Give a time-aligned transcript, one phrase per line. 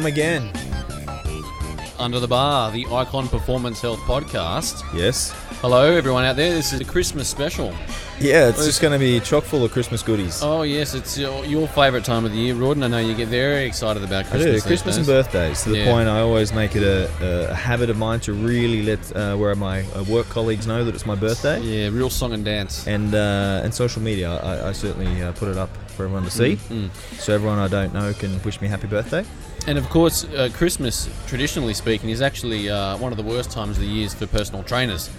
[0.00, 0.50] come again.
[1.98, 4.82] Under the Bar, the Icon Performance Health Podcast.
[4.96, 5.32] Yes.
[5.60, 6.54] Hello, everyone out there.
[6.54, 7.74] This is a Christmas special.
[8.18, 10.42] Yeah, it's just going to be chock full of Christmas goodies.
[10.42, 12.82] Oh, yes, it's your, your favourite time of the year, Rawdon.
[12.82, 14.44] I know you get very excited about I Christmas.
[14.44, 14.52] do.
[14.52, 15.62] these Christmas and birthdays.
[15.64, 15.92] To the Yeah.
[15.92, 19.54] point, I always make it a, a habit of mine to really let uh, where
[19.54, 21.60] my uh, work colleagues know that it's my birthday.
[21.60, 22.86] Yeah, real song and dance.
[22.86, 26.30] And uh, and social media, I, I certainly uh, put it up for everyone to
[26.30, 26.88] see, Mm.
[27.18, 29.24] so everyone I don't know can wish me happy birthday.
[29.66, 33.76] And of course, uh, Christmas, traditionally speaking, is actually uh, one of the worst times
[33.76, 35.10] of the years for personal trainers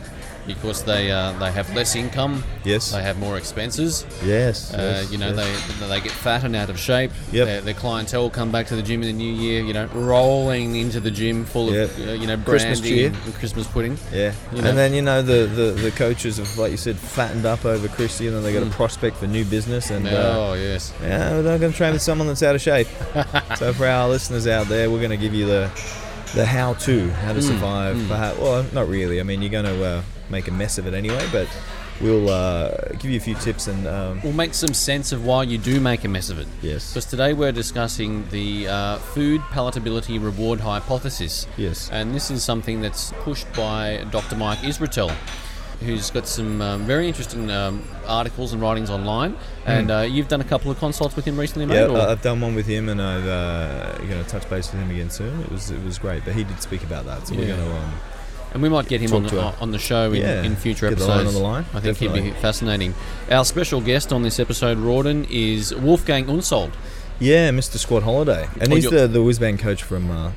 [0.47, 2.91] because they uh, they have less income, Yes.
[2.91, 4.05] they have more expenses.
[4.25, 4.73] Yes.
[4.73, 5.67] Uh, yes, you know, yes.
[5.79, 7.11] they they get fat and out of shape.
[7.31, 7.45] Yep.
[7.47, 9.61] Their, their clientele come back to the gym in the new year.
[9.63, 11.89] You know, rolling into the gym full of Yep.
[12.07, 13.07] uh, you know Christmas cheer.
[13.07, 13.97] and Christmas pudding.
[14.13, 14.69] Yeah, You know.
[14.69, 17.87] and then you know the, the, the coaches have, like you said, fattened up over
[17.87, 18.71] Christie, and then they got Mm.
[18.71, 21.93] a prospect for new business, and uh, oh yes, yeah, we're not going to train
[21.93, 22.87] with someone that's out of shape.
[23.57, 25.69] so for our listeners out there, we're going to give you the
[26.35, 27.95] the how to, how to Mm, survive.
[27.97, 28.07] mm.
[28.07, 29.19] Perhaps, well, not really.
[29.19, 31.47] I mean, you're going to uh, make a mess of it anyway, but
[32.01, 35.43] we'll uh, give you a few tips and um, we'll make some sense of why
[35.43, 36.47] you do make a mess of it.
[36.61, 41.45] yes, Because today we're discussing the uh, food palatability reward hypothesis.
[41.57, 44.35] yes, And this is something that's pushed by Dr.
[44.35, 45.11] Mike Israetel,
[45.81, 49.35] who's got some um, very interesting um, articles and writings online.
[49.65, 51.85] And uh, you've done a couple of consults with him recently, mate?
[51.85, 51.95] Hmm.
[51.95, 52.03] yeah.
[52.05, 54.89] or- I've done one with him, and I've uh, going to touch base with him
[54.91, 55.39] again soon.
[55.41, 57.55] It was it was great, but he did speak about that, so we're Yeah.
[57.57, 57.75] going to.
[57.77, 57.93] Um,
[58.53, 61.07] and we might get him on the, on the show in, Yeah, in future episodes.
[61.09, 62.93] line on the line, I think he'd be fascinating.
[63.29, 66.71] Our special guest on this episode, Rawdon, is Wolfgang Unsold,
[67.19, 67.77] Yeah, Mr.
[67.77, 70.31] Squat Holiday, and Oh, he's the the whiz bang coach from uh,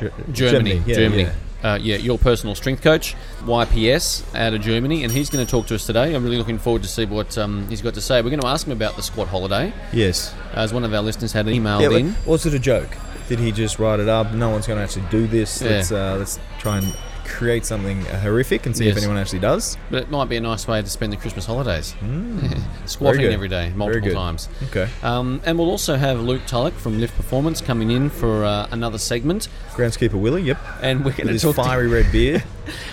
[0.00, 0.82] Ger- Germany.
[0.86, 1.22] Yeah, Germany.
[1.24, 1.32] yeah.
[1.60, 5.66] Uh, yeah, your personal strength coach, YPS, out of Germany, and he's going to talk
[5.66, 6.14] to us today.
[6.14, 8.22] I'm really looking forward to see what um, he's got to say.
[8.22, 10.32] We're going to ask him about the squat holiday, Yes.
[10.54, 12.14] as one of our listeners had emailed Yeah, in.
[12.26, 12.96] was it a joke?
[13.28, 14.32] Did he just write it up?
[14.32, 15.60] No one's going to actually do this.
[15.60, 15.68] Yeah.
[15.70, 16.94] Let's uh, let's try and
[17.28, 18.96] create something horrific and see Yes.
[18.96, 19.76] if anyone actually does.
[19.90, 21.94] But it might be a nice way to spend the Christmas holidays.
[22.08, 22.60] Mm.
[22.86, 24.48] Squatting every day, multiple times.
[24.68, 24.88] Okay.
[25.02, 28.98] Um, and we'll also have Luke Tulloch from Lift Performance coming in for uh, another
[28.98, 30.42] segment, Groundskeeper Willie.
[30.42, 30.58] Yep.
[30.82, 31.56] and we're going to talk.
[31.56, 32.42] To, fiery red beard.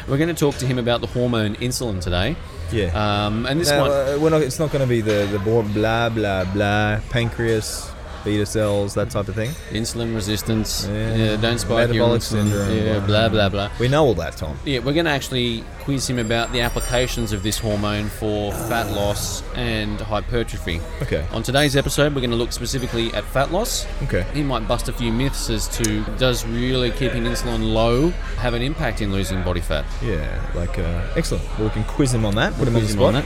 [0.07, 2.35] we're going to talk to him about the hormone insulin today.
[2.71, 2.87] Yeah.
[3.27, 6.09] Um, and this one, uh, we're not, it's not going to be the the blah
[6.09, 7.89] blah blah pancreas,
[8.25, 9.51] beta cells, that type of thing.
[9.71, 10.85] insulin resistance.
[10.87, 11.15] Yeah.
[11.15, 12.49] Yeah, don't spike your Metabolic insulin.
[12.49, 13.29] syndrome, Yeah, blah.
[13.29, 13.69] blah blah.
[13.79, 14.57] We know all that, Tom.
[14.65, 18.91] Yeah, we're going to actually quiz him about the applications of this hormone for fat
[18.91, 20.81] loss and hypertrophy.
[21.03, 21.25] Okay.
[21.31, 23.85] On today's episode, we're going to look specifically at fat loss.
[24.03, 24.25] Okay.
[24.33, 28.09] He might bust a few myths as to does really keeping insulin low
[28.39, 29.85] have an impact in losing body fat?
[30.03, 30.41] Yeah.
[30.55, 31.43] Like uh, excellent.
[31.59, 32.53] Well, we can quiz him on that.
[32.55, 33.07] Put him on Quiz him spot.
[33.07, 33.25] on that.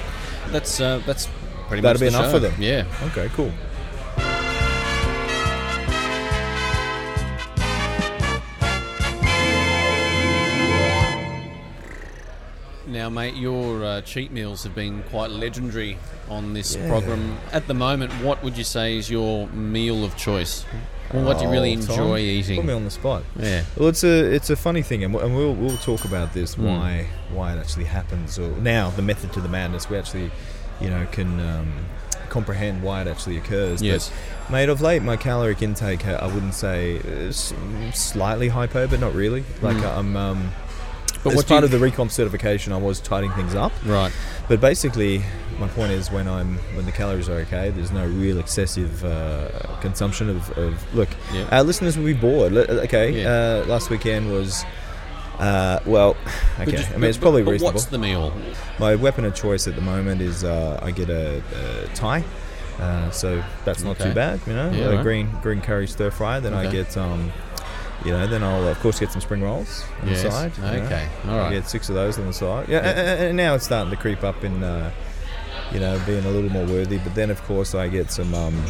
[0.52, 1.28] That's uh, that's
[1.68, 2.32] pretty That'll much be enough show.
[2.32, 2.54] for them.
[2.60, 2.86] Yeah.
[3.12, 3.30] Okay.
[3.36, 3.52] Cool.
[13.10, 15.98] Now, mate, your uh, cheat meals have been quite legendary
[16.30, 16.88] on this Yeah.
[16.90, 17.40] program.
[17.52, 20.64] At the moment, what would you say is your meal of choice?
[21.12, 22.70] Or what do you really Oh, enjoy Put me eating?
[22.70, 23.24] on the spot.
[23.40, 23.64] Yeah.
[23.76, 26.64] Well, it's a it's a funny thing, and, we'll we'll talk about this Mm.
[26.66, 28.38] why why it actually happens.
[28.38, 29.90] Or now the method to the madness.
[29.90, 30.30] We actually,
[30.80, 31.74] you know, can um,
[32.30, 33.82] comprehend why it actually occurs.
[33.82, 34.12] Yes.
[34.46, 37.56] But, mate, of late, my caloric intake, uh, I wouldn't say is
[37.92, 39.44] slightly hypo, but not really.
[39.64, 39.98] Like Mm.
[39.98, 40.16] I'm.
[40.16, 40.52] Um,
[41.24, 43.72] But as part you- of the recomp certification, I was tidying things up.
[43.86, 44.12] Right.
[44.48, 45.22] But basically,
[45.60, 49.50] my point is when I'm when the calories are okay, there's no real excessive uh,
[49.82, 51.10] consumption of, of look.
[51.34, 51.48] Yeah.
[51.52, 52.54] Our listeners will be bored.
[52.56, 53.64] Okay, Yeah.
[53.64, 54.64] uh, last weekend was
[55.40, 56.16] uh, well.
[56.60, 57.74] Okay, just- I mean it's probably but reasonable.
[57.74, 58.34] What's the meal?
[58.80, 62.24] My weapon of choice at the moment is uh, I get a, a Thai.
[62.80, 64.06] Uh, so that's not Okay.
[64.10, 64.72] too bad, you know.
[64.72, 65.04] Yeah, a right.
[65.04, 66.40] green green curry stir fry.
[66.40, 67.30] Then I get um,
[68.06, 70.24] you know, then I'll of course get some spring rolls on Yes.
[70.24, 70.52] the side.
[70.58, 70.86] you know.
[70.86, 71.08] Okay.
[71.26, 71.52] All I right.
[71.52, 72.68] get six of those on the side.
[72.70, 72.90] Yeah, Yeah.
[72.90, 74.92] And, and now it's starting to creep up in, uh,
[75.74, 76.98] you know, being a little more worthy.
[76.98, 78.64] But then, of course, I get some um,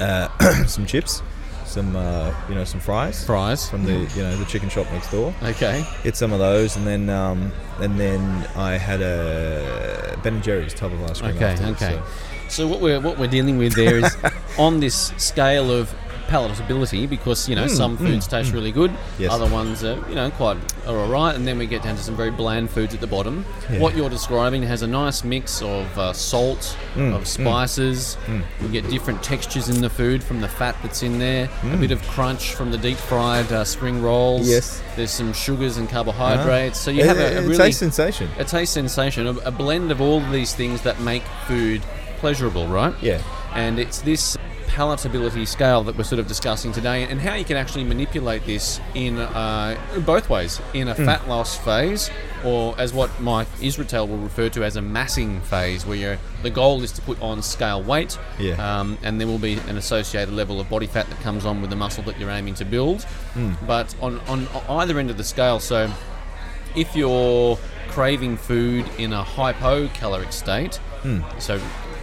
[0.00, 0.28] uh,
[0.66, 1.22] some chips,
[1.64, 3.68] some uh, you know, some fries Fries.
[3.68, 5.34] from the you know the chicken shop next door.
[5.42, 5.84] Okay.
[6.02, 8.20] Get some of those, and then um, and then
[8.56, 11.36] I had a Ben and Jerry's tub of ice cream.
[11.36, 11.56] Okay.
[11.72, 11.94] Okay.
[11.96, 12.02] so-
[12.48, 14.16] So what we're what we're dealing with there is
[14.58, 15.94] on this scale of
[16.30, 18.54] palatability because you know Mm, some foods mm, taste mm.
[18.54, 19.30] really good, Yes.
[19.32, 20.56] other ones are you know quite
[20.86, 23.44] are alright, and then we get down to some very bland foods at the bottom.
[23.70, 23.80] Yeah.
[23.80, 28.16] What you're describing has a nice mix of uh, salt, Mm, of mm, spices.
[28.62, 31.48] We get different textures in the food from the fat that's in there.
[31.72, 34.48] A bit of crunch from the deep fried uh, spring rolls.
[34.48, 34.82] Yes.
[34.96, 36.78] There's some sugars and carbohydrates.
[36.80, 38.28] So you have a, a it really tastes sensation.
[38.38, 41.82] a taste sensation, a, a blend of all these things that make food
[42.18, 42.94] pleasurable, right?
[43.02, 43.20] Yeah.
[43.54, 44.36] And it's this
[44.70, 48.80] palatability scale that we're sort of discussing today, and how you can actually manipulate this
[48.94, 49.76] in uh,
[50.06, 52.10] both ways in a fat loss phase,
[52.44, 56.82] or as what Mike Israetel will refer to as a massing phase, where the goal
[56.82, 58.54] is to put on scale weight, Yeah.
[58.80, 61.70] um, and there will be an associated level of body fat that comes on with
[61.70, 63.04] the muscle that you're aiming to build.
[63.66, 65.90] But on, on either end of the scale, so
[66.76, 67.58] if you're
[67.88, 70.78] craving food in a hypocaloric state,
[71.38, 71.60] so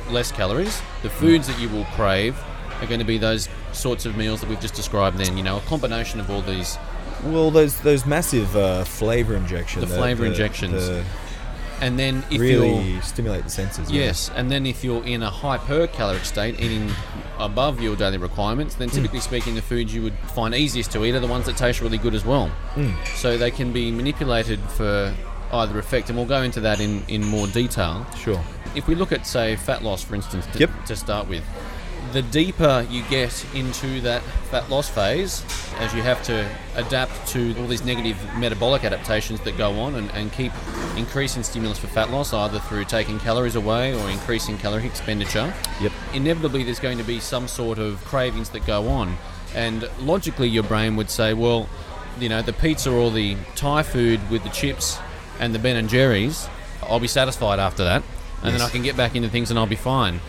[0.10, 2.36] less calories, the foods that you will crave
[2.82, 5.58] are going to be those sorts of meals that we've just described then, you know,
[5.58, 6.78] a combination of all these.
[7.24, 9.90] Well, those those massive uh, flavor injections.
[9.90, 11.04] The flavour injections.
[11.80, 13.92] And then if you're really stimulate the senses.
[13.92, 16.90] Yes, and then if you're in a hypercaloric state, eating
[17.38, 21.14] above your daily requirements, then typically speaking, the foods you would find easiest to eat
[21.14, 22.52] are the ones that taste really good as well.
[23.16, 25.14] So they can be manipulated for
[25.52, 28.08] either effect, and we'll go into that in, in more detail.
[28.18, 28.44] Sure.
[28.76, 30.86] If we look at, say, fat loss, for instance, to, Yep.
[30.88, 31.44] to start with,
[32.14, 35.44] the deeper you get into that fat loss phase,
[35.80, 40.12] as you have to adapt to all these negative metabolic adaptations that go on and,
[40.12, 40.52] and keep
[40.96, 45.92] increasing stimulus for fat loss, either through taking calories away or increasing caloric expenditure, Yep.
[46.14, 49.18] inevitably there's going to be some sort of cravings that go on.
[49.56, 51.70] And logically, your brain would say, well,
[52.20, 54.98] you know, the pizza or the Thai food with the chips
[55.40, 56.48] and the Ben and Jerry's,
[56.84, 58.04] I'll be satisfied after that.
[58.44, 60.20] And then I can get back into things and I'll be fine.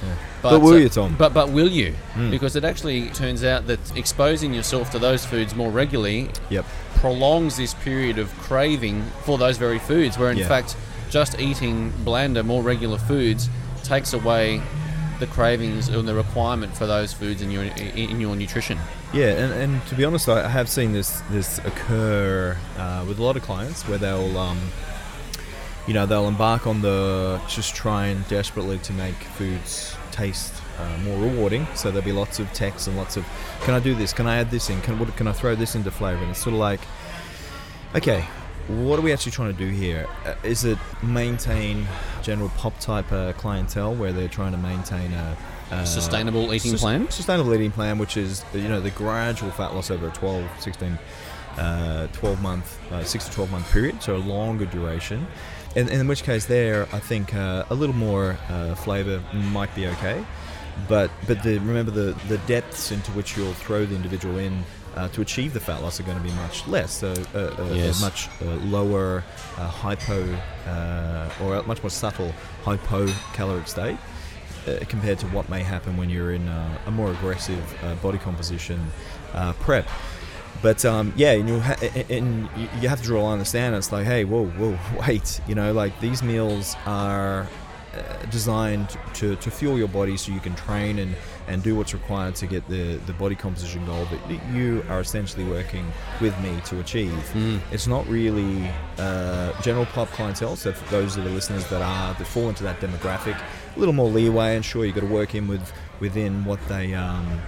[0.43, 1.15] But will uh, you, Tom?
[1.19, 1.95] But but will you?
[2.31, 6.65] Because it actually turns out that exposing yourself to those foods more regularly Yep.
[6.97, 10.19] prolongs this period of craving for those very foods.
[10.19, 10.49] Where in Yeah.
[10.49, 10.77] fact,
[11.11, 13.49] just eating blander, more regular foods
[13.85, 14.63] takes away
[15.21, 18.79] the cravings and the requirement for those foods in your in your nutrition.
[19.13, 23.19] Yeah, and, and to be honest, I I have seen this this occur uh, with
[23.19, 24.59] a lot of clients where they'll, um,
[25.89, 31.19] you know, they'll embark on the just trying desperately to make foods taste uh, more
[31.19, 31.67] rewarding.
[31.75, 33.27] So there'll be lots of texts and lots of,
[33.63, 34.13] can I do this?
[34.13, 34.83] Can I add this in?
[34.83, 36.21] Can what, can I throw this into flavor?
[36.21, 36.81] And it's sort of like,
[37.95, 38.21] okay,
[38.69, 40.07] what are we actually trying to do here?
[40.27, 41.87] Uh, is it maintain
[42.23, 45.37] general pop type uh, clientele where they're trying to maintain a,
[45.71, 47.11] a Sustainable eating sus- plan?
[47.11, 50.99] Sustainable eating plan, which is you know the gradual fat loss over a 12, 16,
[51.57, 55.27] uh, 12 month, uh, 6 to 12 month period, so a longer duration.
[55.77, 59.75] And, and in which case, there I think uh, a little more uh, flavour might
[59.75, 60.25] be okay.
[60.89, 64.63] But but the, remember the the depths into which you'll throw the individual in
[64.97, 66.93] uh, to achieve the fat loss are going to be much less.
[66.93, 68.01] So uh, a, Yes.
[68.01, 69.25] a much uh, lower
[69.57, 70.25] uh, hypo
[70.67, 72.33] uh, or a much more subtle
[72.65, 73.97] hypocaloric state
[74.67, 78.19] uh, compared to what may happen when you're in uh, a more aggressive uh, body
[78.19, 78.81] composition
[79.35, 79.87] uh, prep.
[80.63, 81.77] But um, yeah, and you, ha-
[82.11, 82.49] and
[82.81, 83.75] you- have to draw a line in the sand.
[83.77, 85.41] It's like, hey, whoa, whoa, wait.
[85.47, 87.47] You know, like these meals are
[87.95, 91.15] uh, designed to, to fuel your body so you can train and,
[91.47, 95.45] and do what's required to get the, the body composition goal that you are essentially
[95.45, 95.91] working
[96.21, 97.13] with me to achieve.
[97.73, 98.69] It's not really
[98.99, 100.57] uh, general pop clientele.
[100.57, 103.41] So for those of the listeners that are that fall into that demographic,
[103.77, 106.95] a little more leeway, and sure you've got to work in with within what they
[106.95, 107.41] um,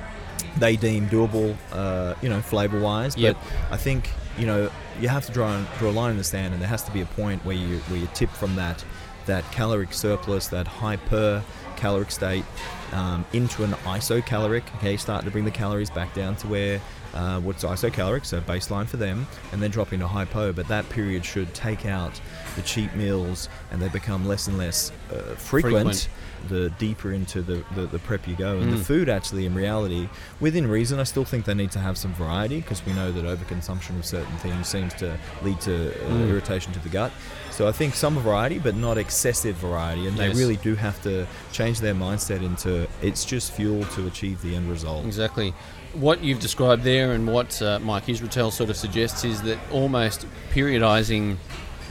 [0.59, 3.15] they deem doable, uh, you know, flavor wise.
[3.15, 3.37] But Yep.
[3.71, 6.61] I think you know you have to draw draw a line in the sand, and
[6.63, 8.85] there has to be a point where you where you tip from that
[9.27, 11.43] that caloric surplus, that hyper
[11.77, 12.45] caloric state,
[12.93, 14.63] um, into an isocaloric.
[14.77, 16.81] Okay, start to bring the calories back down to where.
[17.13, 20.53] Uh, what's isocaloric, so baseline for them, and then drop into hypo.
[20.53, 22.21] But that period should take out
[22.55, 26.09] the cheap meals, and they become less and less uh, frequent Frequent.
[26.49, 28.59] the deeper into the, the, the prep you go.
[28.59, 28.79] And Mm.
[28.79, 32.15] the food, actually, in reality, within reason, I still think they need to have some
[32.15, 36.31] variety because we know that overconsumption of certain things seems to lead to uh, Mm.
[36.31, 37.11] irritation to the gut.
[37.51, 40.07] So I think some variety, but not excessive variety.
[40.07, 40.33] And Yes.
[40.33, 44.55] they really do have to change their mindset into it's just fuel to achieve the
[44.55, 45.05] end result.
[45.05, 45.53] Exactly.
[45.95, 50.25] What you've described there and what uh, Mike Israetel sort of suggests is that almost
[50.53, 51.37] periodizing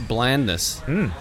[0.08, 1.12] blandness Mm.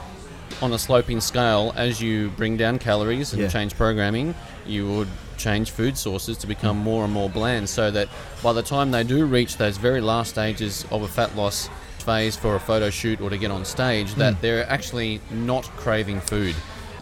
[0.62, 3.50] on a sloping scale as you bring down calories and Yeah.
[3.50, 4.34] change programming,
[4.66, 8.08] you would change food sources to become more and more bland so that
[8.44, 11.70] by the time they do reach those very last stages of a fat loss
[12.06, 16.22] phase for a photo shoot or to get on stage, that they're actually not craving
[16.22, 16.56] food.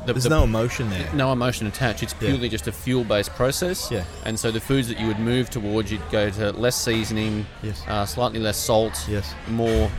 [0.08, 1.08] The- There's the- no emotion there.
[1.14, 2.02] no emotion attached.
[2.02, 2.30] It's Yeah.
[2.30, 3.90] purely just a fuel-based process.
[3.92, 4.04] Yeah.
[4.26, 7.82] And so the foods that you would move towards, you'd go to less seasoning, Yes.
[7.88, 9.34] uh, slightly less salt, Yes.
[9.50, 9.92] more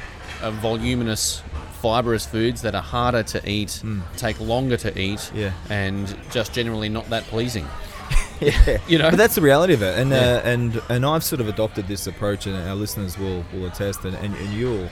[0.43, 1.43] uh, voluminous,
[1.83, 3.83] fibrous foods that are harder to eat,
[4.17, 5.31] take longer to eat, Mm.
[5.35, 5.51] Yeah.
[5.69, 7.67] and just generally not that pleasing.
[8.41, 8.53] yeah,
[8.89, 9.11] You know?
[9.11, 10.19] but that's the reality of it, and Yeah.
[10.45, 14.05] uh, and and I've sort of adopted this approach, and our listeners will will attest,
[14.05, 14.89] and, and, and you'll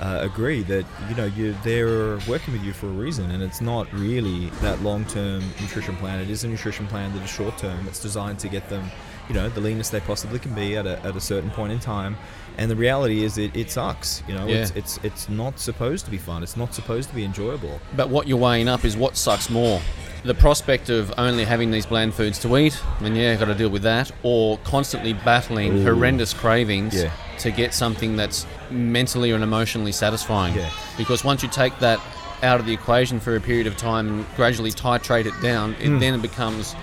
[0.00, 3.60] uh, agree that you know you they're working with you for a reason, and it's
[3.60, 6.20] not really that long term nutrition plan.
[6.20, 7.86] It is a nutrition plan that is short term.
[7.86, 8.90] It's designed to get them
[9.28, 11.78] you know the leanest they possibly can be at a, at a certain point in
[11.78, 12.16] time.
[12.58, 14.22] And the reality is, it, it sucks.
[14.28, 14.56] You know, Yeah.
[14.56, 16.42] it's, it's it's not supposed to be fun.
[16.42, 17.80] It's not supposed to be enjoyable.
[17.96, 19.80] But what you're weighing up is what sucks more.
[20.24, 23.70] The prospect of only having these bland foods to eat, and yeah, got to deal
[23.70, 25.84] with that, or constantly battling Ooh.
[25.84, 27.10] horrendous cravings Yeah.
[27.38, 30.54] to get something that's mentally and emotionally satisfying.
[30.54, 30.70] Yeah.
[30.96, 32.00] Because once you take that
[32.42, 35.86] out of the equation for a period of time and gradually titrate it down, it
[35.88, 35.98] Hmm.
[35.98, 36.74] then it becomes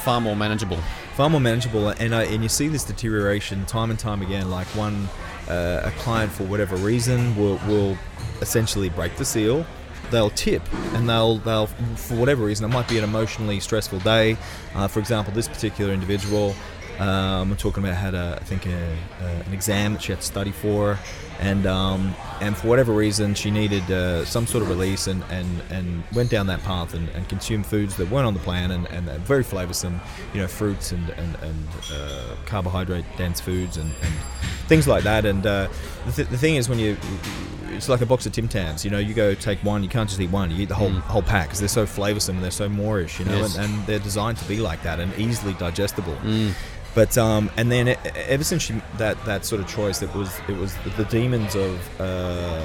[0.00, 0.78] far more manageable.
[1.16, 4.68] far more manageable and I, and you see this deterioration time and time again like
[4.68, 5.08] one
[5.50, 7.98] uh, a client for whatever reason will, will
[8.40, 9.66] essentially break the seal
[10.12, 10.62] they'll tip
[10.94, 11.66] and they'll they'll
[11.96, 14.36] for whatever reason it might be an emotionally stressful day
[14.76, 16.54] uh, for example this particular individual
[16.98, 18.70] um, I'm talking about had a I think a,
[19.22, 20.98] a, an exam that she had to study for
[21.40, 25.62] and um, and for whatever reason she needed uh, some sort of release and, and,
[25.70, 28.86] and went down that path and, and consumed foods that weren't on the plan and,
[28.88, 30.00] and very flavoursome
[30.34, 34.12] you know fruits and, and, and uh, carbohydrate dense foods and, and
[34.66, 35.68] things like that and uh,
[36.06, 36.96] the, th- the thing is when you
[37.70, 40.08] it's like a box of Tim Tams you know you go take one you can't
[40.08, 42.50] just eat one you eat the whole whole pack because they're so flavoursome and they're
[42.50, 43.18] so moreish.
[43.20, 43.56] you know Yes.
[43.56, 46.16] and, and they're designed to be like that and easily digestible
[46.98, 47.94] but um, and then e-
[48.26, 51.54] ever since she, that that sort of choice, it was it was the, the demons
[51.54, 52.58] of uh,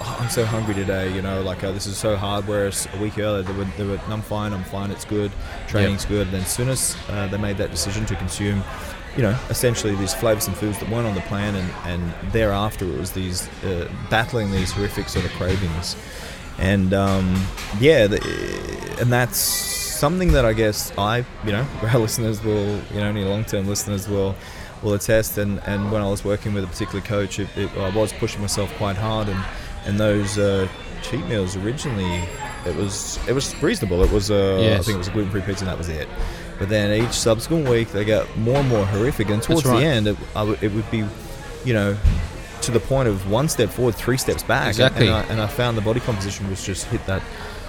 [0.00, 2.48] "Oh, I'm so hungry today, you know, like oh, this is so hard.
[2.48, 5.30] Whereas a week earlier they were, they were I'm fine, I'm fine, it's good,
[5.66, 6.28] training's good.
[6.28, 8.64] And then as soon as uh, they made that decision to consume,
[9.18, 12.86] you know, essentially these flavors and foods that weren't on the plan, and and thereafter
[12.86, 15.94] it was these uh, battling these horrific sort of cravings,
[16.56, 17.36] and um,
[17.80, 18.18] yeah, the,
[18.98, 23.24] and that's something that I guess I, you know, our listeners will, you know, any
[23.24, 24.34] long-term listeners will,
[24.82, 25.38] will attest.
[25.38, 28.40] And, and when I was working with a particular coach, it, it, I was pushing
[28.40, 29.28] myself quite hard.
[29.28, 29.44] And
[29.84, 30.68] and those uh,
[31.02, 32.22] cheat meals originally,
[32.66, 34.02] it was it was reasonable.
[34.02, 36.08] It was uh, I think it was a gluten-free pizza, and that was it.
[36.58, 39.30] But then each subsequent week, they got more and more horrific.
[39.30, 39.78] And towards right.
[39.80, 41.04] the end, it, I w- it would be,
[41.64, 41.96] you know.
[42.62, 45.06] To the point of one step forward, three steps back, And- Exactly.
[45.06, 47.22] and, I, and I found the body composition was just hit that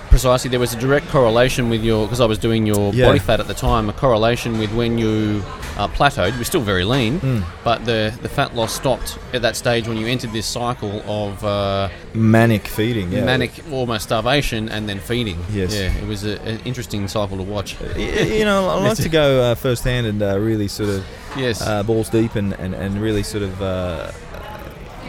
[0.10, 3.06] Precisely, there was a direct correlation with your because I was doing your Yeah.
[3.06, 3.90] body fat at the time.
[3.90, 5.44] A correlation with when you
[5.78, 6.34] uh, plateaued.
[6.34, 7.44] You were still very lean, Mm.
[7.64, 11.44] but the the fat loss stopped at that stage when you entered this cycle of
[11.46, 13.12] uh, manic feeding.
[13.12, 13.24] Yeah.
[13.24, 15.38] manic, almost starvation, and then feeding.
[15.54, 15.74] Yes.
[15.74, 17.76] Yeah, it was a, an interesting cycle to watch.
[17.96, 21.06] You know, I like to go uh, firsthand and uh, really sort of
[21.38, 21.62] Yes.
[21.62, 23.62] uh, balls deep and, and, and really sort of.
[23.62, 24.12] Uh,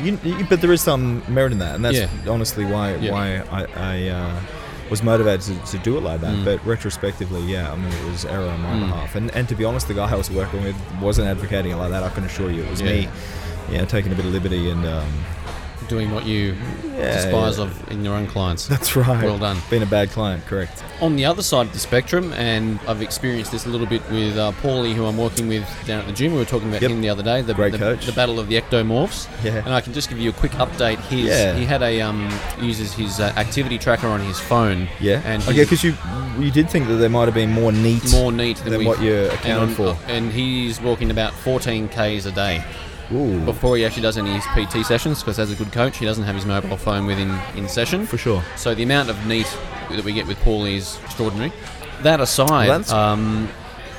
[0.03, 2.09] you, you- but there is some merit in that, and that's Yeah.
[2.29, 4.41] honestly why why I, I uh,
[4.91, 6.35] was motivated to, to do it like that.
[6.35, 6.45] Mm.
[6.45, 8.81] But retrospectively, yeah, I mean, it was error on my Mm.
[8.89, 9.15] behalf.
[9.15, 11.91] And and to be honest, the guy I was working with wasn't advocating it like
[11.91, 12.03] that.
[12.03, 12.91] I can assure you, it was Yeah.
[12.93, 13.09] me,
[13.71, 14.85] yeah, taking a bit of liberty and.
[14.87, 15.07] Um,
[15.91, 16.57] Doing what you
[16.97, 17.65] Yeah, despise yeah.
[17.65, 18.69] of in your own clients.
[18.73, 19.25] that's right.
[19.25, 19.57] Well done.
[19.71, 20.85] Being a bad client, correct.
[21.01, 24.37] On the other side of the spectrum, and I've experienced this a little bit with
[24.39, 26.33] uh, Paulie, who I'm working with down at the gym.
[26.33, 26.91] We were talking about Yep.
[26.93, 27.43] him the other day.
[27.43, 28.07] The, Great the, coach.
[28.07, 29.27] the battle of the ectomorphs.
[29.43, 29.65] Yeah.
[29.65, 30.99] And I can just give you a quick update.
[31.09, 31.57] His Yeah.
[31.57, 32.31] he had a um,
[32.61, 34.87] uses his uh, activity tracker on his phone.
[35.01, 35.23] Yeah.
[35.25, 35.95] And okay, because you
[36.39, 39.03] you did think that there might have been more neat more neat than, than what
[39.03, 39.97] you and, accounted for.
[40.07, 42.63] and he's walking about 14 k's a day
[43.13, 45.21] Ooh, before he actually does any PT sessions.
[45.21, 48.07] Because as a good coach, he doesn't have his mobile phone with him in session.
[48.07, 48.43] for sure.
[48.57, 49.47] So the amount of neat
[49.91, 51.53] that we get with Paulie is extraordinary.
[52.03, 53.49] That aside, um,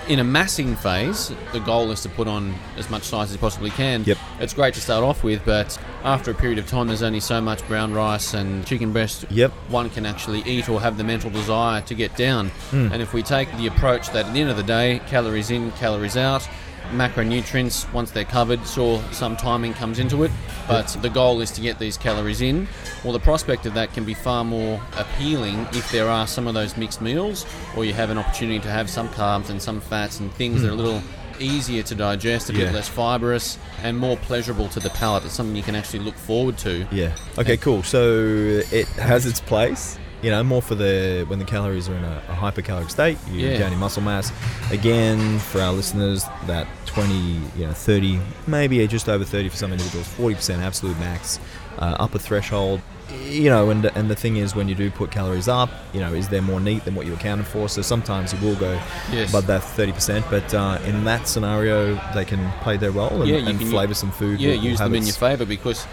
[0.08, 3.40] in a massing phase, the goal is to put on as much size as you
[3.40, 4.04] possibly can.
[4.06, 4.18] Yep.
[4.40, 7.40] It's great to start off with, but after a period of time, there's only so
[7.40, 9.52] much brown rice and chicken breast Yep.
[9.70, 12.50] one can actually eat or have the mental desire to get down.
[12.72, 12.90] Hmm.
[12.92, 15.72] And if we take the approach that at the end of the day, calories in,
[15.74, 16.48] calories out,
[16.92, 20.32] macronutrients, once they're covered, sure, some timing comes into it,
[20.68, 22.68] but the goal is to get these calories in.
[23.04, 26.54] Well, the prospect of that can be far more appealing if there are some of
[26.54, 27.46] those mixed meals,
[27.76, 30.70] or you have an opportunity to have some carbs and some fats and things that
[30.70, 30.82] are a hmm.
[30.82, 31.02] little
[31.40, 35.26] easier to digest, a bit less fibrous, and more pleasurable to the palate.
[35.26, 36.88] It's something you can actually look forward to.
[36.92, 37.16] Yeah.
[37.38, 37.58] Okay.
[37.58, 37.84] Cool.
[37.84, 39.98] So it has its place.
[40.22, 43.52] You know, more for the when the calories are in a, a hypercaloric state, you're
[43.52, 43.58] Yeah.
[43.58, 44.32] gaining muscle mass.
[44.72, 47.14] Again, for our listeners, that 20,
[47.58, 51.40] you know, 30, maybe just over 30 for some individuals, 40% absolute max,
[51.80, 52.82] uh, upper threshold.
[53.30, 56.14] You know, and and the thing is, when you do put calories up, you know,
[56.14, 57.68] is there more neat than what you accounted for?
[57.68, 58.80] So sometimes you will go
[59.12, 59.30] Yes.
[59.32, 63.50] above that 30%, but uh, in that scenario, they can play their role and, Yeah,
[63.50, 64.40] and flavour some food.
[64.40, 65.86] yeah, use them in your favour because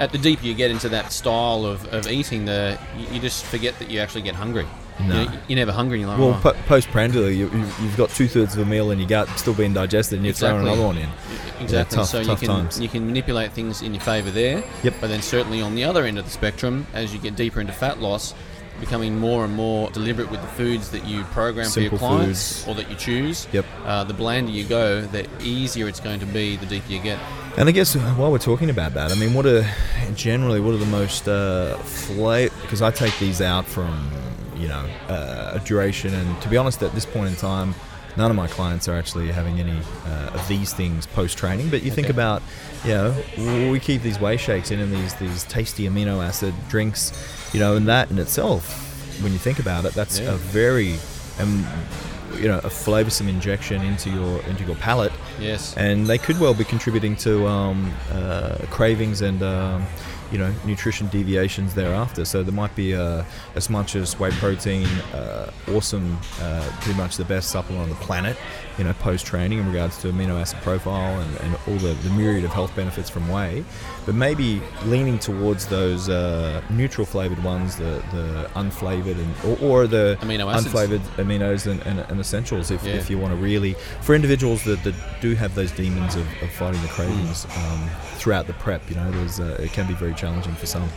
[0.00, 3.44] at the deeper you get into that style of, of eating, the you, you just
[3.44, 4.66] forget that you actually get hungry.
[4.98, 5.06] No.
[5.06, 6.00] You know, you're never hungry.
[6.00, 6.40] You're like, Well, oh.
[6.42, 7.48] po- postprandially, you,
[7.80, 10.34] you've got two thirds of a meal in your gut still being digested, and you're
[10.34, 11.08] throwing another one in.
[11.60, 11.96] Exactly.
[11.96, 12.80] tough- so tough you can times.
[12.80, 14.62] you can manipulate things in your favour there.
[14.82, 14.94] Yep.
[15.00, 17.72] But then certainly on the other end of the spectrum, as you get deeper into
[17.72, 18.34] fat loss,
[18.80, 22.64] becoming more and more deliberate with the foods that you program Simple for your clients
[22.64, 22.68] foods.
[22.68, 23.46] or that you choose.
[23.52, 23.64] Yep.
[23.84, 27.18] Uh, the blander you go, the easier it's going to be, the deeper you get.
[27.56, 29.64] And I guess while we're talking about that, I mean, what are
[30.14, 32.54] generally what are the most uh, flavor?
[32.62, 34.10] Because I take these out from
[34.56, 37.74] you know uh, a duration, and to be honest, at this point in time,
[38.16, 41.70] none of my clients are actually having any uh, of these things post training.
[41.70, 42.42] But you think about,
[42.84, 47.10] you know, we keep these whey shakes in and these these tasty amino acid drinks,
[47.52, 48.86] you know, and that in itself,
[49.22, 50.32] when you think about it, that's Yeah.
[50.32, 50.96] a very
[51.38, 51.66] um,
[52.36, 55.74] you know a flavoursome injection into your into your palate Yes.
[55.76, 59.84] and they could well be contributing to um, uh, cravings and um,
[60.32, 62.24] you know nutrition deviations thereafter.
[62.24, 67.16] So there might be uh, as much as whey protein, uh, awesome, uh, pretty much
[67.16, 68.36] the best supplement on the planet.
[68.78, 72.10] You know, post training in regards to amino acid profile and, and all the, the
[72.10, 73.62] myriad of health benefits from whey,
[74.06, 79.86] but maybe leaning towards those uh, neutral flavored ones, the the unflavored and or, or
[79.86, 80.72] the Amino acids.
[80.72, 82.94] unflavored aminos and, and, and essentials if, Yeah.
[82.94, 86.50] if you want to really for individuals that, that do have those demons of, of
[86.50, 90.14] fighting the cravings um, throughout the prep you know there's uh, it can be very
[90.20, 90.88] challenging for some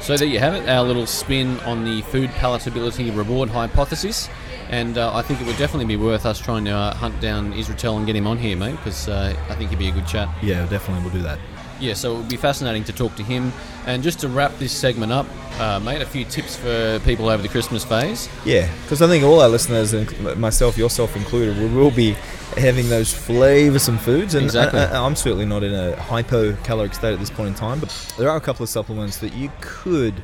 [0.00, 4.28] So there you have it, our little spin on the food palatability reward hypothesis.
[4.70, 7.54] And uh, I think it would definitely be worth us trying to uh, hunt down
[7.54, 10.06] Israetel and get him on here, mate, because uh, I think he'd be a good
[10.06, 10.28] chat.
[10.42, 11.38] yeah definitely we'll do that
[11.80, 13.52] Yeah, so it would be fascinating to talk to him.
[13.86, 15.26] And just to wrap this segment up,
[15.60, 18.28] uh, mate, a few tips for people over the Christmas phase.
[18.44, 22.14] yeah because I think all our listeners and myself yourself included we will be
[22.56, 24.80] having those flavoursome foods and Exactly.
[24.80, 28.28] I, am certainly not in a hypocaloric state at this point in time but there
[28.30, 30.14] are a couple of supplements that you could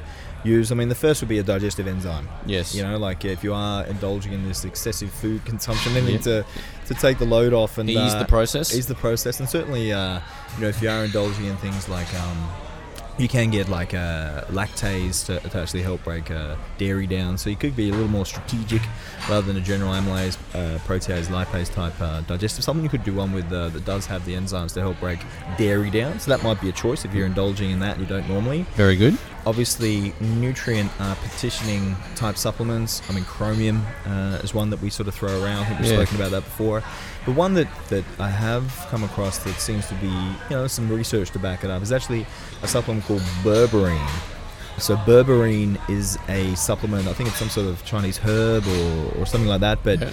[0.44, 2.74] use I mean the first would be a digestive enzyme Yes.
[2.74, 6.10] You know, like if you are indulging in this excessive food consumption, then Yeah.
[6.12, 6.44] need to
[6.86, 8.74] to take the load off and Ease uh, the process.
[8.74, 10.20] Ease the process, and certainly, uh,
[10.56, 12.12] you know, if you are indulging in things like.
[12.14, 12.48] Um,
[13.16, 17.48] you can get like uh, lactase to, to actually help break uh, dairy down, so
[17.48, 18.82] you could be a little more strategic
[19.28, 23.14] rather than a general amylase, uh, protease, lipase type uh, digestive Something You could do
[23.14, 25.20] one with uh, that does have the enzymes to help break
[25.56, 28.06] dairy down, so that might be a choice if you're indulging in that and you
[28.06, 29.16] don't normally Very good.
[29.46, 33.02] Obviously nutrient uh, partitioning type supplements.
[33.08, 35.58] I mean, chromium uh, is one that we sort of throw around.
[35.62, 35.96] I think we've Yeah.
[36.04, 36.82] spoken about that before.
[37.26, 40.88] The one that, that I have come across that seems to be, you know, some
[40.90, 42.26] research to back it up is actually
[42.62, 44.08] a supplement called berberine.
[44.78, 47.06] So berberine is a supplement.
[47.06, 50.12] I think it's some sort of Chinese herb or, or something like that, but Okay.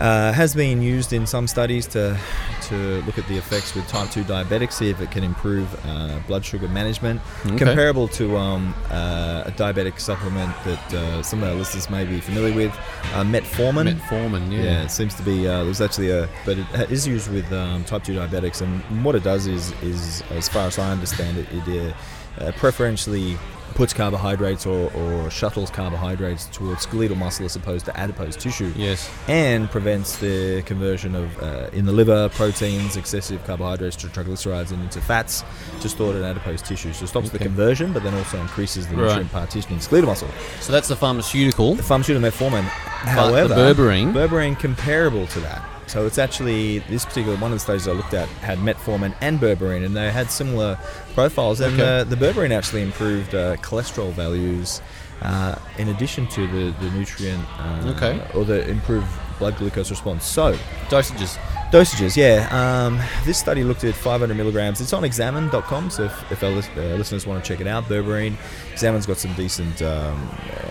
[0.00, 2.16] Uh, has been used in some studies to
[2.62, 6.18] to look at the effects with type 2 diabetics, see if it can improve uh,
[6.28, 7.58] blood sugar management, Okay.
[7.58, 12.20] comparable to um, uh, a diabetic supplement that uh, some of our listeners may be
[12.20, 12.72] familiar with,
[13.12, 13.94] uh, metformin.
[13.98, 14.62] Metformin, yeah.
[14.62, 15.46] Yeah, it seems to be.
[15.48, 19.14] Uh, there's actually a, but it is used with um, type two diabetics, and what
[19.16, 21.94] it does is, is as far as I understand it, it
[22.38, 23.36] uh, preferentially
[23.80, 29.08] puts carbohydrates or, or shuttles carbohydrates towards skeletal muscle as opposed to adipose tissue Yes.
[29.26, 34.82] and prevents the conversion of uh, in the liver proteins, excessive carbohydrates to triglycerides and
[34.82, 35.44] into fats
[35.80, 36.92] to stored in adipose tissue.
[36.92, 39.04] So it stops the conversion, but then also increases the Right.
[39.06, 40.28] nutrient partitioning in skeletal muscle.
[40.60, 41.74] So that's the pharmaceutical.
[41.76, 45.62] The pharmaceutical metformin, however, berberine, berberine comparable to that.
[45.90, 49.40] So it's actually this particular one of the studies I looked at had metformin and
[49.40, 50.78] berberine, and they had similar
[51.14, 51.60] profiles.
[51.60, 52.00] And Okay.
[52.00, 54.80] uh, the berberine actually improved uh, cholesterol values,
[55.22, 58.20] uh, in addition to the the nutrient, uh, Okay.
[58.34, 59.08] or the improved
[59.40, 60.24] blood glucose response.
[60.24, 60.56] So
[60.88, 61.36] dosages.
[61.72, 62.48] Dosages, yeah.
[62.50, 64.80] Um, this study looked at 500 milligrams.
[64.80, 67.84] It's on examine.com, so if, if our lis- uh, listeners want to check it out,
[67.84, 68.34] berberine,
[68.74, 70.18] Examine's got some decent um,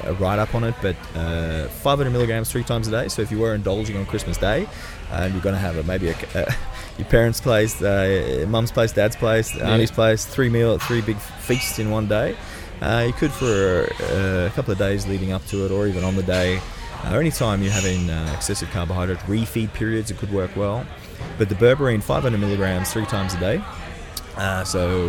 [0.05, 3.08] uh, write up on it, but uh, 500 milligrams three times a day.
[3.08, 4.67] So if you were indulging on Christmas Day
[5.12, 6.52] and you're going to have a, maybe a, uh,
[6.98, 11.80] your parents' place, uh, mum's place, dad's place, auntie's place, three meal, three big feasts
[11.80, 12.36] in one day,
[12.82, 16.04] uh, you could for uh, a couple of days leading up to it, or even
[16.04, 16.60] on the day.
[17.06, 20.86] Uh, anytime you're having uh, excessive carbohydrate refeed periods, it could work well.
[21.38, 23.63] But the berberine, 500 milligrams three times a day,
[24.36, 25.08] uh, so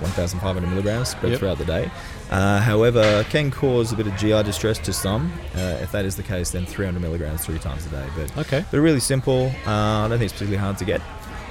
[0.00, 1.40] 1,500 milligrams spread Yep.
[1.40, 1.90] throughout the day.
[2.30, 5.32] Uh, however, can cause a bit of GI distress to some.
[5.56, 8.06] Uh, if that is the case, then 300 milligrams three times a day.
[8.16, 8.64] But Okay.
[8.70, 9.50] they're really simple.
[9.66, 11.00] Uh, I don't think it's particularly hard to get.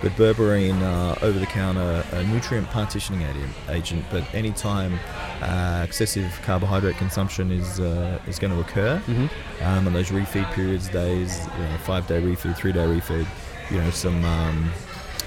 [0.04, 3.26] But berberine, uh, over the counter, a nutrient partitioning
[3.68, 4.06] agent.
[4.12, 5.00] But anytime
[5.42, 9.30] uh, excessive carbohydrate consumption is uh, is going to occur, Mhm.
[9.64, 13.26] um, on those refeed periods, days, you know, five day refeed, three day refeed,
[13.72, 14.72] you know, some um,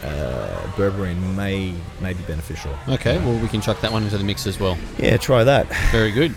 [0.02, 2.74] uh, berberine may may be beneficial.
[2.88, 4.76] Okay, well, we can chuck that one into the mix as well.
[4.98, 5.66] Yeah, try that.
[5.90, 6.34] Very good.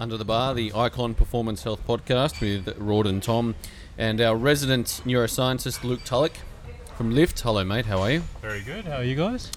[0.00, 3.56] Under the Bar, the Icon Performance Health Podcast with Rod and Tom,
[3.98, 6.34] and our resident neuroscientist Luke Tulloch
[6.96, 7.40] from Lift.
[7.40, 7.86] Hello, mate.
[7.86, 8.22] How are you?
[8.40, 8.84] Very good.
[8.84, 9.50] How are you guys?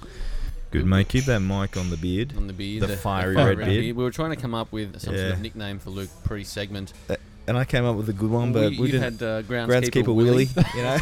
[0.72, 1.10] Good, mate.
[1.10, 2.34] Keep that mic on the beard.
[2.38, 3.68] On the beard, The fiery red beard.
[3.96, 6.94] We were trying to come up with some sort of nickname for Luke pre-segment.
[7.10, 9.20] Uh, and I came up with a good one, but we, we you didn't.
[9.20, 9.68] had uh, groundskeeper,
[10.06, 10.48] Groundskeeper Willie.
[10.56, 10.98] Willie, you know.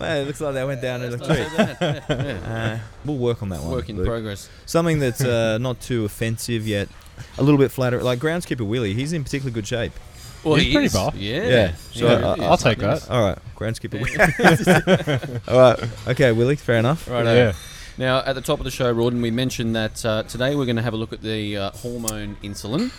[0.00, 1.58] Man, it looks like they went down in a That's tree.
[1.58, 2.04] not so bad.
[2.08, 2.40] Yeah.
[2.54, 3.72] Uh, we'll work on that one.
[3.72, 4.06] Work in Luke.
[4.06, 4.48] progress.
[4.66, 6.88] Something that's uh, not too offensive yet,
[7.36, 8.02] a little bit flatter.
[8.02, 9.92] Like Groundskeeper Willie, he's in particularly good shape.
[10.44, 10.92] Well, He's he pretty is.
[10.92, 11.14] buff.
[11.16, 11.48] Yeah.
[11.48, 13.06] Yeah, so Yeah, I- really I'll take Yes.
[13.06, 13.12] that.
[13.14, 15.40] All right, Groundskeeper Willie.
[15.48, 17.08] All right, okay, Willie, fair enough.
[17.08, 17.24] Right.
[17.24, 17.52] Yeah.
[17.96, 20.76] Now, at the top of the show, Rawdon, we mentioned that uh, today we're going
[20.76, 22.90] to have a look at the uh, hormone insulin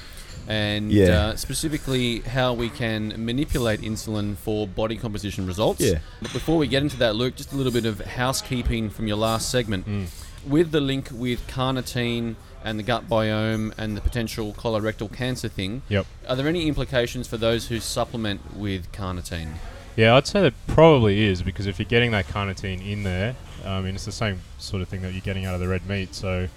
[0.48, 1.06] and Yeah.
[1.28, 5.82] uh, specifically how we can manipulate insulin for body composition results.
[5.82, 6.00] Yeah.
[6.22, 9.18] But before we get into that, Luke, just a little bit of housekeeping from your
[9.18, 9.86] last segment.
[9.86, 10.08] Mm.
[10.48, 15.82] With the link with carnitine and the gut biome and the potential colorectal cancer thing,
[15.90, 16.06] Yep.
[16.30, 19.56] are there any implications for those who supplement with carnitine?
[19.98, 23.82] Yeah, I'd say that probably is because if you're getting that carnitine in there, I
[23.82, 26.14] mean, it's the same sort of thing that you're getting out of the red meat.
[26.16, 26.48] So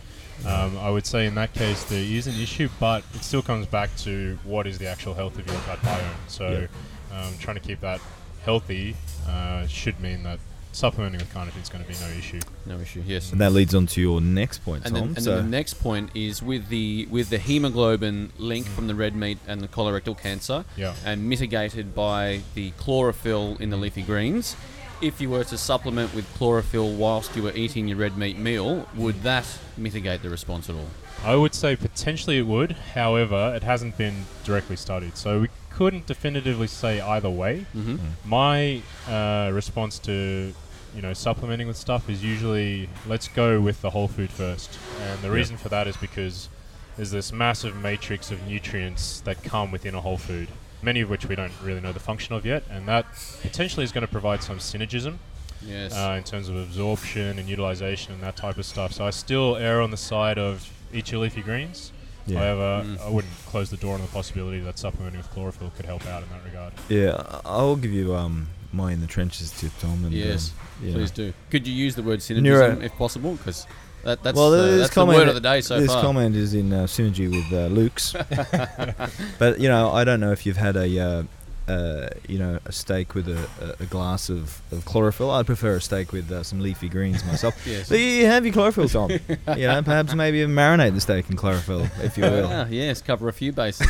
[0.46, 3.66] um, I would say in that case there is an issue, but it still comes
[3.66, 6.28] back to what is the actual health of your gut biome.
[6.28, 6.68] So
[7.12, 8.00] um, trying to keep that
[8.44, 8.94] healthy
[9.28, 10.38] uh, should mean that
[10.72, 12.40] supplementing with carnitine is going to be no issue.
[12.66, 13.02] No issue.
[13.04, 13.32] Yes.
[13.32, 15.00] And that leads on to your next point, And, Tom.
[15.08, 18.86] then, and so, then the next point is with the with the hemoglobin link from
[18.86, 20.94] the red meat and the colorectal cancer, Yeah.
[21.04, 24.54] and mitigated by the chlorophyll in the leafy greens.
[25.00, 28.88] If you were to supplement with chlorophyll whilst you were eating your red meat meal,
[28.96, 30.88] would that mitigate the response at all?
[31.24, 32.72] I would say potentially it would.
[32.72, 37.66] However, it hasn't been directly studied, so we couldn't definitively say either way.
[37.76, 37.96] Mm-hmm.
[38.28, 40.52] My uh, response to
[40.96, 45.20] you know supplementing with stuff is usually let's go with the whole food first, and
[45.20, 45.34] the Yeah.
[45.34, 46.48] reason for that is because
[46.96, 50.48] there's this massive matrix of nutrients that come within a whole food,
[50.82, 53.06] many of which we don't really know the function of yet, and that
[53.42, 55.18] potentially is going to provide some synergism
[55.66, 55.92] Yes.
[55.92, 58.92] uh, in terms of absorption and utilization and that type of stuff.
[58.92, 61.92] So I still err on the side of eat your leafy greens.
[62.26, 62.38] yeah.
[62.38, 63.06] However, Mm.
[63.06, 66.22] I wouldn't close the door on the possibility that supplementing with chlorophyll could help out
[66.22, 66.72] in that regard.
[66.88, 70.04] yeah, I- I'll give you um, my in the trenches tip, Tom.
[70.04, 70.52] And, yes.
[70.80, 70.98] um, you know.
[70.98, 71.32] Please do.
[71.50, 73.32] Could you use the word synergism Neuro- if possible?
[73.32, 73.66] Because
[74.04, 76.02] that, that's, well, this that's the comment, word of the day so this far.
[76.02, 78.12] comment is in uh, synergy with uh, Luke's.
[79.38, 81.22] but you know, I don't know if you've had a, uh,
[81.68, 85.30] uh, you know, a steak with a, a, glass of, of chlorophyll.
[85.30, 87.54] I'd prefer a steak with uh, some leafy greens myself.
[87.66, 87.90] Yes.
[87.90, 89.10] but you have your chlorophyll, Tom.
[89.56, 92.48] you know, perhaps maybe marinate the steak in chlorophyll, if you will.
[92.50, 93.86] Ah, yes, cover a few bases.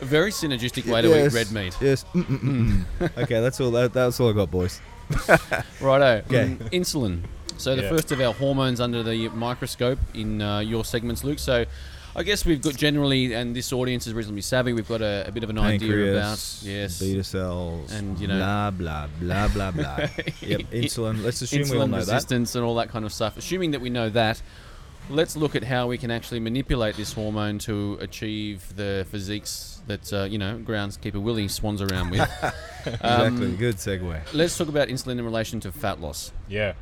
[0.00, 1.76] a very synergistic way to Yes, eat red meat.
[1.80, 2.04] Yes.
[3.18, 3.70] Okay, that's all.
[3.72, 4.80] That, that's all I got, boys.
[5.80, 6.22] Righto.
[6.26, 6.56] Okay.
[6.56, 7.22] Mm, insulin.
[7.58, 7.88] So the Yeah.
[7.90, 11.38] first of our hormones under the microscope in uh, your segments, Luke.
[11.38, 11.64] So
[12.16, 14.72] I guess we've got generally, and this audience is reasonably savvy.
[14.72, 18.38] We've got a, a bit of an idea about yes, beta cells, And, you know-
[18.38, 19.96] blah blah blah blah blah.
[20.40, 21.22] yep, insulin.
[21.24, 22.12] Let's assume we all insulin know that.
[22.12, 23.36] resistance and all that kind of stuff.
[23.36, 24.40] Assuming that we know that,
[25.10, 30.12] let's look at how we can actually manipulate this hormone to achieve the physiques that
[30.12, 32.28] uh, you know groundskeeper Willie swans around with.
[32.86, 33.08] Exactly.
[33.46, 34.20] Um, Good segue.
[34.34, 36.32] Let's talk about insulin in relation to fat loss.
[36.48, 36.74] Yeah.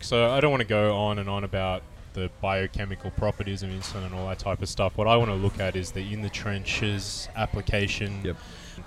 [0.00, 1.82] So I don't want to go on and on about
[2.14, 4.96] the biochemical properties of insulin and all that type of stuff.
[4.96, 8.20] What I want to look at is the in the trenches application.
[8.24, 8.36] Yep.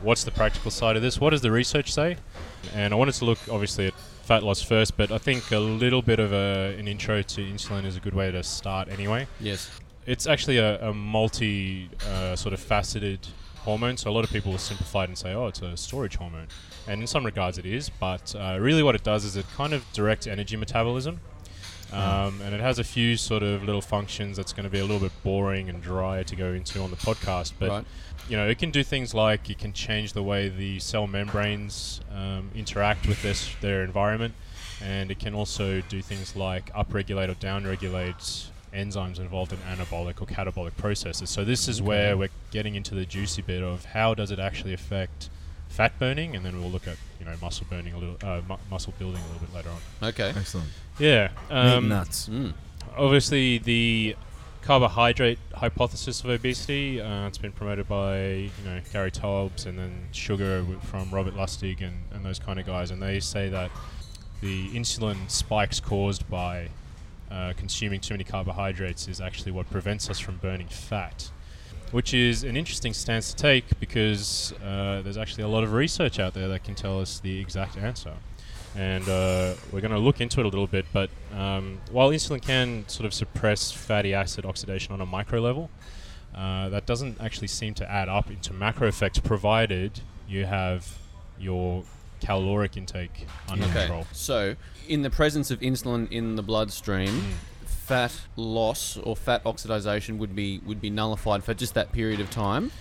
[0.02, 1.20] What's the practical side of this?
[1.20, 2.18] What does the research say?
[2.74, 6.02] And I wanted to look obviously at fat loss first, but I think a little
[6.02, 9.28] bit of a, an intro to insulin is a good way to start anyway.
[9.40, 9.70] Yes.
[10.06, 13.28] It's actually a, a multi uh, sort of faceted
[13.62, 13.98] hormone.
[13.98, 16.48] So a lot of people will simplify it and say, oh, it's a storage hormone.
[16.88, 19.74] And in some regards it is, but uh, really what it does is it kind
[19.74, 21.20] of directs energy metabolism.
[21.94, 24.84] Um, and it has a few sort of little functions that's going to be a
[24.84, 27.54] little bit boring and dry to go into on the podcast.
[27.60, 27.86] But right.
[28.30, 32.00] you know, it can do things like it can change the way the cell membranes
[32.16, 34.36] um, interact with this their environment,
[34.82, 40.26] and it can also do things like upregulate or downregulate enzymes involved in anabolic or
[40.26, 41.30] catabolic processes.
[41.30, 44.74] So this is where we're getting into the juicy bit of how does it actually
[44.74, 45.30] affect
[45.68, 48.58] fat burning, and then we'll look at you know muscle burning a little, uh, mu-
[48.70, 50.10] muscle building a little bit later on.
[50.10, 50.34] Okay.
[50.36, 50.70] Excellent.
[51.00, 52.30] Yeah, Meat um, nuts.
[52.30, 52.54] Mm.
[52.98, 54.16] obviously the
[54.62, 57.02] carbohydrate hypothesis of obesity.
[57.02, 61.82] Uh, it's been promoted by you know Gary Taubes and then sugar from Robert Lustig
[61.82, 63.72] and, and those kind of guys, and they say that
[64.42, 66.70] the insulin spikes caused by
[67.32, 71.32] uh, consuming too many carbohydrates is actually what prevents us from burning fat.
[71.92, 76.20] Which is an interesting stance to take because uh, there's actually a lot of research
[76.20, 78.14] out there that can tell us the exact answer
[78.76, 80.86] and uh, we're going to look into it a little bit.
[80.94, 85.70] But um, while insulin can sort of suppress fatty acid oxidation on a micro level,
[86.34, 90.98] uh, that doesn't actually seem to add up into macro effects, provided you have
[91.40, 91.84] your
[92.22, 93.74] caloric intake under Okay.
[93.80, 94.08] control.
[94.14, 94.56] So,
[94.88, 97.34] in the presence of insulin in the bloodstream, Mm.
[97.66, 102.30] fat loss or fat oxidation would be would be nullified for just that period of
[102.30, 102.72] time.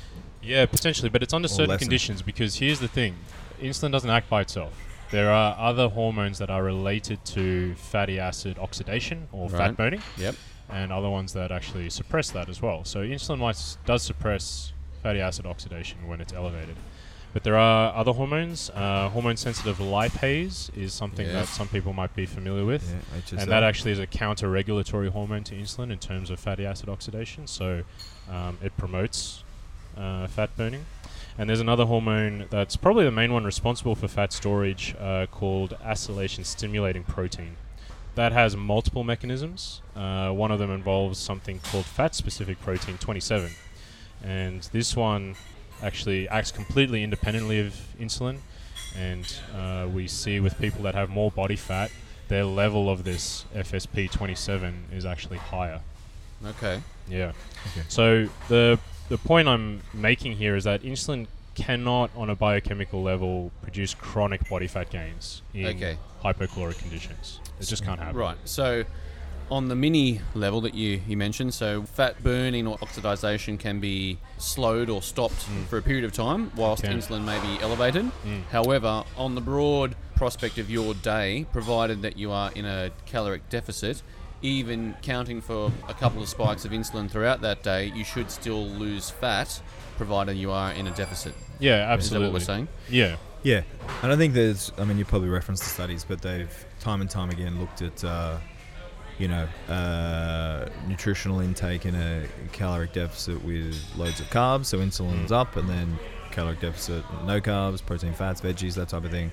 [0.42, 1.88] Yeah, potentially, but it's under certain lessened.
[1.88, 3.16] conditions because here's the thing
[3.60, 4.72] insulin doesn't act by itself.
[5.10, 9.58] There are other hormones that are related to fatty acid oxidation or Right.
[9.58, 10.36] fat burning, Yep.
[10.70, 12.84] and other ones that actually suppress that as well.
[12.84, 14.72] So, insulin might, does suppress
[15.02, 16.76] fatty acid oxidation when it's elevated.
[17.32, 18.70] But there are other hormones.
[18.74, 21.34] Uh, hormone sensitive lipase is something Yes.
[21.34, 22.88] that some people might be familiar with.
[22.90, 26.66] Yeah, And that actually is a counter regulatory hormone to insulin in terms of fatty
[26.66, 27.46] acid oxidation.
[27.46, 27.82] So
[28.28, 29.44] um, it promotes
[29.96, 30.86] uh, fat burning.
[31.38, 35.76] And there's another hormone that's probably the main one responsible for fat storage uh, called
[35.84, 37.56] acylation stimulating protein.
[38.16, 39.82] That has multiple mechanisms.
[39.94, 43.52] Uh, one of them involves something called fat specific protein 27.
[44.22, 45.36] And this one
[45.82, 48.38] actually acts completely independently of insulin.
[48.96, 51.90] And uh, we see with people that have more body fat,
[52.28, 55.80] their level of this FSP27 is actually higher.
[56.44, 56.80] Okay.
[57.08, 57.32] Yeah.
[57.72, 57.84] Okay.
[57.88, 63.50] So the the point I'm making here is that insulin cannot, on a biochemical level,
[63.62, 65.98] produce chronic body fat gains in Okay.
[66.22, 67.40] hypocaloric conditions.
[67.60, 68.16] It just can't happen.
[68.16, 68.36] Right.
[68.44, 68.84] So,
[69.50, 74.18] on the mini level that you, you mentioned, so fat burning or oxidation can be
[74.38, 76.98] slowed or stopped for a period of time whilst Can.
[76.98, 78.04] insulin may be elevated.
[78.24, 78.44] Mm.
[78.50, 83.48] However, on the broad prospect of your day, provided that you are in a caloric
[83.48, 84.02] deficit,
[84.42, 88.64] even counting for a couple of spikes of insulin throughout that day, you should still
[88.66, 89.60] lose fat,
[89.96, 91.34] provided you are in a deficit.
[91.58, 91.82] Yeah, absolutely.
[91.82, 92.26] Is that absolutely.
[92.26, 92.68] what we're saying?
[92.88, 93.16] Yeah.
[93.42, 93.62] Yeah,
[94.02, 94.70] and I think there's.
[94.76, 98.04] I mean, you probably referenced the studies, but they've time and time again looked at,
[98.04, 98.36] uh,
[99.20, 105.30] you know, uh, nutritional intake in a caloric deficit with loads of carbs, so insulin's
[105.30, 105.36] Mm.
[105.40, 105.98] up, and then
[106.32, 109.30] caloric deficit, no carbs, protein, fats, veggies, that type of thing.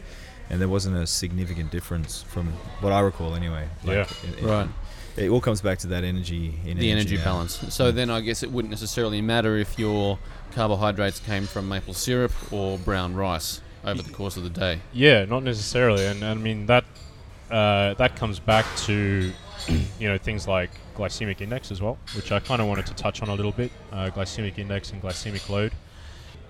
[0.50, 2.48] And there wasn't a significant difference from
[2.82, 3.68] what I recall, anyway.
[3.84, 4.06] Yeah.
[4.24, 4.68] in- in- Right.
[5.16, 6.60] It all comes back to that energy.
[6.66, 7.24] In the energy now.
[7.24, 7.60] balance.
[7.70, 10.20] So then I guess it wouldn't necessarily matter if your
[10.54, 14.82] carbohydrates came from maple syrup or brown rice over the course of the day.
[14.94, 16.84] Yeah, not necessarily, and I mean that
[17.50, 19.32] uh, that comes back to
[20.00, 23.22] you know things like glycemic index as well, which I kind of wanted to touch
[23.22, 23.72] on a little bit.
[23.92, 25.74] Uh, glycemic index and glycemic load.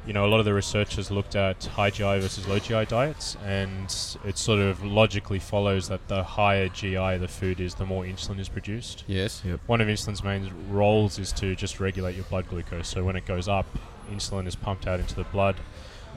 [0.05, 3.35] You know, a lot of the researchers looked at high GI versus low GI diets,
[3.43, 8.05] and it sort of logically follows that the higher GI the food is, the more
[8.05, 9.03] insulin is produced.
[9.07, 9.43] Yes.
[9.65, 12.87] One of insulin's main roles is to just regulate your blood glucose.
[12.87, 13.65] So when it goes up,
[14.09, 15.57] insulin is pumped out into the blood,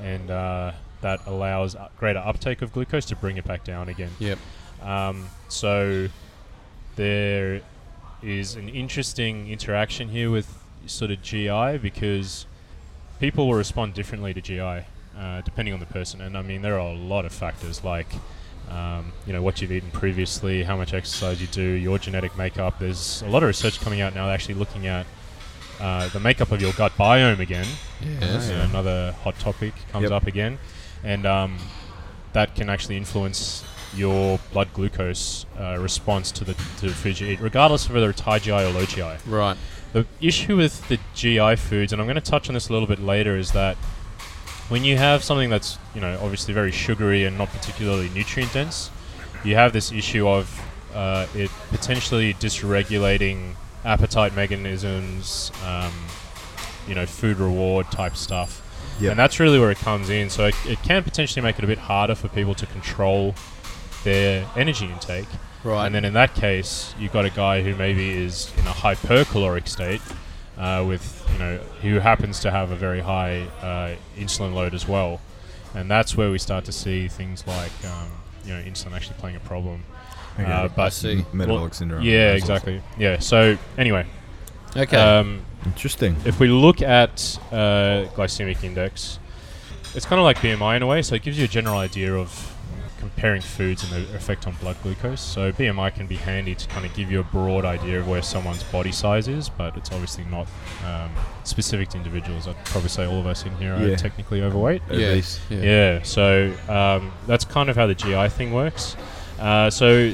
[0.00, 4.10] and uh, that allows greater uptake of glucose to bring it back down again.
[4.20, 4.38] Yep.
[4.82, 6.08] Um, so
[6.96, 7.60] there
[8.22, 12.46] is an interesting interaction here with sort of GI because
[13.18, 14.84] people will respond differently to GI
[15.18, 16.20] uh, depending on the person.
[16.20, 18.08] And I mean, there are a lot of factors like,
[18.70, 22.78] um, you know, what you've eaten previously, how much exercise you do, your genetic makeup.
[22.78, 25.06] There's a lot of research coming out now actually looking at
[25.80, 27.66] uh, the makeup of your gut biome again.
[28.02, 28.48] Yes.
[28.48, 30.12] So another hot topic comes Yep.
[30.12, 30.58] up again,
[31.02, 31.58] and um,
[32.32, 37.28] that can actually influence your blood glucose uh, response to the to the food you
[37.28, 39.16] eat, regardless of whether it's high GI or low GI.
[39.26, 39.56] Right.
[39.92, 42.86] The issue with the GI foods, and I'm going to touch on this a little
[42.86, 43.76] bit later, is that
[44.68, 48.90] when you have something that's you know obviously very sugary and not particularly nutrient dense,
[49.44, 50.62] you have this issue of
[50.94, 55.92] uh, it potentially dysregulating appetite mechanisms, um,
[56.86, 58.66] you know, food reward type stuff.
[59.00, 59.12] Yep.
[59.12, 60.28] And that's really where it comes in.
[60.28, 63.34] So it, it can potentially make it a bit harder for people to control
[64.04, 65.28] their energy intake.
[65.62, 65.86] Right.
[65.86, 69.68] And then in that case, you've got a guy who maybe is in a hypercaloric
[69.68, 70.00] state,
[70.56, 74.86] uh, with you know who happens to have a very high uh, insulin load as
[74.88, 75.20] well,
[75.74, 78.10] and that's where we start to see things like um,
[78.44, 79.84] you know insulin actually playing a problem.
[80.38, 80.50] Okay.
[80.50, 81.24] Uh, but I see.
[81.32, 82.02] Metabolic well, syndrome.
[82.02, 82.82] Yeah, That's exactly.
[82.98, 83.18] Yeah.
[83.18, 84.06] So anyway,
[84.76, 84.96] okay.
[84.96, 86.16] um, Interesting.
[86.24, 89.18] if we look at uh, glycemic index,
[89.94, 91.02] it's kind of like BMI in a way.
[91.02, 92.49] So it gives you a general idea of
[93.00, 95.20] comparing foods and the effect on blood glucose.
[95.20, 98.22] So BMI can be handy to kind of give you a broad idea of where
[98.22, 100.46] someone's body size is, but it's obviously not
[100.86, 101.10] um,
[101.44, 102.46] specific to individuals.
[102.46, 103.96] I'd probably say all of us in here are Yeah.
[103.96, 104.82] technically overweight.
[104.88, 105.20] At yeah.
[105.48, 105.60] yeah.
[105.62, 108.96] Yeah, so um, that's kind of how the GI thing works.
[109.38, 110.12] Uh, so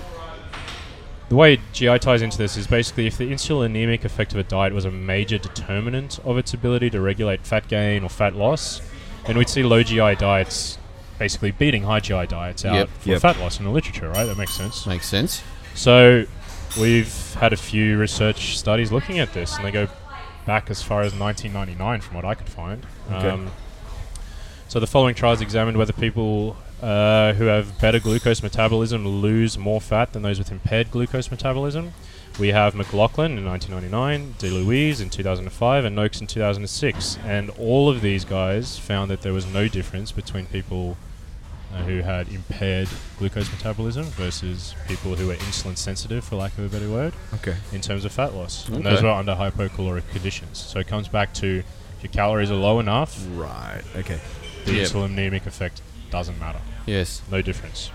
[1.29, 4.72] the way GI ties into this is basically if the insulinemic effect of a diet
[4.72, 8.81] was a major determinant of its ability to regulate fat gain or fat loss,
[9.27, 10.79] then we'd see low GI diets
[11.18, 12.88] basically beating high GI diets out Yep.
[13.00, 13.20] for Yep.
[13.22, 14.24] fat loss in the literature, right?
[14.24, 14.87] That makes sense.
[14.87, 15.42] Makes sense.
[15.74, 16.24] So
[16.79, 19.88] we've had a few research studies looking at this, and they go
[20.46, 22.87] back as far as 1999, from what I could find.
[23.12, 23.29] Okay.
[23.31, 23.50] Um,
[24.68, 29.81] so the following trials examined whether people uh, who have better glucose metabolism lose more
[29.81, 31.92] fat than those with impaired glucose metabolism.
[32.38, 37.18] We have McLaughlin in 1999, DeLuise in 2005, and Noakes in 2006.
[37.25, 40.99] And all of these guys found that there was no difference between people
[41.72, 46.64] uh, who had impaired glucose metabolism versus people who were insulin sensitive, for lack of
[46.64, 47.57] a better word, Okay.
[47.72, 48.68] in terms of fat loss.
[48.68, 50.59] And those were under hypocaloric conditions.
[50.59, 51.62] So it comes back to
[51.96, 53.81] if your calories are low enough, Right.
[53.96, 54.20] Okay.
[54.66, 54.88] the Yep.
[54.88, 56.61] insulinemic effect doesn't matter.
[56.85, 57.22] Yes.
[57.31, 57.90] No difference.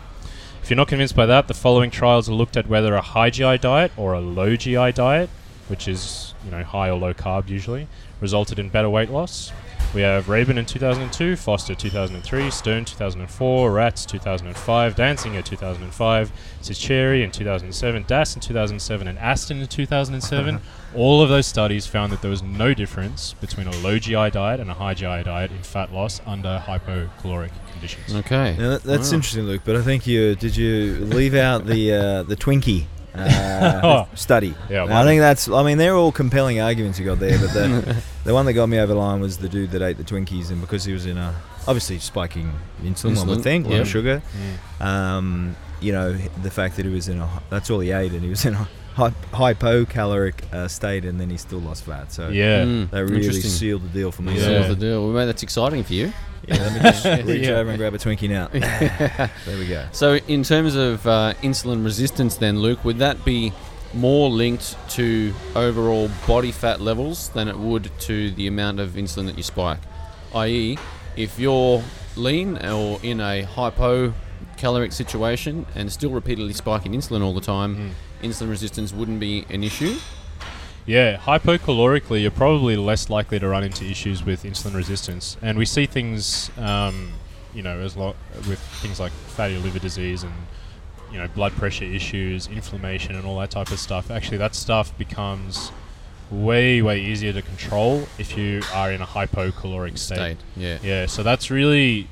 [0.72, 3.58] If you're not convinced by that, the following trials looked at whether a high GI
[3.58, 5.30] diet or a low GI diet,
[5.68, 7.90] which is you know high or low carb usually,
[8.22, 9.52] resulted in better weight loss.
[9.94, 16.32] We have Raben in 2002, Foster 2003, Stern 2004, Raatz 2005, Dansinger 2005,
[16.62, 20.56] Sichieri in 2007, Das in 2007, and Aston in 2007.
[20.56, 20.64] Uh-huh.
[20.96, 24.62] All of those studies found that there was no difference between a low GI diet
[24.62, 27.52] and a high GI diet in fat loss under hypocaloric
[27.82, 28.16] conditions.
[28.26, 28.56] Okay.
[28.58, 29.16] Now that, that's Wow.
[29.16, 29.62] interesting, Luke.
[29.66, 34.08] But I think you did you leave out the uh, the Twinkie uh, Oh.
[34.16, 34.54] study.
[34.70, 35.50] Yeah, And I think that's.
[35.50, 38.68] I mean, they're all compelling arguments you got there, but the the one that got
[38.70, 41.06] me over the line was the dude that ate the Twinkies, and because he was
[41.06, 41.34] in a
[41.68, 43.84] obviously spiking insulin, one Insulin, would think, low yeah.
[43.84, 44.22] sugar.
[44.80, 44.86] Mm.
[44.86, 48.22] Um, you know, the fact that he was in a that's all he ate, and
[48.24, 52.12] he was in a hy- hypocaloric uh, state, and then he still lost fat.
[52.12, 52.64] So Yeah.
[52.64, 54.34] Mm, that really sealed the deal for me.
[54.36, 54.68] Seals So, Yeah.
[54.68, 55.12] the deal.
[55.14, 56.14] Well, that's exciting for you.
[56.48, 57.54] yeah, let me just reach Yeah.
[57.56, 58.48] over and grab a Twinkie now.
[59.46, 59.86] there we go.
[59.92, 63.54] So, in terms of uh, insulin resistance, then, Luke, would that be
[63.94, 69.26] more linked to overall body fat levels than it would to the amount of insulin
[69.28, 69.80] that you spike?
[70.34, 70.78] I.e.,
[71.18, 71.84] if you're
[72.16, 73.44] lean or in a
[74.62, 79.64] hypocaloric situation and still repeatedly spiking insulin all the time, insulin resistance wouldn't be an
[79.64, 79.96] issue.
[80.86, 85.66] Yeah, hypocalorically, you're probably less likely to run into issues with insulin resistance, and we
[85.66, 87.14] see things, um,
[87.54, 88.16] you know, as lo-
[88.48, 90.34] with things like fatty liver disease and
[91.12, 94.10] you know blood pressure issues, inflammation, and all that type of stuff.
[94.10, 95.72] Actually, that stuff becomes
[96.32, 100.16] way way easier to control if you are in a hypocaloric state.
[100.16, 100.38] State.
[100.56, 100.80] Yeah.
[100.82, 102.08] Yeah, so that's really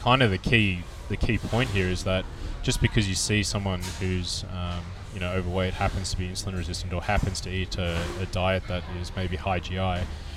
[0.00, 0.82] kind of the key.
[1.08, 2.24] The key point here is that
[2.62, 4.82] just because you see someone who's um,
[5.14, 8.64] you know overweight happens to be insulin resistant or happens to eat a, a diet
[8.68, 9.76] that is maybe high GI,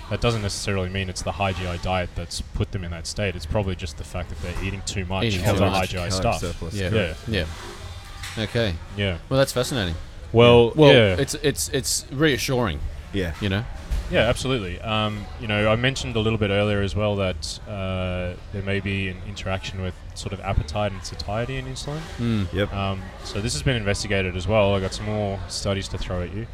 [0.09, 3.35] that doesn't necessarily mean it's the high GI diet that's put them in that state.
[3.35, 6.09] It's probably just the fact that they're eating too much Eating of the high GI
[6.11, 6.39] stuff.
[6.39, 6.73] surplus.
[6.73, 6.89] Yeah.
[6.89, 7.45] Yeah, Yeah.
[8.37, 8.75] Okay.
[8.95, 9.17] yeah.
[9.29, 9.95] Well, that's fascinating.
[10.31, 11.15] Well, Well, yeah.
[11.19, 12.79] it's it's it's reassuring.
[13.13, 13.33] Yeah.
[13.41, 13.65] You know.
[14.09, 14.79] Yeah, absolutely.
[14.81, 18.81] Um, you know, I mentioned a little bit earlier as well that uh, there may
[18.81, 22.01] be an interaction with sort of appetite and satiety in insulin.
[22.17, 22.53] Mm.
[22.53, 22.73] Yep.
[22.73, 24.75] Um, so this has been investigated as well.
[24.75, 26.47] I got some more studies to throw at you.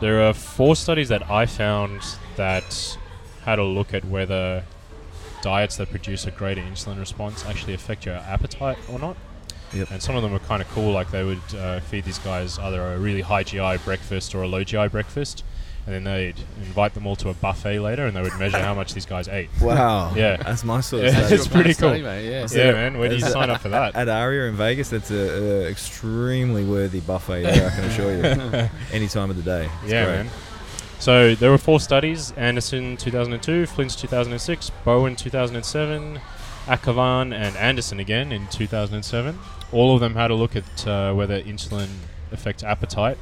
[0.00, 2.02] There are four studies that I found
[2.36, 2.96] that
[3.44, 4.64] had a look at whether
[5.42, 9.16] diets that produce a greater insulin response actually affect your appetite or not.
[9.72, 9.90] Yep.
[9.90, 12.58] And some of them were kind of cool, like they would uh, feed these guys
[12.58, 15.44] either a really high GI breakfast or a low GI breakfast,
[15.88, 18.74] and then they'd invite them all to a buffet later, and they would measure how
[18.74, 19.48] much these guys ate.
[19.62, 20.12] Wow.
[20.14, 20.36] Yeah.
[20.36, 21.34] That's my sort of Yeah, study.
[21.36, 21.88] it's pretty cool.
[21.88, 22.46] Study, mate, yeah.
[22.50, 22.98] Yeah, man.
[22.98, 23.94] Where do you Is- sign up for that?
[23.96, 28.68] At Aria in Vegas, that's a, a extremely worthy buffet there, I can assure you.
[28.92, 29.70] Any time of the day.
[29.82, 30.16] It's yeah, great.
[30.16, 30.28] man.
[30.98, 36.20] So there were four studies: Anderson 2002, Flint's 2006, Bowen 2007,
[36.66, 39.38] Akhavan and Anderson again in 2007.
[39.72, 41.88] All of them had a look at uh, whether insulin
[42.32, 43.16] affects appetite.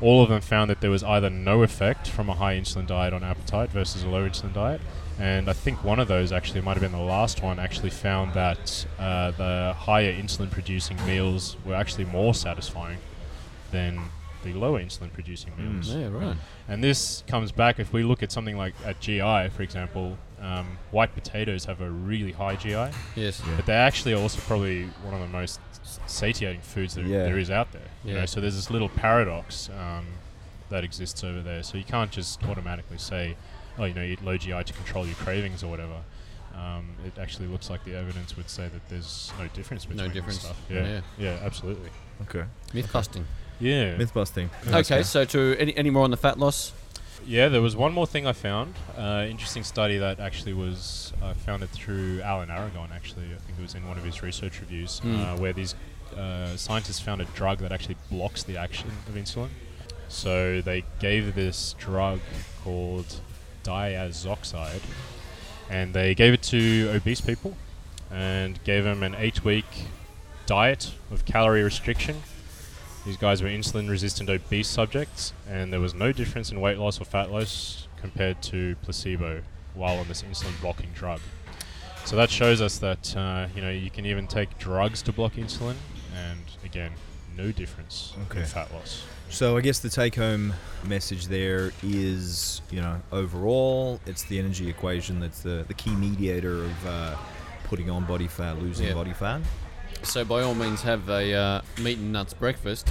[0.00, 3.12] All of them found that there was either no effect from a high insulin diet
[3.12, 4.80] on appetite versus a low insulin diet.
[5.18, 7.60] And I think one of those actually might have been the last one.
[7.60, 12.98] Actually, found that uh, the higher insulin producing meals were actually more satisfying
[13.70, 14.00] than
[14.42, 15.94] the lower insulin producing meals.
[15.94, 16.36] Yeah, right.
[16.68, 20.78] And this comes back if we look at something like at GI, for example, um,
[20.90, 23.40] white potatoes have a really high GI, Yes.
[23.46, 23.56] Yeah.
[23.56, 25.58] but they're actually also probably one of the most
[26.06, 27.24] satiating foods that Yeah.
[27.24, 27.88] there is out there.
[28.04, 30.06] You know, so there's this little paradox um,
[30.70, 31.62] that exists over there.
[31.62, 33.36] So you can't just automatically say,
[33.78, 36.00] oh, you know, eat low GI to control your cravings or whatever.
[36.54, 40.08] Um, it actually looks like the evidence would say that there's no difference between No
[40.08, 40.40] the difference.
[40.40, 40.56] stuff.
[40.70, 41.00] Yeah, Yeah.
[41.18, 41.90] yeah, absolutely.
[42.22, 42.44] Okay.
[42.72, 43.26] Myth busting.
[43.60, 43.96] Yeah.
[43.96, 44.50] Myth busting.
[44.68, 46.72] Okay, so to any, any more on the fat loss?
[47.26, 48.74] Yeah, there was one more thing I found.
[48.98, 52.90] Uh, interesting study that actually was I found it through Alan Aragon.
[52.94, 55.24] Actually, I think it was in one of his research reviews Mm.
[55.24, 55.74] uh, where these
[56.16, 59.48] uh, scientists found a drug that actually blocks the action of insulin.
[60.08, 62.20] So they gave this drug
[62.62, 63.20] called
[63.64, 64.82] diazoxide,
[65.70, 67.56] and they gave it to obese people,
[68.10, 69.64] and gave them an eight-week
[70.46, 72.22] diet of calorie restriction
[73.04, 77.00] these guys were insulin resistant obese subjects, and there was no difference in weight loss
[77.00, 79.42] or fat loss compared to placebo
[79.74, 81.20] while on this insulin blocking drug.
[82.04, 85.34] So that shows us that uh, you know you can even take drugs to block
[85.34, 85.76] insulin,
[86.14, 86.92] and again,
[87.36, 88.40] no difference Okay.
[88.40, 89.04] in fat loss.
[89.30, 90.52] So I guess the take-home
[90.84, 96.62] message there is, you know, overall, it's the energy equation that's the, the key mediator
[96.64, 97.16] of uh,
[97.64, 98.94] putting on body fat, losing Yeah.
[98.94, 99.40] body fat.
[100.04, 102.88] So by all means, have a uh, meat and nuts breakfast.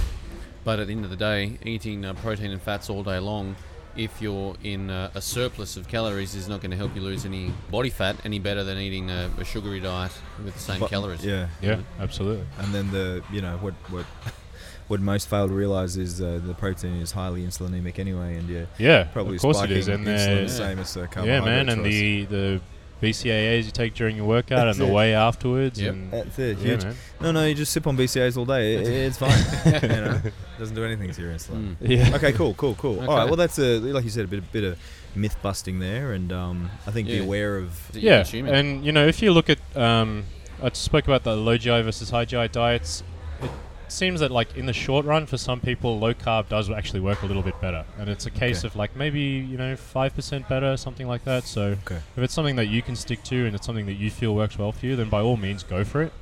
[0.64, 3.54] But at the end of the day, eating uh, protein and fats all day long,
[3.96, 7.24] if you're in uh, a surplus of calories, is not going to help you lose
[7.24, 10.12] any body fat any better than eating a, a sugary diet
[10.44, 11.24] with the same But- calories.
[11.24, 11.48] Yeah.
[11.62, 12.46] Yeah, absolutely.
[12.58, 14.04] And then the, you know, what what
[14.88, 18.64] what most fail to realize is uh, the protein is highly insulinemic anyway, and yeah,
[18.78, 21.68] Yeah, probably of course it spiking and insulin they're- the same as the yeah, man,
[21.68, 21.92] and choice.
[21.92, 22.60] the the
[23.04, 25.80] BCAAs you take during your workout That's and the way afterwards.
[25.80, 25.92] Yep.
[25.92, 26.58] And That's it.
[26.58, 26.84] yeah, huge.
[26.84, 26.96] man.
[27.20, 28.74] No, no, you just sip on BCAAs all day.
[28.74, 29.38] It, it's fine.
[29.82, 30.20] you know,
[30.58, 31.76] doesn't do anything to your insulin.
[31.76, 31.88] Mm.
[31.88, 32.16] Yeah.
[32.16, 33.00] Okay, cool, cool, cool.
[33.00, 34.78] All right, well, that's a like you said, a bit, a bit of
[35.14, 37.90] myth busting there, and um, I think be aware of.
[37.92, 40.24] Yeah, and you know, if you look at, um,
[40.62, 43.02] I spoke about the low GI versus high GI diets.
[43.42, 43.50] It
[43.94, 47.22] seems that, like in the short run, for some people, low carb does actually work
[47.22, 48.66] a little bit better, and it's a case Okay.
[48.68, 51.44] of like maybe you know five percent better, something like that.
[51.44, 52.00] So Okay.
[52.16, 54.58] if it's something that you can stick to and it's something that you feel works
[54.58, 56.12] well for you, then by all means go for it.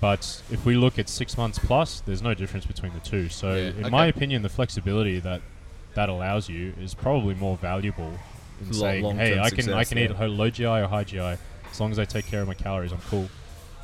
[0.00, 3.28] But if we look at six months plus, there's no difference between the two.
[3.30, 3.90] So, Yeah, in okay.
[3.90, 5.40] my opinion, the flexibility that
[5.94, 8.12] that allows you is probably more valuable
[8.60, 10.04] in saying, "Hey, I can I can yeah.
[10.04, 11.38] eat low GI or high GI
[11.70, 12.92] as long as I take care of my calories.
[12.92, 13.28] I'm cool."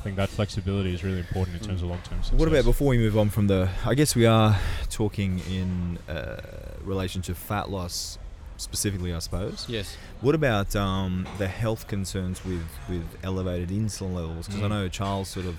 [0.03, 2.37] I think that flexibility is really important in terms of long-term success.
[2.37, 3.69] What about before we move on from the?
[3.85, 6.41] I guess we are talking in uh,
[6.83, 8.19] relation to fat loss
[8.57, 9.65] specifically, I suppose.
[9.69, 9.95] yes.
[10.19, 14.47] What about um, the health concerns with, with elevated insulin levels?
[14.47, 14.69] Because I Mm.
[14.71, 15.55] know Charles sort of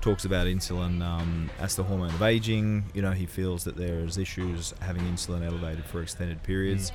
[0.00, 2.86] talks about insulin um, as the hormone of aging.
[2.94, 6.90] You know, he feels that there's issues having insulin elevated for extended periods.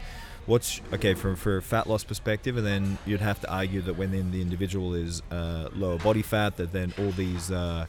[0.50, 3.96] What's okay from for a fat loss perspective, and then you'd have to argue that
[4.00, 7.86] when then the individual is uh, lower body fat, that then all these uh,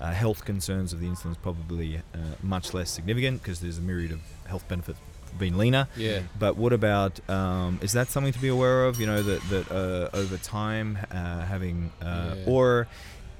[0.00, 3.80] uh, health concerns of the insulin is probably uh, much less significant because there's a
[3.80, 5.00] myriad of health benefits
[5.40, 5.88] being leaner.
[5.96, 6.20] Yeah.
[6.38, 9.00] But what about um, is that something to be aware of?
[9.00, 12.44] You know that that uh, over time uh, having uh, Yeah.
[12.46, 12.86] or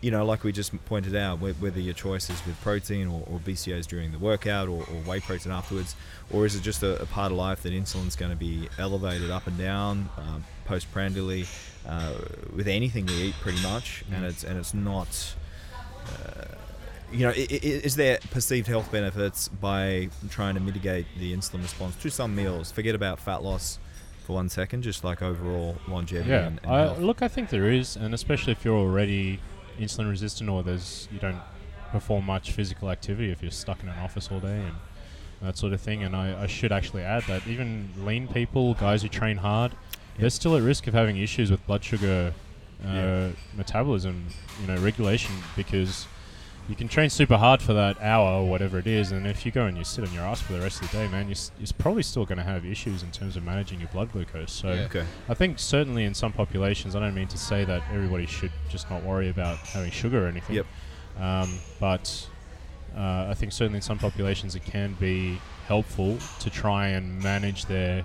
[0.05, 3.39] you know like we just pointed out whether your choice is with protein or, or
[3.39, 5.97] BCAAs during the workout or, or whey protein afterwards,
[6.33, 9.31] or is it just a, a part of life that insulin's going to be elevated
[9.31, 11.47] up and down um, postprandially
[11.89, 12.13] uh,
[12.55, 14.29] with anything we eat pretty much, and Mm.
[14.31, 15.35] it's and it's not.
[16.07, 16.45] Uh,
[17.13, 22.11] you know, is there perceived health benefits by trying to mitigate the insulin response to
[22.11, 22.73] some meals?
[22.73, 23.79] Forget about fat loss
[24.27, 27.71] for one second, just like overall longevity Yeah, and, and I, look, I think there
[27.71, 29.39] is, and especially if you're already
[29.79, 31.41] insulin resistant or there's you don't
[31.93, 34.75] perform much physical activity if you're stuck in an office all day and
[35.43, 36.03] that sort of thing.
[36.03, 39.73] And I, I should actually add that even lean people, guys who train hard,
[40.19, 42.33] they're still at risk of having issues with blood sugar
[42.85, 43.29] uh, Yeah.
[43.57, 44.27] metabolism,
[44.61, 46.07] you know, regulation because.
[46.69, 49.53] You can train super hard for that hour or whatever it is, and if you
[49.53, 51.33] go and you sit on your ass for the rest of the day, man, you're,
[51.33, 54.51] s- you're probably still going to have issues in terms of managing your blood glucose.
[54.51, 54.81] So, Yeah.
[54.85, 55.05] Okay.
[55.29, 58.89] I think certainly in some populations, I don't mean to say that everybody should just
[58.89, 60.57] not worry about having sugar or anything.
[60.57, 60.67] Yep.
[61.21, 62.29] Um, but
[62.97, 67.67] uh, I think certainly in some populations it can be helpful to try and manage
[67.67, 68.05] their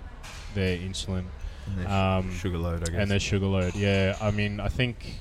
[0.56, 1.24] their insulin
[1.68, 3.02] And their Um, sugar load, I guess.
[3.02, 3.74] and their sugar load.
[3.76, 5.16] Yeah, I mean I think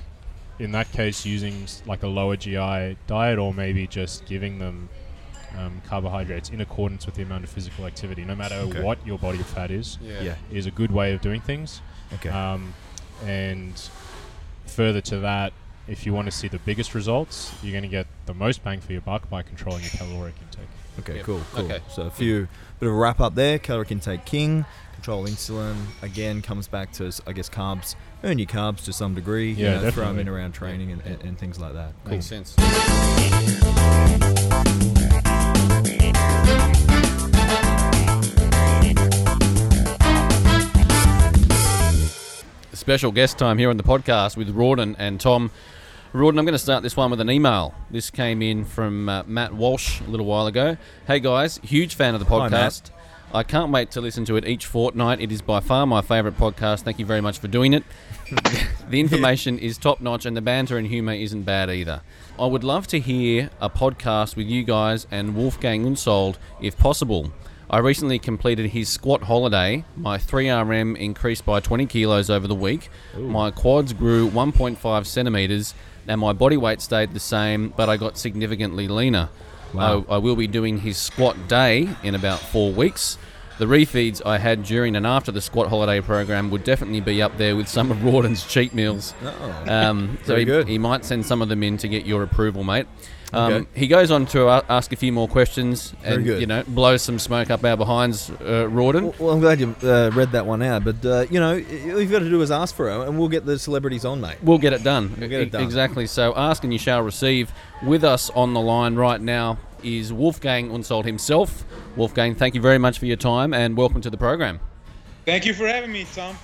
[0.59, 4.89] in that case using like a lower GI diet or maybe just giving them
[5.57, 8.83] um, carbohydrates in accordance with the amount of physical activity, no matter Okay.
[8.83, 10.21] what your body fat is, Yeah.
[10.21, 10.35] yeah.
[10.51, 11.81] is a good way of doing things.
[12.15, 12.29] Okay.
[12.29, 12.73] Um,
[13.25, 13.73] and
[14.65, 15.53] further to that,
[15.87, 18.79] if you want to see the biggest results, you're going to get the most bang
[18.79, 20.67] for your buck by controlling your caloric intake.
[20.99, 21.25] Okay, Yep.
[21.25, 21.65] cool, cool.
[21.65, 21.79] Okay.
[21.89, 22.47] So a few
[22.79, 23.57] bit of a wrap up there.
[23.57, 24.65] Caloric intake king,
[24.99, 25.75] control insulin.
[26.01, 27.95] Again, comes back to I guess carbs.
[28.23, 29.51] Earn your carbs to some degree.
[29.53, 30.21] you Yeah, know, throw 'em definitely.
[30.21, 31.93] in around training and, and, and things like that.
[32.03, 32.11] Cool.
[32.15, 32.55] Makes sense.
[42.73, 45.51] Special guest time here on the podcast with Rawdon and Tom.
[46.13, 47.75] Rawdon, I'm going to start this one with an email.
[47.91, 50.77] This came in from uh, Matt Walsh a little while ago.
[51.05, 52.71] Hey guys, huge fan of the Hi, Matt.
[52.71, 52.91] podcast.
[53.31, 55.21] I can't wait to listen to it each fortnight.
[55.21, 56.81] It is by far my favourite podcast.
[56.81, 57.83] Thank you very much for doing it.
[58.89, 62.01] the information is top notch and the banter and humour isn't bad either.
[62.39, 67.31] I would love to hear a podcast with you guys and Wolfgang Unsold if possible.
[67.69, 69.85] I recently completed his squat holiday.
[69.95, 72.89] My 3RM increased by 20 kilos over the week.
[73.15, 75.75] My quads grew 1.5 centimeters
[76.07, 79.29] and my body weight stayed the same, but I got significantly leaner.
[79.73, 80.05] Wow.
[80.09, 83.17] I, I will be doing his squat day in about four weeks.
[83.59, 87.37] the refeeds I had during and after the squat holiday program would definitely be up
[87.37, 89.13] there with some of Rawdon's cheat meals.
[89.21, 89.63] Oh.
[89.67, 92.87] Um, so he, he might send some of them in to get your approval, mate.
[93.31, 93.65] Um, Okay.
[93.75, 96.41] He goes on to a- ask a few more questions and good.
[96.41, 99.03] you know blows some smoke up our behinds, uh, Rawdon.
[99.03, 102.01] Well, well, I'm glad you uh, read that one out, but uh, you know all
[102.01, 104.37] you've got to do is ask for it, and we'll get the celebrities on, mate.
[104.41, 105.15] We'll get it done.
[105.19, 105.63] We'll get it E- done.
[105.63, 106.07] Exactly.
[106.07, 107.51] So ask and you shall receive.
[107.83, 111.63] With us on the line right now is Wolfgang Unsold himself.
[111.95, 114.59] Wolfgang, thank you very much for your time and welcome to the program.
[115.25, 116.35] Thank you for having me, Tom.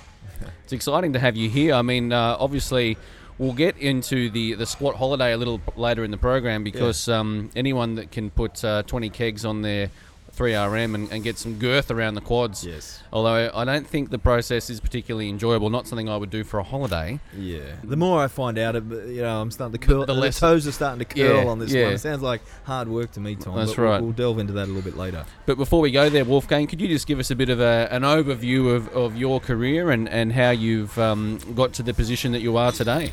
[0.64, 1.74] It's exciting to have you here.
[1.74, 2.96] I mean, uh, obviously,
[3.38, 7.50] we'll get into the, the squat holiday a little later in the program because um,
[7.56, 9.90] anyone that can put uh, 20 kegs on their
[10.36, 12.62] 3RM and, and get some girth around the quads.
[12.62, 13.02] Yes.
[13.10, 16.60] Although I don't think the process is particularly enjoyable, not something I would do for
[16.60, 17.20] a holiday.
[17.34, 17.60] Yeah.
[17.82, 20.00] The more I find out, it- you know, I'm starting to curl.
[20.00, 21.84] the The, less- toes are starting to curl Yeah, on this yeah.
[21.84, 21.92] one.
[21.94, 23.56] It sounds like hard work to me, Tom.
[23.56, 24.02] That's but we'll- right.
[24.02, 25.24] We'll delve into that a little bit later.
[25.46, 27.88] But before we go there, Wolfgang, could you just give us a bit of a,
[27.90, 32.32] an overview of, of your career and, and how you've um, got to the position
[32.32, 33.10] that you are today?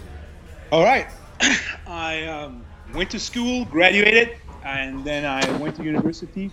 [0.73, 1.05] All right.
[1.87, 2.65] I um,
[2.95, 6.49] went to school, graduated, and then I went to university.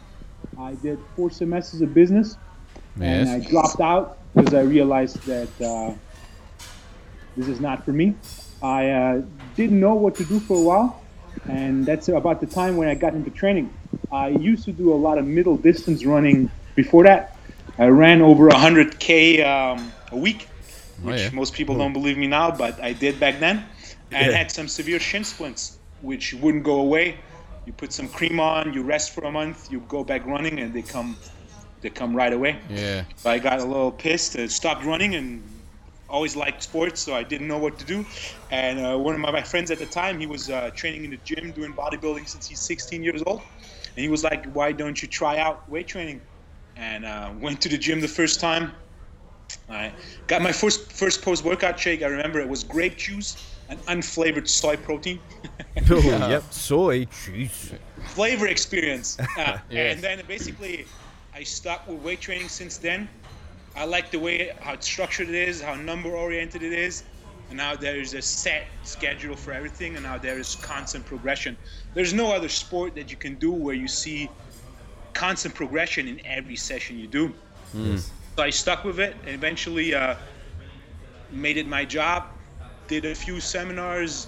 [0.58, 2.36] I did four semesters of business,
[3.00, 5.94] and I dropped out because I realized that uh,
[7.34, 8.14] this is not for me.
[8.62, 9.22] I uh,
[9.56, 11.02] didn't know what to do for a while,
[11.48, 13.72] and that's about the time when I got into training.
[14.12, 17.38] I used to do a lot of middle distance running before that.
[17.78, 20.46] I ran over 100k um, a week,
[21.02, 21.30] Oh, which yeah.
[21.32, 23.64] most people don't believe me now, but I did back then,
[24.12, 24.38] and Yeah.
[24.38, 27.20] had some severe shin splints, which wouldn't go away.
[27.66, 30.74] You put some cream on, you rest for a month, you go back running, and
[30.74, 31.18] they come,
[31.82, 32.61] they come right away.
[32.70, 33.04] Yeah.
[33.24, 35.42] I got a little pissed, stopped running, and
[36.08, 38.04] always liked sports, so I didn't know what to do.
[38.50, 41.11] And uh, one of my, my friends at the time, he was uh, training in
[41.11, 43.42] the gym, doing bodybuilding since he's 16 years old,
[43.96, 46.22] and he was like, "Why don't you try out weight training?"
[46.76, 48.72] And uh, went to the gym the first time.
[49.68, 49.92] I
[50.26, 52.02] got my first first post workout shake.
[52.02, 53.36] I remember it was grape juice
[53.70, 55.18] and unflavored soy protein.
[55.88, 56.42] Oh, yep.
[56.52, 57.06] Soy.
[57.06, 57.78] Jeez.
[58.08, 59.18] flavor experience.
[59.18, 59.94] Uh, Yes.
[59.94, 60.84] And then basically,
[61.32, 63.08] I stuck with weight training since then.
[63.76, 67.04] I like the way how structured it is, how number oriented it is,
[67.48, 71.56] and now there is a set schedule for everything, and now there is constant progression.
[71.94, 74.28] There's no other sport that you can do where you see
[75.14, 77.32] constant progression in every session you do.
[78.36, 80.16] So I stuck with it, and eventually uh,
[81.30, 82.24] made it my job.
[82.91, 84.26] Did a few seminars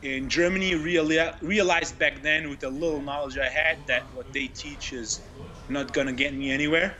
[0.00, 0.70] in Germany.
[0.70, 5.20] Reali- realized back then, with the little knowledge I had, that what they teach is
[5.68, 6.96] not gonna get me anywhere.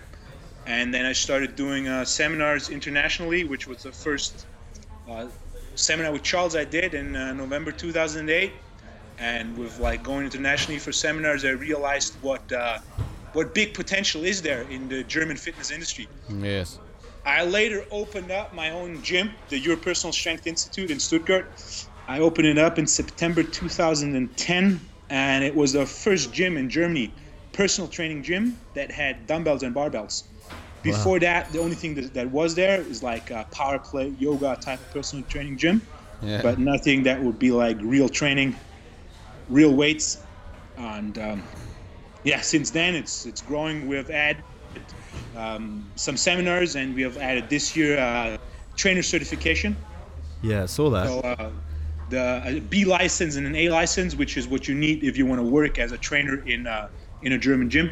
[0.67, 4.45] And then I started doing uh, seminars internationally, which was the first
[5.09, 5.29] uh,
[5.75, 8.53] seminar with Charles I did in uh, November 2008.
[9.19, 12.79] And with like going internationally for seminars, I realized what uh,
[13.33, 16.09] what big potential is there in the German fitness industry.
[16.29, 16.79] Yes.
[17.25, 21.53] I later opened up my own gym, the Your Personal Strength Institute in Stuttgart.
[22.09, 27.17] I opened it up in September 2010, and it was the first gym in Germany,
[27.53, 30.23] personal training gym that had dumbbells and barbells.
[30.83, 34.57] Before that, the only thing that, that was there is like a power play yoga
[34.65, 35.89] type of personal training gym,
[36.21, 36.43] Yeah.
[36.43, 38.63] but nothing that would be like real training,
[39.49, 40.27] real weights,
[40.77, 41.51] and um,
[42.25, 43.87] yeah, since then it's it's growing.
[43.87, 44.45] We have added
[45.37, 48.37] um, some seminars, and we have added this year uh,
[48.77, 49.77] trainer certification.
[50.43, 51.07] Yeah, I saw that.
[51.07, 51.51] So uh,
[52.09, 55.27] the a B license and an A license, which is what you need if you
[55.27, 56.89] want to work as a trainer in uh,
[57.23, 57.91] in a German gym.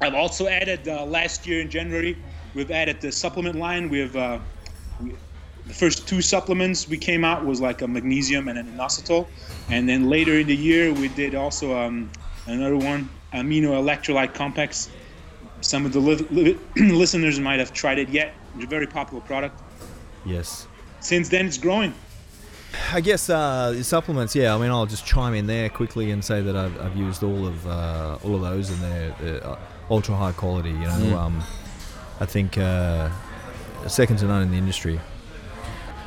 [0.00, 2.16] I've also added uh, last year in January.
[2.54, 3.88] We've added the supplement line.
[3.88, 4.38] We have uh,
[5.00, 5.14] we,
[5.66, 9.26] the first two supplements we came out was like a magnesium and an inositol,
[9.70, 12.10] and then later in the year we did also um,
[12.46, 14.90] another one, amino electrolyte complex.
[15.64, 16.58] Some of the li- li-
[16.92, 18.34] listeners might have tried it yet.
[18.54, 19.60] It's a very popular product.
[20.26, 20.68] Yes.
[21.00, 21.94] Since then, it's growing.
[22.92, 24.34] I guess uh, supplements.
[24.36, 27.22] Yeah, I mean, I'll just chime in there quickly and say that I've, I've used
[27.22, 29.58] all of uh, all of those, and they're, they're uh,
[29.90, 30.70] ultra high quality.
[30.70, 31.42] You know, um,
[32.20, 33.10] I think uh,
[33.86, 35.00] second to none in the industry.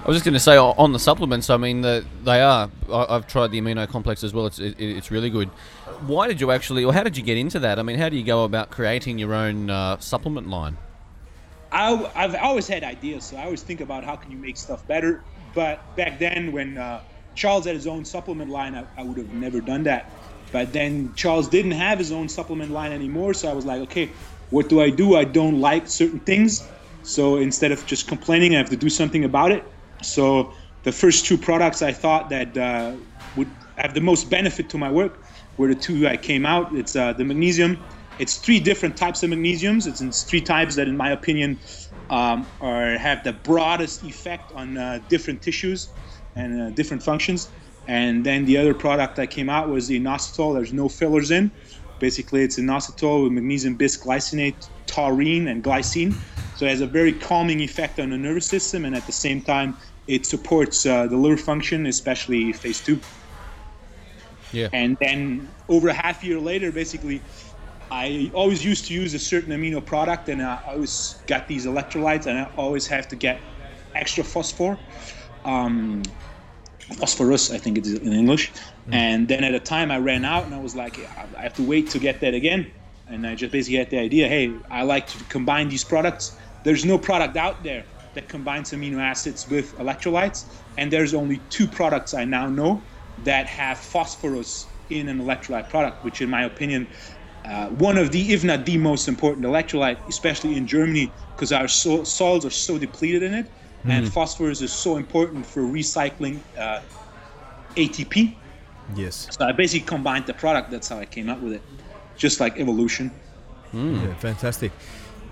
[0.07, 1.49] I was just going to say on the supplements.
[1.49, 2.71] I mean, the, they are.
[2.89, 4.45] I, I've tried the amino complex as well.
[4.45, 5.49] It's it, it's really good.
[6.07, 7.77] Why did you actually, or how did you get into that?
[7.77, 10.77] I mean, how do you go about creating your own uh, supplement line?
[11.73, 14.87] I, I've always had ideas, so I always think about how can you make stuff
[14.87, 15.23] better.
[15.53, 17.01] But back then, when uh,
[17.35, 20.09] Charles had his own supplement line, I, I would have never done that.
[20.53, 24.09] But then Charles didn't have his own supplement line anymore, so I was like, okay,
[24.51, 25.17] what do I do?
[25.17, 26.65] I don't like certain things,
[27.03, 29.65] so instead of just complaining, I have to do something about it.
[30.03, 32.97] So the first two products I thought that uh,
[33.35, 35.23] would have the most benefit to my work
[35.57, 36.75] were the two I came out.
[36.75, 37.85] It's uh, the magnesium
[38.17, 39.87] It's three different types of magnesiums.
[39.87, 41.61] It's in three types that, in my opinion,
[42.09, 45.93] um, are have the broadest effect on uh, different tissues
[46.35, 47.51] and uh, different functions.
[47.87, 50.55] And then the other product that came out was the inositol.
[50.55, 51.53] There's no fillers in.
[51.99, 56.13] Basically, it's inositol with magnesium bisglycinate, taurine, and glycine.
[56.55, 59.41] So it has a very calming effect on the nervous system, and at the same
[59.41, 59.77] time,
[60.07, 62.99] it supports uh, the liver function, especially phase two.
[64.53, 64.69] Yeah.
[64.73, 67.21] And then over a half year later, basically,
[67.91, 72.25] I always used to use a certain amino product, and I always got these electrolytes,
[72.25, 73.39] and I always have to get
[73.95, 74.77] extra phosphor,
[75.45, 76.03] um,
[76.95, 78.53] phosphorus, I think it is in English.
[78.91, 80.99] And then at a time, I ran out, and I was like,
[81.37, 82.71] I have to wait to get that again.
[83.07, 86.37] And I just basically had the idea, hey, I like to combine these products.
[86.63, 87.85] There's no product out there
[88.15, 90.45] that combines amino acids with electrolytes,
[90.77, 96.03] and there's only two products I now know that have phosphorus in an electrolyte product,
[96.03, 96.87] which, in my opinion,
[97.45, 101.67] uh, one of the, if not the most important electrolyte, especially in Germany, because our
[101.67, 103.47] so- soils are so depleted in it,
[103.85, 106.81] and phosphorus is so important for recycling uh,
[107.75, 108.35] ATP.
[108.95, 109.27] Yes.
[109.31, 110.71] So I basically combined the product.
[110.71, 111.61] That's how I came up with it,
[112.15, 113.11] just like evolution.
[113.73, 114.71] Yeah, fantastic.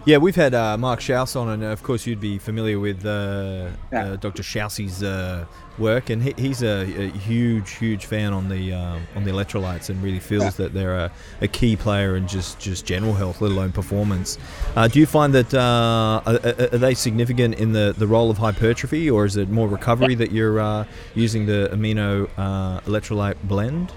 [0.07, 3.69] Yeah, we've had uh, Mark Schauss on, and of course you'd be familiar with uh,
[3.91, 4.11] Yeah.
[4.11, 4.43] uh, Dr.
[4.43, 5.45] Schauss's uh,
[5.79, 9.89] work, and he, he's a, a huge, huge fan on the um, on the electrolytes,
[9.89, 10.49] and really feels Yeah.
[10.57, 14.37] that they're a, a key player in just, just general health, let alone performance.
[14.75, 16.39] Uh, do you find that uh, are,
[16.73, 20.31] are they significant in the, the role of hypertrophy, or is it more recovery that
[20.31, 20.85] you're uh,
[21.15, 23.91] using the amino uh, electrolyte blend?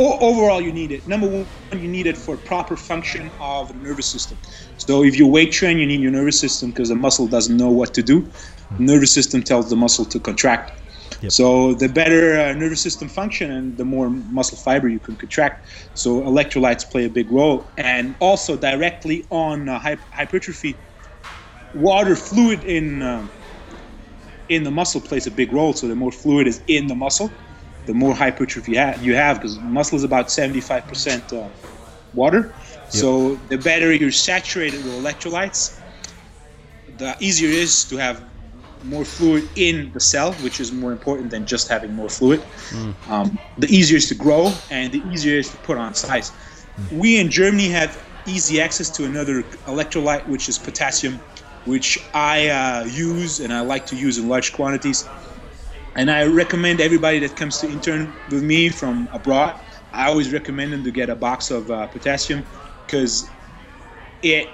[0.00, 1.06] O- overall, you need it.
[1.08, 4.40] Number one, you need it for proper function of the nervous system.
[4.78, 7.70] So if you weight train, you need your nervous system because the muscle doesn't know
[7.70, 8.24] what to do.
[8.78, 10.72] The nervous system tells the muscle to contract.
[11.22, 11.32] Yep.
[11.32, 15.68] So the better uh, nervous system function and the more muscle fiber you can contract.
[15.94, 20.82] So electrolytes play a big role, and also directly on uh, hy- hypertrophy,
[21.72, 23.32] water fluid in um
[24.48, 25.74] in the muscle plays a big role.
[25.74, 27.40] So the more fluid is in the muscle,
[27.86, 31.48] the more hypertrophy ha- you have because muscle is about 75% uh,
[32.12, 32.54] water.
[32.88, 35.80] So the better you're saturated with electrolytes,
[36.96, 38.24] the easier it is to have
[38.82, 42.42] more fluid in the cell, which is more important than just having more fluid.
[43.08, 45.94] Um, the easier it is to grow and the easier it is to put on
[45.94, 46.32] size.
[46.90, 51.20] We in Germany have easy access to another electrolyte, which is potassium,
[51.64, 55.08] which I uh, use and I like to use in large quantities.
[55.96, 59.56] And I recommend everybody that comes to intern with me from abroad,
[59.92, 62.46] I always recommend them to get a box of uh, potassium
[62.86, 63.34] because
[64.22, 64.48] it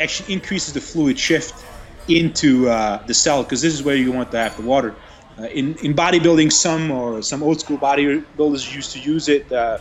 [0.00, 1.64] actually increases the fluid shift
[2.08, 4.98] into uh, the cell because this is where you want to have the water.
[5.38, 9.78] Uh, in, in bodybuilding, some or some old school bodybuilders used to use it uh,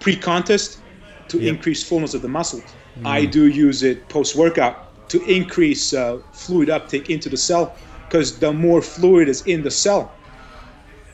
[0.00, 0.82] pre-contest
[1.28, 1.54] to Yep.
[1.54, 2.68] increase fullness of the muscle.
[3.04, 7.76] I do use it post-workout to increase uh, fluid uptake into the cell
[8.08, 10.21] because the more fluid is in the cell,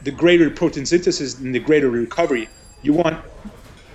[0.02, 2.48] the greater protein synthesis and the greater recovery.
[2.82, 3.24] You want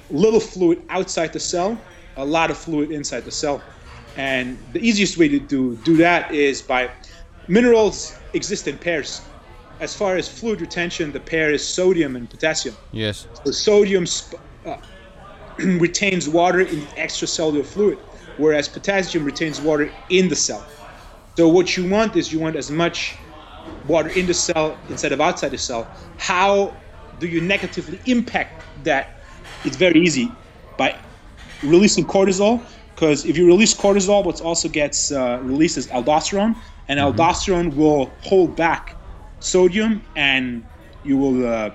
[0.09, 1.85] little fluid outside the cell,
[2.17, 3.63] a lot of fluid inside the cell.
[4.15, 6.89] And the easiest way to do, do that is by
[7.47, 9.29] minerals exist in pairs.
[9.79, 12.77] As far as fluid retention, the pair is sodium and potassium.
[12.91, 13.27] Yes.
[13.43, 14.75] So sodium sp- uh,
[15.57, 17.99] retains water in the extracellular fluid,
[18.35, 20.65] whereas potassium retains water in the cell.
[21.37, 23.22] So what you want is you want as much
[23.87, 25.87] water in the cell instead of outside the cell.
[26.17, 26.73] How
[27.19, 29.19] do you negatively impact that?
[29.65, 30.31] It's very easy
[30.77, 30.97] by
[31.63, 32.61] releasing cortisol.
[32.95, 36.55] Because if you release cortisol, what also gets uh, released is aldosterone,
[36.87, 38.95] and aldosterone will hold back
[39.39, 40.63] sodium, and
[41.03, 41.71] you will uh,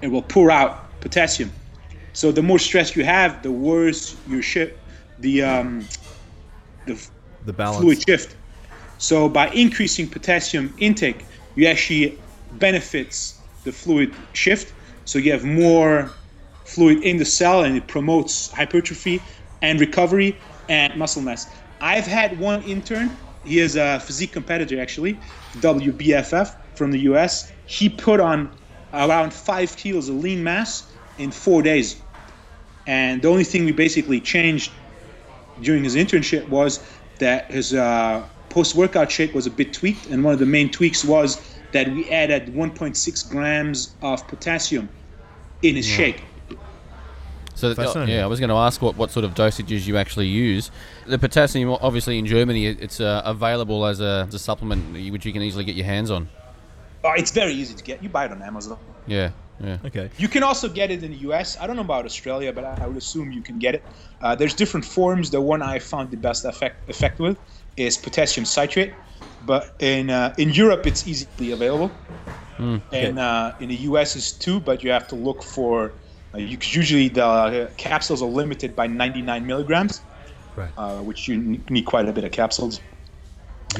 [0.00, 1.50] it will pour out potassium.
[2.12, 4.78] So the more stress you have, the worse your shift,
[5.18, 5.88] the um,
[6.86, 6.96] the
[7.46, 7.80] The balance.
[7.80, 8.36] fluid shift.
[9.00, 12.22] So by increasing potassium intake, you actually
[12.52, 14.74] benefits the fluid shift.
[15.06, 16.12] So you have more
[16.66, 19.26] fluid in the cell, and it promotes hypertrophy
[19.62, 20.38] and recovery
[20.68, 21.46] and muscle mass.
[21.80, 23.16] I've had one intern.
[23.42, 25.22] He is a physique competitor, actually,
[25.56, 27.50] WBFF from the US.
[27.64, 28.54] He put on
[28.92, 32.02] around five kilos of lean mass in four days.
[32.86, 34.74] And the only thing we basically changed
[35.58, 36.84] during his internship was
[37.18, 41.04] that his uh, post-workout shake was a bit tweaked, and one of the main tweaks
[41.04, 41.40] was
[41.72, 44.88] that we added 1.6 grams of potassium
[45.62, 46.22] in his shake.
[47.54, 48.14] So that- Fascinating.
[48.14, 50.70] yeah, I was going to ask what, what sort of dosages you actually use.
[51.06, 55.32] The potassium, obviously in Germany, it's uh, available as a, as a supplement which you
[55.32, 56.28] can easily get your hands on.
[57.04, 58.02] Oh, it's very easy to get.
[58.02, 58.78] You buy it on Amazon.
[59.06, 59.30] Yeah.
[59.62, 59.78] Yeah.
[59.84, 60.10] Okay.
[60.16, 61.56] You can also get it in the U.S.
[61.60, 63.84] I don't know about Australia, but I would assume you can get it.
[64.22, 65.30] Uh, there's different forms.
[65.30, 67.36] The one I found the best effect effect with
[67.76, 68.94] is potassium citrate,
[69.42, 71.90] but in uh, in Europe it's easily available,
[72.58, 74.16] and uh, in the U.S.
[74.16, 74.60] is too.
[74.60, 75.92] but you have to look for.
[76.32, 80.00] Uh, you, usually the capsules are limited by 99 milligrams,
[80.56, 80.70] Right.
[80.76, 81.36] uh, which you
[81.68, 82.80] need quite a bit of capsules.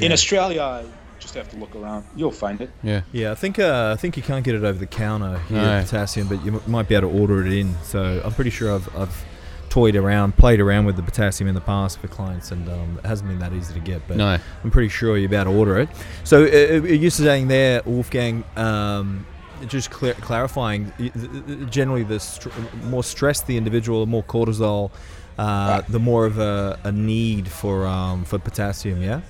[0.01, 0.83] In Australia,
[1.21, 2.05] just have to look around.
[2.15, 2.69] You'll find it.
[2.83, 3.01] Yeah.
[3.13, 5.81] Yeah, I think uh, I think you can't get it over the counter here, No.
[5.83, 7.75] potassium, but you m- might be able to order it in.
[7.83, 9.25] So I'm pretty sure I've, I've
[9.69, 13.05] toyed around, played around with the potassium in the past for clients, and um, it
[13.07, 14.05] hasn't been that easy to get.
[14.07, 14.37] But No.
[14.63, 15.89] I'm pretty sure you're about to order it.
[16.23, 19.25] So uh, uh, you're saying there, Wolfgang, um,
[19.67, 22.49] just clear, clarifying, y- th- th- generally the str-
[22.83, 24.89] more stress the individual, the more cortisol,
[25.37, 29.01] uh, the more of a, a need for um, for potassium.
[29.03, 29.07] Yeah.
[29.09, 29.21] Yeah.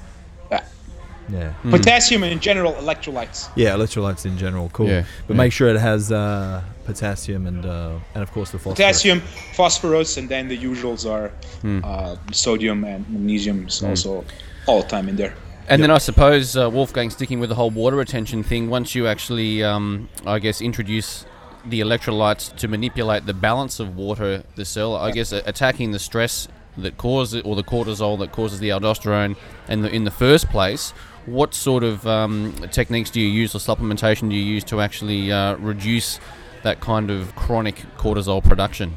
[1.31, 1.53] Yeah.
[1.69, 3.49] Potassium and in general electrolytes.
[3.55, 4.87] Yeah, electrolytes in general, cool.
[4.87, 5.43] Yeah, but yeah.
[5.43, 8.77] make sure it has uh, potassium and uh, and of course the phosphorus.
[8.77, 9.21] potassium,
[9.55, 11.79] phosphorus, and then the usuals are Hmm.
[11.83, 14.25] uh, sodium and magnesium is also
[14.67, 15.33] all the time in there.
[15.69, 18.69] And then I suppose uh, Wolfgang sticking with the whole water retention thing.
[18.69, 21.25] Once you actually, um, I guess, introduce
[21.65, 24.95] the electrolytes to manipulate the balance of water the cell.
[24.95, 29.35] I guess attacking the stress that causes or the cortisol that causes the aldosterone,
[29.67, 30.93] and the, in the first place.
[31.25, 35.31] What sort of um, techniques do you use or supplementation do you use to actually
[35.31, 36.19] uh, reduce
[36.63, 38.93] that kind of chronic cortisol production?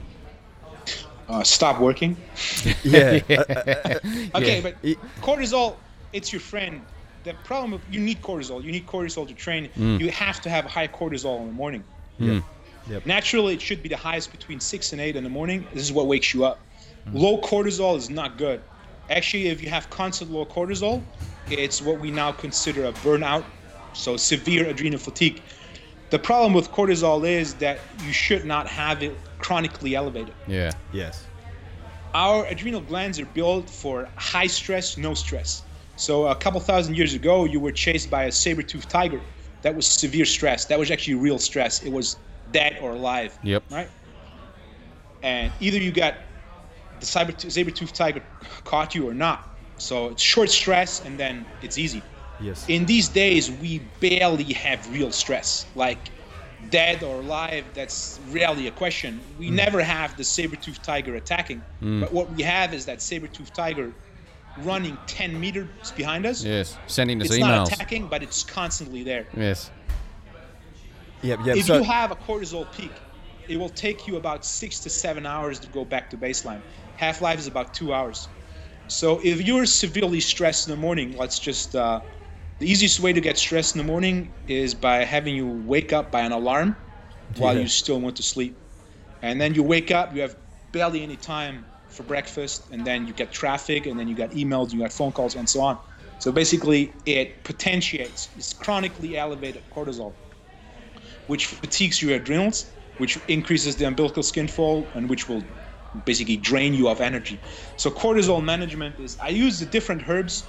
[1.29, 2.17] Uh, stop working.
[2.85, 3.99] Yeah, uh,
[4.35, 4.61] Okay, Yeah.
[4.61, 4.83] but
[5.23, 5.77] cortisol,
[6.13, 6.83] it's your friend.
[7.25, 8.63] The problem with you need cortisol.
[8.63, 9.71] You need cortisol to train.
[9.79, 9.99] Mm.
[10.01, 11.85] You have to have high cortisol in the morning.
[12.19, 13.07] Yep.
[13.07, 15.67] Naturally, it should be the highest between six and eight in the morning.
[15.73, 16.61] This is what wakes you up.
[17.09, 17.15] Mm.
[17.15, 18.61] Low cortisol is not good.
[19.09, 21.03] Actually, if you have constant low cortisol,
[21.51, 23.45] it's what we now consider a burnout,
[23.93, 25.43] so severe adrenal fatigue.
[26.11, 30.35] The problem with cortisol is that you should not have it chronically elevated.
[30.47, 30.71] Yeah.
[30.93, 31.27] yes.
[32.15, 35.63] Our adrenal glands are built for high stress, no stress.
[35.97, 39.21] So a couple thousand years ago, you were chased by a saber-toothed tiger.
[39.63, 40.67] That was severe stress.
[40.67, 41.83] That was actually real stress.
[41.83, 42.17] It was
[42.53, 43.39] dead or alive.
[43.43, 43.65] Yep.
[43.71, 43.89] Right.
[45.23, 46.15] And either you got
[47.01, 48.23] the saber- saber-toothed tiger
[48.65, 49.54] caught you or not.
[49.79, 52.03] So it's short stress, and then it's easy.
[52.41, 52.65] Yes.
[52.69, 55.67] In these days, we barely have real stress.
[55.75, 55.99] Like
[56.71, 59.21] dead or alive, that's rarely a question.
[59.39, 59.55] We mm.
[59.55, 61.63] never have the saber-toothed tiger attacking.
[61.83, 62.01] Mm.
[62.01, 63.93] But what we have is that saber-toothed tiger
[64.59, 66.45] running 10 meters behind us.
[66.45, 66.77] Yes.
[66.87, 67.41] Sending us It's emails.
[67.49, 69.27] not attacking, but it's constantly there.
[69.37, 69.71] Yes.
[71.23, 71.41] Yep.
[71.45, 71.57] Yep.
[71.57, 72.93] If so, you have a cortisol peak,
[73.49, 76.61] it will take you about six to seven hours to go back to baseline.
[76.97, 78.29] Half life is about two hours.
[78.89, 82.03] So if you're severely stressed in the morning, let's just uh,
[82.61, 86.13] the easiest way to get stressed in the morning is by having you wake up
[86.13, 86.77] by an alarm
[87.37, 88.61] while you still want to sleep,
[89.23, 90.37] and then you wake up, you have
[90.73, 94.73] barely any time for breakfast, and then you get traffic, and then you got emails,
[94.73, 95.79] you got phone calls, and so on.
[96.19, 100.17] So basically, it potentiates it's chronically elevated cortisol
[101.27, 105.51] which fatigues your adrenals, which increases the umbilical skin fold, and which will
[106.05, 107.39] basically drain you of energy.
[107.77, 110.45] So cortisol management is I use the different herbs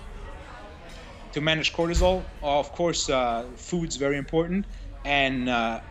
[1.34, 2.24] to manage cortisol.
[2.42, 4.66] Of course, uh, food's very important,
[5.04, 5.82] and uh,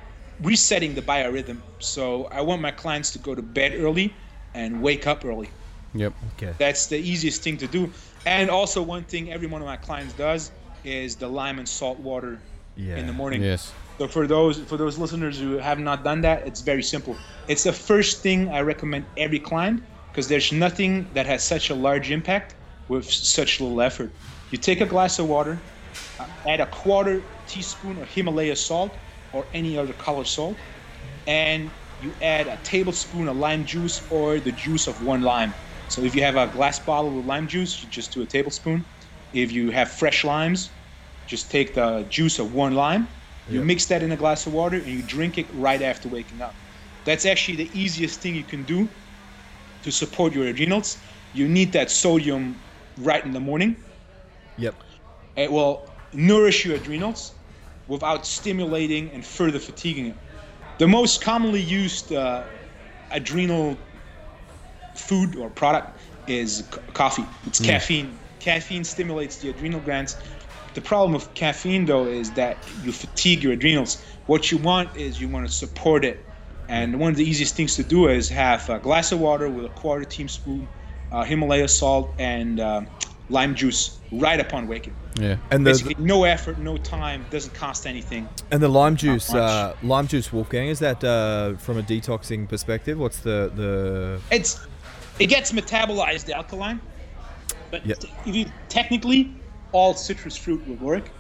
[0.43, 1.59] resetting the biorhythm.
[1.79, 4.15] So I want my clients to go to bed early
[4.55, 5.51] and wake up early.
[5.95, 6.13] Yep.
[6.33, 6.55] okay.
[6.59, 7.93] That's the easiest thing to do.
[8.27, 10.51] And also, one thing every one of my clients does
[10.83, 12.41] is the lime and salt water
[12.77, 12.97] Yeah.
[12.97, 13.43] in the morning.
[13.43, 13.73] Yes.
[14.01, 17.23] So for those for those listeners who have not done that, it's very simple.
[17.47, 19.83] It's the first thing I recommend every client
[20.13, 22.57] because there's nothing that has such a large impact
[22.89, 24.13] with such little effort.
[24.51, 25.71] You take a glass of water,
[26.19, 30.65] uh, add a quarter teaspoon of Himalaya salt or any other color salt,
[31.27, 35.55] and you add a tablespoon of lime juice or the juice of one lime.
[35.89, 38.87] So if you have a glass bottle with lime juice, you just do a tablespoon.
[39.33, 40.79] If you have fresh limes,
[41.27, 43.09] just take the juice of one lime,
[43.49, 43.67] you Yep.
[43.67, 46.57] mix that in a glass of water, and you drink it right after waking up.
[47.05, 48.91] That's actually the easiest thing you can do
[49.83, 50.99] to support your adrenals.
[51.33, 52.61] You need that sodium
[52.97, 53.77] right in the morning.
[54.57, 54.83] Yep.
[55.37, 57.33] It will nourish your adrenals
[57.87, 60.17] without stimulating and further fatiguing it.
[60.79, 62.45] The most commonly used uh,
[63.11, 63.79] adrenal
[64.95, 67.27] food or product is c- coffee.
[67.47, 68.21] It's caffeine.
[68.39, 70.17] Caffeine stimulates the adrenal glands.
[70.75, 74.03] The problem with caffeine, though, is that you fatigue your adrenals.
[74.27, 76.25] What you want is you want to support it.
[76.69, 79.67] And one of the easiest things to do is have a glass of water with
[79.67, 80.67] a quarter teaspoon
[81.13, 82.83] uh, Himalaya salt and uh,
[83.29, 84.95] lime juice right upon waking.
[85.21, 85.37] Yeah.
[85.53, 88.29] And the, Basically, no effort, no time, doesn't cost anything.
[88.51, 92.99] and the lime juice, uh, lime juice, Wolfgang, is that uh, from a detoxing perspective?
[92.99, 94.21] What's the the?
[94.33, 94.67] It's
[95.21, 96.81] it gets metabolized the alkaline,
[97.71, 97.95] but Yeah.
[97.95, 99.33] t- if you technically
[99.75, 101.11] all citrus fruit will work,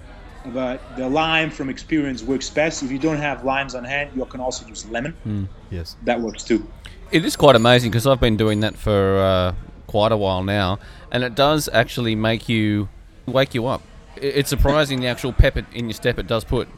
[0.46, 2.82] but the lime from experience works best.
[2.82, 5.48] If you don't have limes on hand, you can also use lemon.
[5.70, 5.96] Yes.
[6.04, 6.66] That works too.
[7.10, 9.54] It is quite amazing because I've been doing that for uh,
[9.88, 10.78] quite a while now,
[11.10, 12.88] and it does actually make you
[13.26, 13.82] wake you up.
[14.16, 16.68] It's surprising the actual pep it in your step it does put.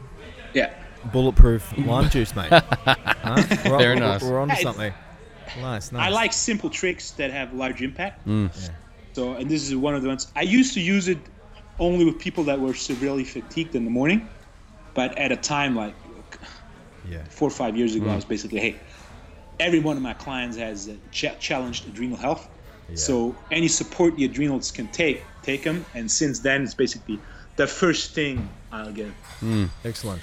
[0.53, 0.73] Yeah.
[1.13, 2.51] Bulletproof lime juice, mate.
[3.27, 3.43] Huh?
[3.65, 4.23] We're, Very we're- nice.
[4.23, 4.93] We're on to Hey, something.
[5.59, 6.01] Nice, nice.
[6.01, 8.25] I like simple tricks that have large impact.
[8.25, 8.49] Mm.
[9.13, 11.17] So, and this is one of the ones I used to use it
[11.79, 14.29] only with people that were severely fatigued in the morning,
[14.93, 15.95] but at a time like
[17.09, 17.23] Yeah.
[17.29, 18.15] four or five years ago, I Mm.
[18.15, 18.81] was basically, hey,
[19.59, 22.47] every one of my clients has ch- challenged adrenal health.
[22.95, 25.85] So any support the adrenals can take, take them.
[25.93, 27.19] And since then, it's basically
[27.57, 29.13] the first thing I'll give.
[29.83, 30.21] Excellent.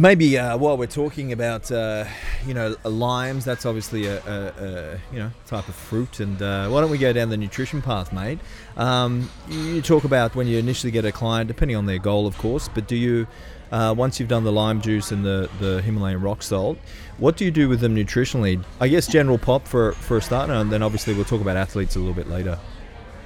[0.00, 2.04] Maybe uh, while we're talking about, uh,
[2.46, 6.68] you know, limes, that's obviously a, a, a you know type of fruit, and uh,
[6.68, 8.38] why don't we go down the nutrition path, mate?
[8.76, 12.38] Um, you talk about when you initially get a client, depending on their goal, of
[12.38, 13.26] course, but do you,
[13.72, 16.78] uh, once you've done the lime juice and the, the Himalayan rock salt,
[17.16, 18.62] what do you do with them nutritionally?
[18.80, 21.96] I guess general pop for for a starter, and then obviously we'll talk about athletes
[21.96, 22.56] a little bit later.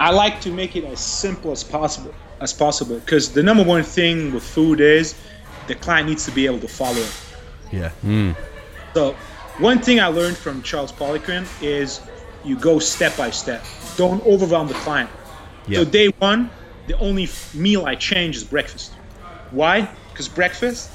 [0.00, 3.82] I like to make it as simple as possible, as possible, because the number one
[3.82, 5.14] thing with food is
[5.66, 7.22] the client needs to be able to follow it.
[7.70, 8.34] Yeah.
[8.94, 9.14] So,
[9.58, 12.00] one thing I learned from Charles Poliquin is
[12.44, 13.64] you go step by step.
[13.96, 15.10] Don't overwhelm the client.
[15.66, 15.78] Yeah.
[15.78, 16.50] So, day one,
[16.86, 18.92] the only meal I change is breakfast.
[19.50, 19.88] Why?
[20.10, 20.90] Because breakfast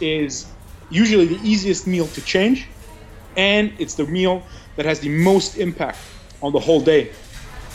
[0.00, 0.46] is
[0.90, 2.66] usually the easiest meal to change,
[3.36, 4.42] and it's the meal
[4.76, 5.98] that has the most impact
[6.42, 7.12] on the whole day.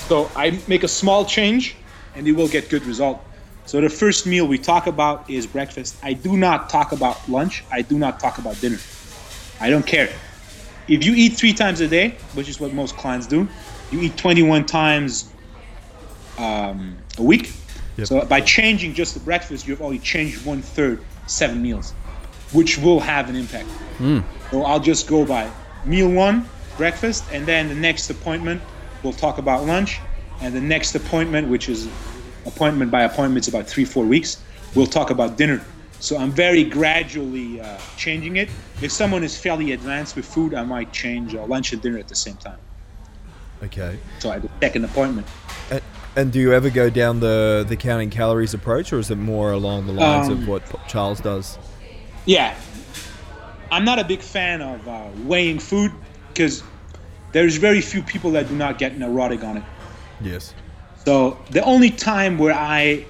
[0.08, 1.76] So, I make a small change,
[2.16, 3.25] and you will get good result.
[3.66, 5.98] So the first meal we talk about is breakfast.
[6.04, 7.64] I do not talk about lunch.
[7.72, 8.78] I do not talk about dinner.
[9.60, 10.10] I don't care.
[10.88, 13.48] If you eat three times a day, which is what most clients do,
[13.92, 15.32] you eat 21 times
[16.38, 17.54] um, a week.
[17.98, 18.08] Yep.
[18.08, 21.92] So by changing just the breakfast, you've already changed one third, seven meals,
[22.52, 23.70] which will have an impact.
[24.52, 25.50] So I'll just go by
[25.86, 26.48] meal one,
[26.78, 28.62] breakfast, and then the next appointment,
[29.02, 30.00] we'll talk about lunch,
[30.42, 31.88] and the next appointment, which is
[32.46, 34.42] appointment by appointment, it's about three, four weeks,
[34.76, 35.62] we'll talk about dinner.
[36.00, 38.50] So I'm very gradually uh, changing it.
[38.82, 42.08] If someone is fairly advanced with food, I might change uh, lunch and dinner at
[42.08, 42.60] the same time.
[43.64, 43.98] Okay.
[44.20, 45.26] So at the second appointment.
[45.72, 45.82] And,
[46.16, 49.52] and do you ever go down the, the counting calories approach, or is it more
[49.52, 51.58] along the lines of Um, what Charles does?
[52.26, 52.56] Yeah,
[53.72, 55.92] I'm not a big fan of uh, weighing food
[56.28, 56.64] because
[57.32, 59.64] there's very few people that do not get neurotic on it.
[60.22, 60.54] Yes.
[61.06, 63.06] So the only time where I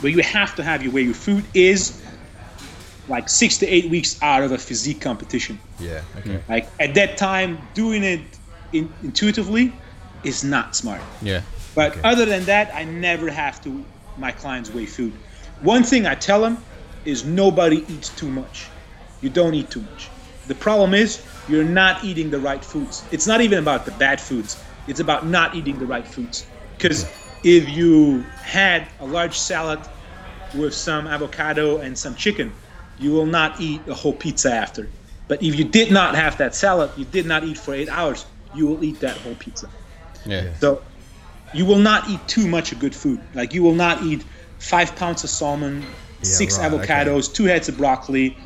[0.00, 2.00] where you have to have your weigh your food is
[3.08, 5.58] like six to eight weeks out of a physique competition.
[5.80, 6.02] Yeah.
[6.18, 6.40] Okay.
[6.48, 8.20] Like at that time, doing it
[8.72, 9.72] in, intuitively
[10.22, 11.02] is not smart.
[11.20, 11.42] Yeah.
[11.74, 12.00] But Okay.
[12.04, 13.84] other than that, I never have to
[14.16, 15.12] my clients weigh food.
[15.60, 16.58] One thing I tell them
[17.04, 18.68] is nobody eats too much.
[19.20, 20.08] You don't eat too much.
[20.46, 23.02] The problem is you're not eating the right foods.
[23.10, 24.62] It's not even about the bad foods.
[24.86, 26.46] It's about not eating the right foods.
[26.76, 27.04] Because
[27.42, 29.80] if you had a large salad
[30.54, 32.52] with some avocado and some chicken,
[32.98, 34.88] you will not eat a whole pizza after.
[35.26, 38.26] But if you did not have that salad, you did not eat for eight hours,
[38.54, 39.68] you will eat that whole pizza.
[40.26, 40.52] Yeah.
[40.58, 40.82] So
[41.52, 43.20] you will not eat too much of good food.
[43.34, 44.24] Like you will not eat
[44.58, 45.84] five pounds of salmon,
[46.22, 46.86] six right, okay.
[46.86, 48.36] avocados, two heads of broccoli.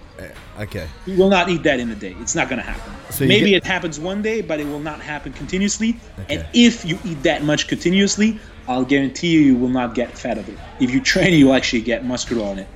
[0.59, 0.89] Okay.
[1.07, 2.17] You will not eat that in a day.
[2.21, 2.93] It's not going to happen.
[3.11, 5.97] So Maybe get- it happens one day, but it will not happen continuously.
[6.29, 10.37] And if you eat that much continuously, I'll guarantee you, you will not get fat
[10.39, 10.59] of it.
[10.81, 12.69] If you train, you'll actually get muscular on it.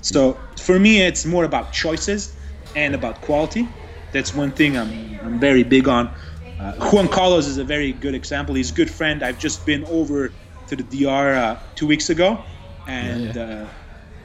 [0.00, 2.34] So for me, it's more about choices
[2.74, 3.68] and about quality.
[4.12, 6.08] That's one thing I'm, I'm very big on.
[6.58, 8.54] Uh, Juan Carlos is a very good example.
[8.54, 9.22] He's a good friend.
[9.22, 10.32] I've just been over
[10.68, 12.42] to the DR uh, two weeks ago,
[12.86, 13.66] and Uh,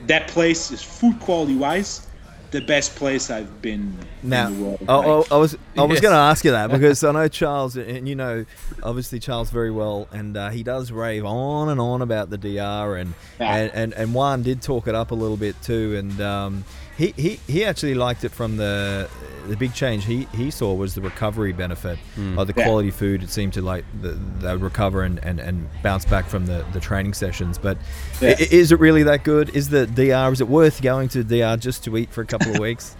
[0.07, 2.07] that place is food quality wise
[2.51, 4.79] the best place I've been Now, in the world.
[4.87, 6.01] I, I, I was I was Yes.
[6.01, 8.45] going to ask you that because I know Charles, and you know,
[8.83, 12.95] obviously Charles very well, and uh, he does rave on and on about the DR,
[12.95, 13.55] and Yeah.
[13.55, 16.63] and, and and Juan did talk it up a little bit too, and um,
[16.97, 19.09] he, he he actually liked it from the
[19.47, 21.97] the big change he, he saw was the recovery benefit
[22.37, 22.63] of the Yeah.
[22.63, 23.23] quality food.
[23.23, 26.63] It seemed to like the, they would recover and, and, and bounce back from the,
[26.73, 27.57] the training sessions.
[27.57, 27.77] But
[28.21, 28.35] Yeah.
[28.39, 29.49] i- is it really that good?
[29.55, 32.51] Is the DR is it worth going to DR just to eat for a couple
[32.53, 32.95] of weeks?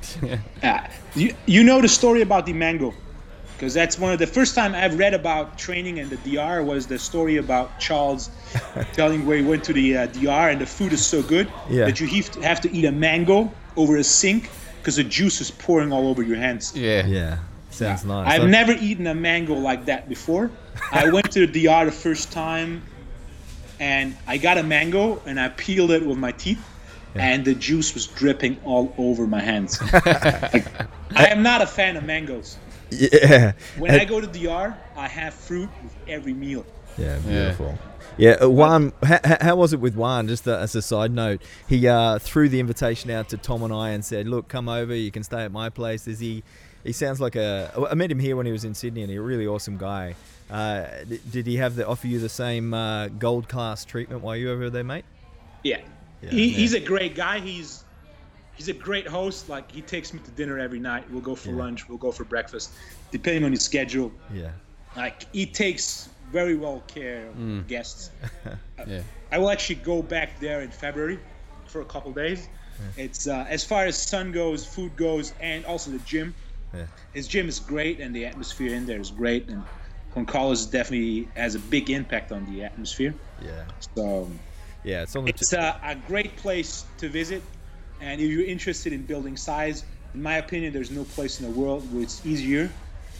[0.64, 0.90] Yeah.
[1.16, 2.94] You, you know the story about the mango.
[3.56, 6.88] because that's one of the first time I've read about training and the DR was
[6.88, 8.32] the story about Charles
[8.94, 11.86] telling where he went to the uh, DR and the food is so good Yeah.
[11.86, 14.50] that you have to, have to eat a mango over a sink
[14.80, 16.76] because the juice is pouring all over your hands.
[16.76, 17.06] Yeah.
[17.06, 18.28] Yeah, sounds nice.
[18.28, 20.52] I've I- never eaten a mango like that before.
[20.92, 22.82] I went to the DR the first time,
[23.80, 26.64] and I got a mango and I peeled it with my teeth,
[27.16, 29.80] and the juice was dripping all over my hands.
[29.94, 30.66] Like,
[31.14, 32.58] I am not a fan of mangoes.
[32.90, 33.52] Yeah.
[33.78, 36.66] When I go to DR, I have fruit with every meal.
[36.98, 37.78] Yeah, beautiful.
[37.78, 37.91] Yeah,
[38.30, 40.28] uh, Juan, how, how was it with Juan?
[40.28, 43.74] Just uh, as a side note, he uh, threw the invitation out to Tom and
[43.74, 44.96] I and said, "Look, come over.
[44.96, 46.44] You can stay at my place." Is he?
[46.84, 47.72] He sounds like a.
[47.90, 50.16] I met him here when he was in Sydney, and he's a really awesome guy.
[50.50, 54.36] Uh, d- did he have the offer you the same uh, gold class treatment while
[54.36, 55.06] you were over there, mate?
[55.64, 55.80] Yeah,
[56.22, 56.32] Yeah.
[56.32, 57.40] he, he's a great guy.
[57.40, 57.84] He's
[58.56, 59.48] he's a great host.
[59.48, 61.10] Like he takes me to dinner every night.
[61.10, 61.56] We'll go for Yeah.
[61.58, 61.88] lunch.
[61.88, 62.72] We'll go for breakfast,
[63.12, 64.12] depending on his schedule.
[64.34, 64.50] Yeah.
[64.98, 68.12] Like he takes very well care of guests.
[68.80, 69.02] Uh, yeah.
[69.32, 71.20] I will actually go back there in February
[71.68, 72.48] for a couple days.
[72.98, 76.34] It's uh, as far as sun goes, food goes, and also the gym.
[76.74, 76.88] Yeah.
[77.14, 79.50] His gym is great, and the atmosphere in there is great.
[79.50, 79.64] And
[80.14, 83.14] Juan Carlos definitely has a big impact on the atmosphere.
[83.42, 83.66] Yeah.
[83.96, 84.30] So
[84.84, 85.04] Yeah.
[85.04, 85.30] It's on the.
[85.30, 87.44] it's a, uh, a great place to visit.
[88.00, 91.60] And if you're interested in building size, in my opinion, there's no place in the
[91.60, 92.72] world where it's easier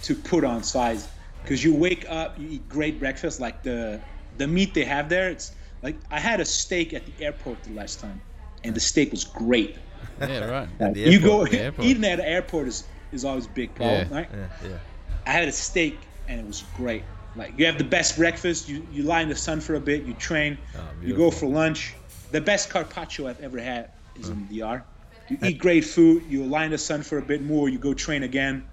[0.04, 1.08] to put on size.
[1.44, 4.00] Because you wake up, you eat great breakfast, like the
[4.38, 5.30] the meat they have there.
[5.30, 8.22] It's like I had a steak at the airport the last time,
[8.64, 9.78] and the steak was great.
[10.20, 10.70] Yeah, right.
[10.80, 14.08] Like, the you go airport, the eating at the airport is is always big problem,
[14.10, 14.16] Yeah.
[14.16, 14.30] right?
[14.32, 14.70] yeah.
[14.70, 14.78] Yeah.
[15.26, 17.04] I had a steak and it was great.
[17.36, 20.04] Like you have the best breakfast, you, you lie in the sun for a bit,
[20.04, 21.96] you train, Oh, you go for lunch.
[22.32, 24.84] The best carpaccio I've ever had is in the DR.
[25.30, 27.94] You eat great food, you lie in the sun for a bit more, you go
[27.94, 28.66] train again,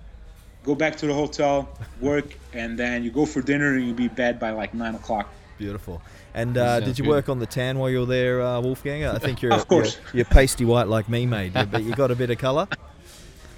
[0.68, 1.66] go back to the hotel,
[2.00, 5.26] work, and then you go for dinner and you be bed by like nine o'clock.
[5.56, 6.02] Beautiful.
[6.34, 7.10] And uh, did you good.
[7.10, 9.04] work on the tan while you were there, uh, Wolfgang?
[9.06, 9.96] I think you're, Of course.
[9.96, 11.52] you're you're pasty white like me, mate.
[11.54, 12.68] But you got a bit of colour.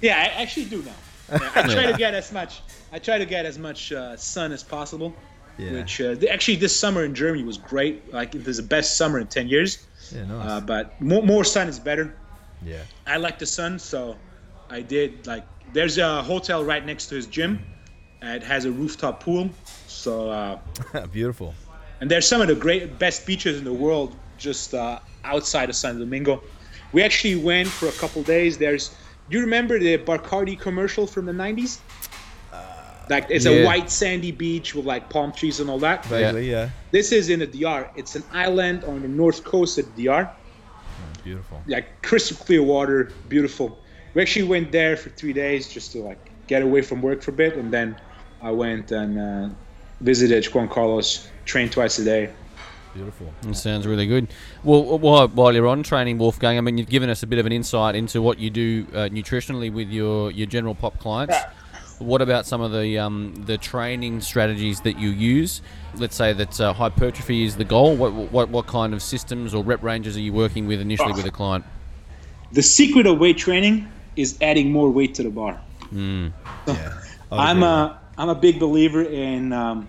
[0.01, 0.93] Yeah, I actually do now.
[1.31, 2.61] Yeah, I try to get as much.
[2.91, 5.13] I try to get as much uh, sun as possible.
[5.57, 5.73] Yeah.
[5.73, 8.11] Which uh, actually this summer in Germany was great.
[8.11, 9.85] Like it was the best summer in ten years.
[10.15, 10.25] Yeah.
[10.25, 10.49] Nice.
[10.49, 12.15] Uh, but more, more sun is better.
[12.65, 12.83] yeah.
[13.05, 14.15] I like the sun, so
[14.69, 15.45] I did like.
[15.73, 17.59] There's a hotel right next to his gym.
[18.23, 19.49] Uh, It has a rooftop pool,
[19.87, 20.59] so uh,
[21.11, 21.53] Beautiful.
[22.01, 25.75] and there's some of the great best beaches in the world just uh, outside of
[25.75, 26.43] Santo Domingo.
[26.93, 28.57] We actually went for a couple days.
[28.57, 28.89] There's,
[29.29, 31.79] do you remember the Bacardi commercial from the '90s?
[33.09, 33.51] Like it's yeah.
[33.51, 36.05] a white sandy beach with like palm trees and all that.
[36.05, 36.69] Vaguely, yeah.
[36.91, 37.89] This is in the DR.
[37.95, 40.29] It's an island on the north coast of the DR.
[41.23, 41.61] Beautiful.
[41.67, 43.77] like crystal clear water, beautiful.
[44.13, 47.31] We actually went there for three days just to like get away from work for
[47.31, 47.95] a bit, and then
[48.41, 49.49] I went and uh,
[50.01, 52.29] visited Juan Carlos, trained twice a day.
[52.93, 53.33] Beautiful.
[53.43, 54.27] That sounds really good.
[54.63, 57.45] Well, while, while you're on training, Wolfgang, I mean, you've given us a bit of
[57.45, 61.37] an insight into what you do uh, nutritionally with your, your general pop clients.
[61.99, 65.61] What about some of the um, the training strategies that you use?
[65.95, 67.95] Let's say that uh, hypertrophy is the goal.
[67.95, 71.27] What, what what kind of systems or rep ranges are you working with initially with
[71.27, 71.63] a client?
[72.53, 75.59] The secret of weight training is adding more weight to the bar.
[75.91, 76.29] Yeah.
[77.31, 79.87] I'm a I'm a big believer in um,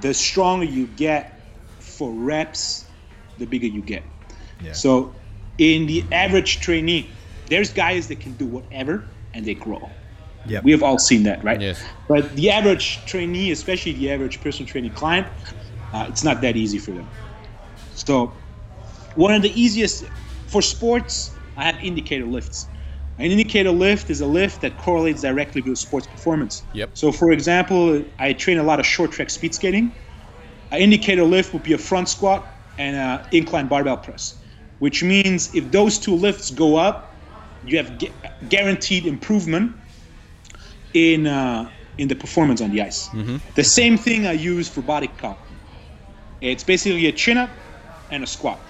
[0.00, 1.40] the stronger you get
[1.78, 2.84] for reps,
[3.38, 4.02] the bigger you get.
[4.60, 4.72] Yeah.
[4.72, 5.14] So,
[5.58, 7.10] in the average trainee,
[7.48, 9.04] there's guys that can do whatever
[9.34, 9.90] and they grow.
[10.46, 10.64] Yep.
[10.64, 11.60] We have all seen that, right?
[11.60, 11.82] Yes.
[12.08, 15.26] But the average trainee, especially the average personal training client,
[15.92, 17.08] uh, it's not that easy for them.
[17.94, 18.32] So,
[19.14, 20.04] one of the easiest
[20.46, 22.68] for sports, I have indicator lifts.
[23.18, 26.64] An indicator lift is a lift that correlates directly with sports performance.
[26.72, 26.90] Yep.
[26.94, 29.94] So, for example, I train a lot of short track speed skating.
[30.70, 32.46] An indicator lift would be a front squat
[32.76, 34.38] and an incline barbell press,
[34.78, 37.14] which means if those two lifts go up,
[37.62, 38.12] you have gu-
[38.48, 39.72] guaranteed improvement
[40.92, 43.08] in uh, in the performance on the ice.
[43.54, 45.38] The same thing I use for body comp.
[46.42, 47.50] It's basically a chin up
[48.10, 48.62] and a squat.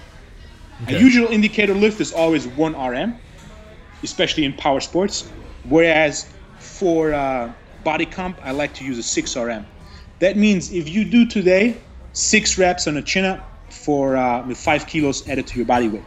[0.87, 3.19] A usual indicator lift is always one RM,
[4.03, 5.29] especially in power sports.
[5.63, 7.51] Whereas for uh,
[7.83, 9.65] body comp, I like to use a six RM.
[10.19, 11.77] That means if you do today
[12.13, 15.87] six reps on a chin up for uh, with five kilos added to your body
[15.87, 16.03] weight,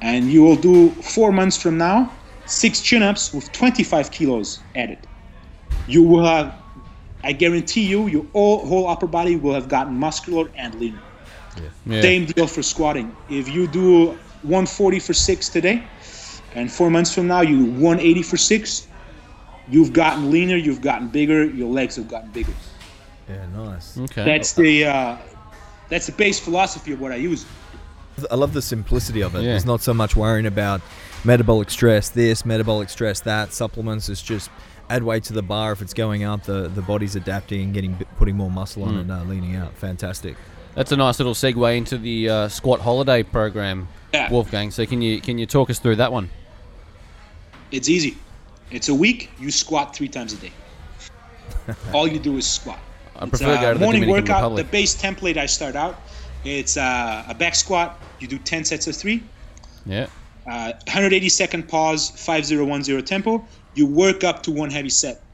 [0.00, 2.12] and you will do four months from now
[2.46, 4.98] six chin ups with 25 kilos added,
[5.88, 6.54] you will have,
[7.22, 11.02] I guarantee you, your all, whole upper body will have gotten muscular and leaner.
[11.86, 12.00] Yeah.
[12.00, 13.14] Same deal for squatting.
[13.28, 14.06] If you do
[14.42, 15.82] 140 for six today,
[16.56, 18.88] and four months from now you do 180 for six,
[19.68, 22.52] you've gotten leaner, you've gotten bigger, your legs have gotten bigger.
[23.28, 23.96] Yeah, nice.
[23.98, 24.24] Okay.
[24.24, 25.16] That's the uh,
[25.88, 27.46] that's the base philosophy of what I use.
[28.30, 29.40] I love the simplicity of it.
[29.42, 29.50] Yeah.
[29.50, 30.80] There's not so much worrying about
[31.24, 34.08] metabolic stress, this, metabolic stress, that, supplements.
[34.08, 34.48] It's just
[34.88, 35.72] add weight to the bar.
[35.72, 39.00] If it's going up, the, the body's adapting and getting putting more muscle on Mm.
[39.00, 39.74] and uh, leaning out.
[39.74, 40.36] Fantastic.
[40.74, 44.30] That's a nice little segue into the uh, squat holiday program, Yeah.
[44.30, 44.70] Wolfgang.
[44.70, 46.30] So can you can you talk us through that one?
[47.76, 48.16] It's easy.
[48.70, 49.28] It's a week.
[49.38, 50.52] You squat three times a day.
[51.92, 52.80] All you do is squat.
[53.14, 54.42] I It's prefer a to go to the morning Dominican workout.
[54.44, 54.66] Republic.
[54.66, 56.00] The base template I start out.
[56.42, 58.00] It's uh, a back squat.
[58.18, 59.22] You do 10 sets of three.
[59.84, 60.06] Yeah.
[60.50, 63.46] Uh, 180 second pause, 5010 tempo.
[63.74, 65.24] You work up to one heavy set.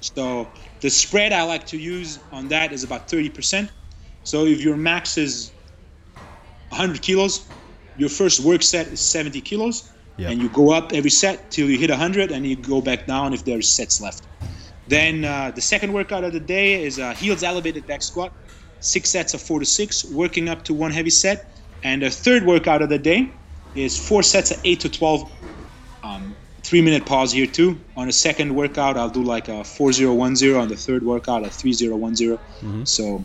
[0.00, 0.48] So
[0.80, 3.68] the spread I like to use on that is about 30%.
[4.22, 5.52] So if your max is
[6.70, 7.46] 100 kilos,
[7.96, 9.89] your first work set is 70 kilos,
[10.20, 10.32] Yep.
[10.32, 13.32] and you go up every set till you hit 100, and you go back down
[13.32, 14.24] if there's sets left.
[14.86, 18.32] Then uh, the second workout of the day is a heels elevated back squat,
[18.80, 21.46] six sets of four to six, working up to one heavy set.
[21.82, 23.30] And the third workout of the day
[23.74, 25.30] is four sets of eight to 12.
[26.02, 27.78] Um, three minute pause here too.
[27.96, 30.54] On the second workout, I'll do like a 4010.
[30.56, 32.84] On the third workout, a 3010.
[32.84, 33.24] So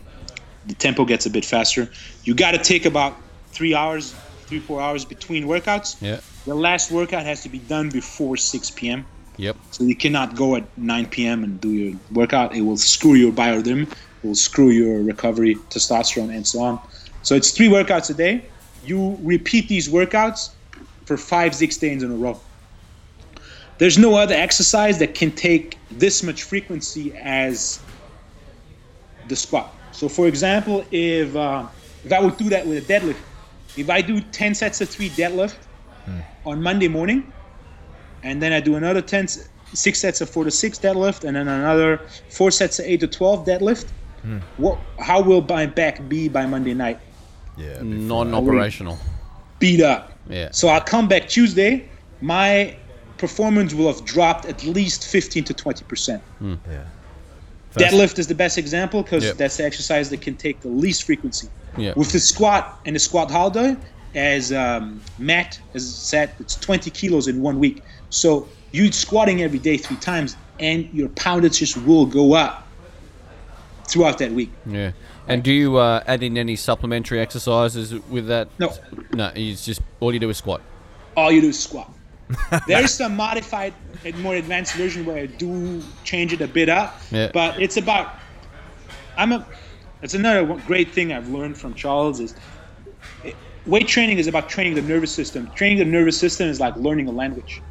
[0.67, 1.89] the tempo gets a bit faster.
[2.23, 3.17] You got to take about
[3.47, 4.13] three hours,
[4.45, 6.01] three, four hours between workouts.
[6.01, 6.19] Yeah.
[6.45, 9.05] The last workout has to be done before 6 p.m.
[9.37, 9.57] Yep.
[9.71, 11.43] So you cannot go at 9 p.m.
[11.43, 12.55] and do your workout.
[12.55, 16.79] It will screw your biorhythm, it will screw your recovery, testosterone, and so on.
[17.23, 18.45] So it's three workouts a day.
[18.85, 20.51] You repeat these workouts
[21.05, 22.39] for five, six days in a row.
[23.77, 27.81] There's no other exercise that can take this much frequency as
[29.27, 29.73] the squat.
[29.91, 31.67] So, for example, if uh,
[32.03, 33.17] if I would do that with a deadlift,
[33.75, 35.55] if I do 10 sets of three deadlift
[36.45, 37.31] on Monday morning,
[38.23, 41.35] and then I do another 10, s- six sets of four to six deadlift, and
[41.35, 43.85] then another four sets of eight to 12 deadlift.
[44.57, 44.79] What?
[44.99, 46.99] How will my back be by Monday night?
[47.57, 47.77] Yeah.
[47.83, 48.97] Non-operational.
[49.59, 50.13] Beat up.
[50.27, 50.49] Yeah.
[50.51, 51.87] So I'll come back Tuesday.
[52.21, 52.75] My
[53.19, 56.23] performance will have dropped at least 15 to 20 percent.
[56.39, 56.55] Hmm.
[56.69, 56.85] Yeah.
[57.75, 59.37] Deadlift is the best example because Yep.
[59.37, 61.47] that's the exercise that can take the least frequency.
[61.77, 61.93] Yeah.
[61.95, 63.75] With the squat and the squat holiday,
[64.16, 67.84] as um, Matt has said, it's 20 kilos in one week.
[68.09, 72.68] So you're squatting every day three times, and your poundage just will go up
[73.88, 74.51] throughout that week.
[74.66, 74.91] Yeah.
[75.28, 78.47] And do you uh, add in any supplementary exercises with that?
[78.59, 78.72] No.
[79.13, 79.32] No.
[79.36, 80.61] It's just all you do is squat.
[81.18, 81.91] all you do is squat.
[82.68, 86.70] there is some modified and more advanced version where I do change it a bit
[86.70, 87.30] up, Yeah.
[87.34, 88.16] but it's about.
[89.18, 89.45] I'm a.
[90.01, 92.36] It's another great thing I've learned from Charles is
[93.66, 95.49] weight training is about training the nervous system.
[95.55, 97.61] Training the nervous system is like learning a language.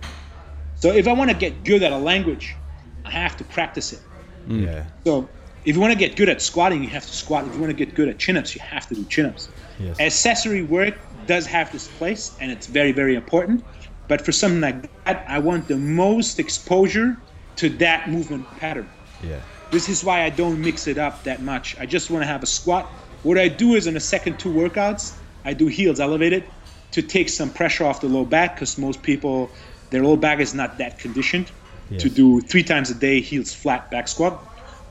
[0.75, 2.57] So if I want to get good at a language,
[3.05, 4.01] I have to practice it.
[4.49, 4.67] Mm.
[4.67, 4.85] Yeah.
[5.05, 5.29] So
[5.65, 7.47] if you want to get good at squatting, you have to squat.
[7.47, 9.49] If you want to get good at chin-ups, you have to do chin-ups.
[9.79, 10.01] Yes.
[10.01, 10.95] Accessory work
[11.27, 13.65] does have this place, and it's very, very important.
[14.09, 17.17] But for something like that, I want the most exposure
[17.57, 18.89] to that movement pattern.
[19.23, 19.41] Yeah.
[19.71, 21.77] This is why I don't mix it up that much.
[21.79, 22.85] I just want to have a squat.
[23.23, 26.45] What I do is in the second two workouts, I do heels elevated
[26.93, 29.51] to take some pressure off the low back because most people,
[29.91, 31.51] their low back is not that conditioned
[31.99, 34.43] to do three times a day heels flat back squat.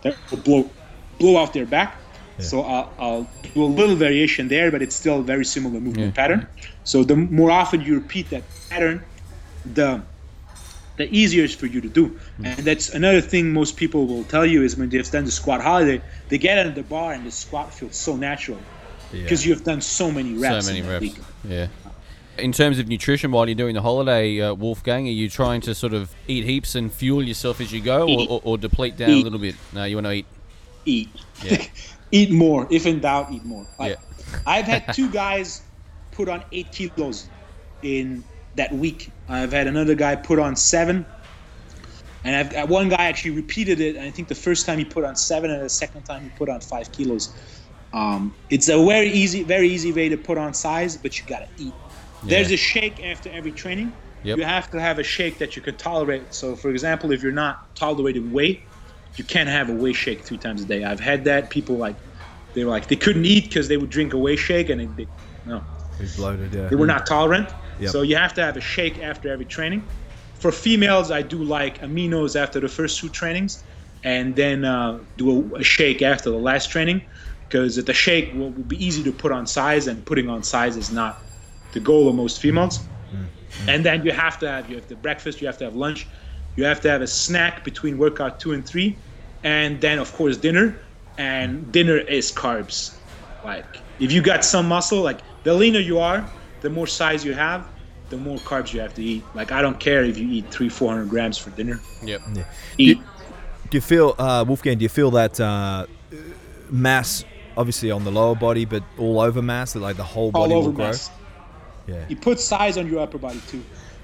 [0.03, 0.71] That will blow,
[1.19, 1.99] blow out their back.
[2.39, 6.15] So I'll, I'll do a little variation there, but it's still a very similar movement
[6.15, 6.47] pattern.
[6.83, 9.05] So the more often you repeat that pattern,
[9.65, 10.03] the
[10.97, 12.19] the easier it's for you to do.
[12.37, 12.45] Hmm.
[12.45, 15.61] And that's another thing most people will tell you is when they've done the squat
[15.61, 18.59] holiday, they get under the bar and the squat feels so natural
[19.21, 20.65] because you've done so many reps.
[20.65, 21.01] so many in reps.
[21.01, 21.15] week.
[21.47, 21.67] Yeah.
[22.37, 25.75] In terms of nutrition, while you're doing the holiday, uh, Wolfgang, are you trying to
[25.75, 29.11] sort of eat heaps and fuel yourself as you go, or, or, or deplete down
[29.11, 29.55] a little bit?
[29.71, 30.25] No, you want to eat.
[30.85, 31.09] Eat.
[31.43, 31.63] Yeah.
[32.11, 32.67] eat more.
[32.71, 33.67] If in doubt, eat more.
[33.77, 34.39] Like, Yeah.
[34.47, 35.61] I've had two guys
[36.11, 37.27] put on eight kilos
[37.83, 38.23] in
[38.55, 39.11] that week.
[39.29, 41.05] I've had another guy put on seven.
[42.23, 43.95] And I've got one guy actually repeated it.
[43.95, 46.29] And I think the first time he put on seven, and the second time he
[46.29, 47.33] put on five kilos.
[47.93, 51.47] Um, it's a very easy, very easy way to put on size, but you gotta
[51.57, 51.73] eat.
[52.23, 53.93] There's a shake after every training.
[54.23, 54.37] Yep.
[54.37, 56.33] You have to have a shake that you can tolerate.
[56.33, 58.63] So, for example, if you're not tolerating weight,
[59.17, 60.83] you can't have a whey shake three times a day.
[60.83, 61.49] I've had that.
[61.49, 61.95] People like,
[62.53, 65.03] they were like, they couldn't eat because they would drink a whey shake, and they,
[65.03, 65.07] they
[65.45, 65.61] no,
[65.99, 66.53] He's bloated.
[66.53, 66.67] Yeah.
[66.67, 67.49] they were not tolerant.
[67.79, 67.91] Yep.
[67.91, 69.83] So you have to have a shake after every training.
[70.35, 73.63] For females, I do like aminos after the first two trainings,
[74.03, 77.01] and then uh, do a, a shake after the last training,
[77.53, 80.75] because the shake will, will be easy to put on size, and putting on size
[80.75, 81.21] is not
[81.73, 82.79] the goal of most females.
[83.67, 86.07] And then you have to have you have the breakfast, you have to have lunch.
[86.55, 88.97] You have to have a snack between workout two and three,
[89.43, 90.75] and then of course dinner.
[91.19, 92.95] And dinner is carbs.
[93.45, 96.27] Like if you got some muscle, like the leaner you are,
[96.61, 97.67] the more size you have,
[98.09, 99.23] the more carbs you have to eat.
[99.35, 101.79] Like I don't care if you eat three, four hundred grams for dinner.
[102.01, 102.21] Yep.
[102.79, 102.97] Eat.
[103.69, 104.79] Do you feel, uh, Wolfgang?
[104.79, 105.85] Do you feel that uh,
[106.69, 107.25] mass,
[107.57, 110.59] obviously on the lower body, but all over mass, that like the whole body all
[110.59, 110.85] over will grow?
[110.87, 111.09] mass.
[111.87, 112.05] Yeah.
[112.07, 113.63] You put size on your upper body too.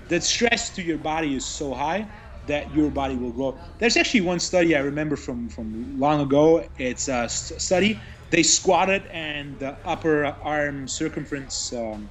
[0.09, 2.07] The stress to your body is so high
[2.47, 3.57] that your body will grow.
[3.77, 6.67] There's actually one study I remember from from long ago.
[6.77, 7.99] It's a study.
[8.31, 12.09] They squatted and the upper arm circumference um,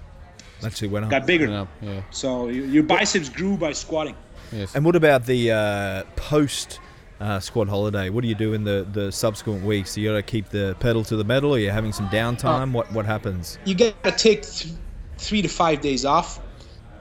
[0.64, 1.10] Actually went up.
[1.12, 1.48] got bigger.
[1.52, 2.02] Up, yeah.
[2.10, 4.16] So y- your biceps grew by squatting.
[4.52, 4.74] Yes.
[4.74, 6.80] And what about the uh, post
[7.20, 8.10] uh, squat holiday?
[8.10, 9.96] What do you do in the, the subsequent weeks?
[9.96, 11.54] You got to keep the pedal to the metal.
[11.54, 12.72] Or you're having some downtime?
[12.72, 13.58] what what happens?
[13.64, 14.74] you gotta take th-
[15.18, 16.40] three to five days off,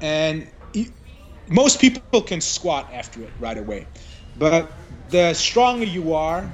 [0.01, 0.91] and you,
[1.49, 3.87] most people can squat after it right away.
[4.37, 4.71] But
[5.09, 6.49] the stronger you are,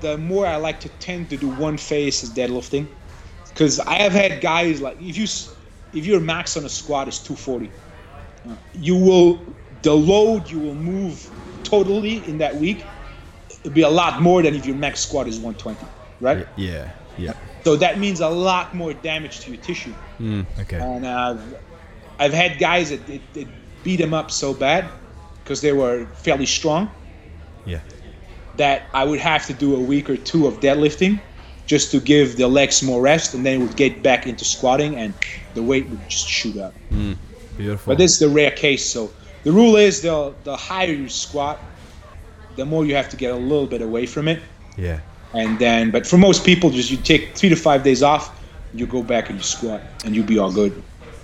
[0.00, 2.86] the more I like to tend to do one phase as deadlifting,
[3.48, 5.26] because I have had guys like if you
[5.92, 7.70] if your max on a squat is 240,
[8.48, 11.30] uh, you will the load you will move
[11.76, 12.84] totally in that week.
[13.64, 15.78] It'll be a lot more than if your max squat is 120,
[16.20, 16.46] right?
[16.56, 16.90] Yeah.
[17.16, 17.32] Yeah.
[17.64, 19.94] So that means a lot more damage to your tissue.
[20.60, 20.78] Okay.
[20.78, 21.36] And uh,
[22.18, 23.48] I've had guys that it, it
[23.84, 24.84] beat them up so bad
[25.42, 26.90] because they were fairly strong
[27.64, 27.80] Yeah.
[28.56, 31.20] that I would have to do a week or two of deadlifting
[31.66, 34.96] just to give the legs more rest, and then it would get back into squatting,
[34.96, 35.14] and
[35.54, 36.74] the weight would just shoot up.
[37.56, 37.92] Beautiful.
[37.92, 38.84] But this is the rare case.
[38.84, 39.10] So
[39.44, 41.58] the rule is the the higher you squat,
[42.56, 44.40] the more you have to get a little bit away from it,
[44.76, 45.00] yeah.
[45.34, 45.90] and then.
[45.90, 48.30] But for most people, just you take three to five days off,
[48.74, 50.82] you go back and you squat, and you'll be all good.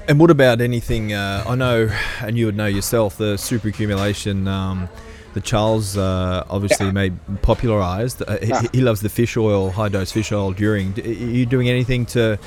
[0.09, 1.13] And what about anything?
[1.13, 1.91] Uh, I know,
[2.23, 4.89] and you would know yourself, the super accumulation um,
[5.35, 6.93] that Charles uh, obviously Yeah.
[6.93, 8.23] made popularized.
[8.27, 10.99] Uh, he, he loves the fish oil, high dose fish oil during.
[10.99, 12.39] Are you doing anything to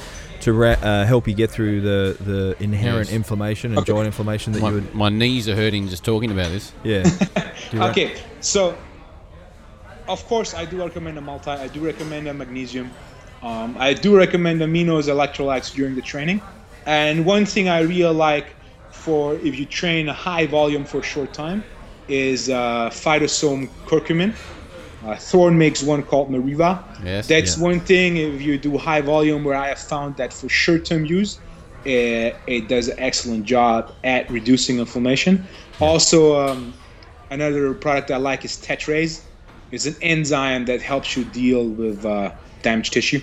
[0.42, 3.16] to ra- uh, help you get through the, the inherent Yes.
[3.16, 3.92] inflammation and Okay.
[3.94, 4.94] joint inflammation that My, you would?
[4.96, 6.72] my knees are hurting just talking about this.
[6.84, 7.04] Yeah.
[7.72, 7.92] Do that?
[7.92, 8.76] Okay, so
[10.08, 11.52] of course I do recommend a multi.
[11.52, 12.92] I do recommend a magnesium.
[13.44, 16.42] Um, I do recommend aminos, electrolytes during the training.
[16.86, 18.56] And one thing I really like
[18.92, 21.64] for if you train a high volume for a short time
[22.08, 24.34] is uh, phytosome curcumin.
[25.06, 26.84] Uh, Thorne makes one called Meriva.
[27.04, 27.28] Yes.
[27.28, 27.64] That's Yeah.
[27.64, 31.40] one thing if you do high volume where I have found that for short-term use,
[31.86, 35.48] it, it does an excellent job at reducing inflammation.
[35.80, 36.74] Also, um,
[37.32, 39.22] another product I like is Tetrase.
[39.72, 43.22] It's an enzyme that helps you deal with uh, damaged tissue.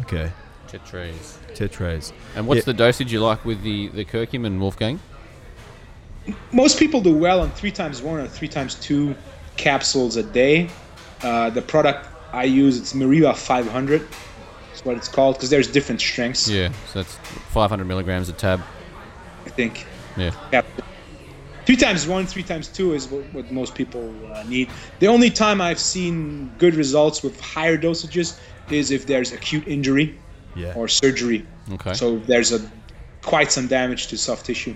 [0.00, 0.30] Okay.
[0.68, 1.38] Tetrays.
[1.54, 2.12] Tetrays.
[2.36, 2.64] And what's Yeah.
[2.66, 5.00] the dosage you like with the, the curcumin, Wolfgang?
[6.52, 9.16] Most people do well on three times one or three times two
[9.56, 10.68] capsules a day.
[11.22, 14.06] Uh, the product I use it's Meriva 500.
[14.68, 16.48] That's what it's called because there's different strengths.
[16.48, 17.14] Yeah, so that's
[17.50, 18.60] 500 milligrams a tab.
[19.46, 19.86] I think.
[20.16, 20.32] Yeah.
[20.52, 20.62] Yeah.
[21.66, 24.70] Three times one, three times two is what, what most people uh, need.
[25.00, 28.38] The only time I've seen good results with higher dosages
[28.70, 30.18] is if there's acute injury
[30.54, 30.72] Yeah.
[30.74, 31.46] or surgery.
[31.72, 31.92] Okay.
[31.94, 32.70] So there's a
[33.22, 34.74] quite some damage to soft tissue.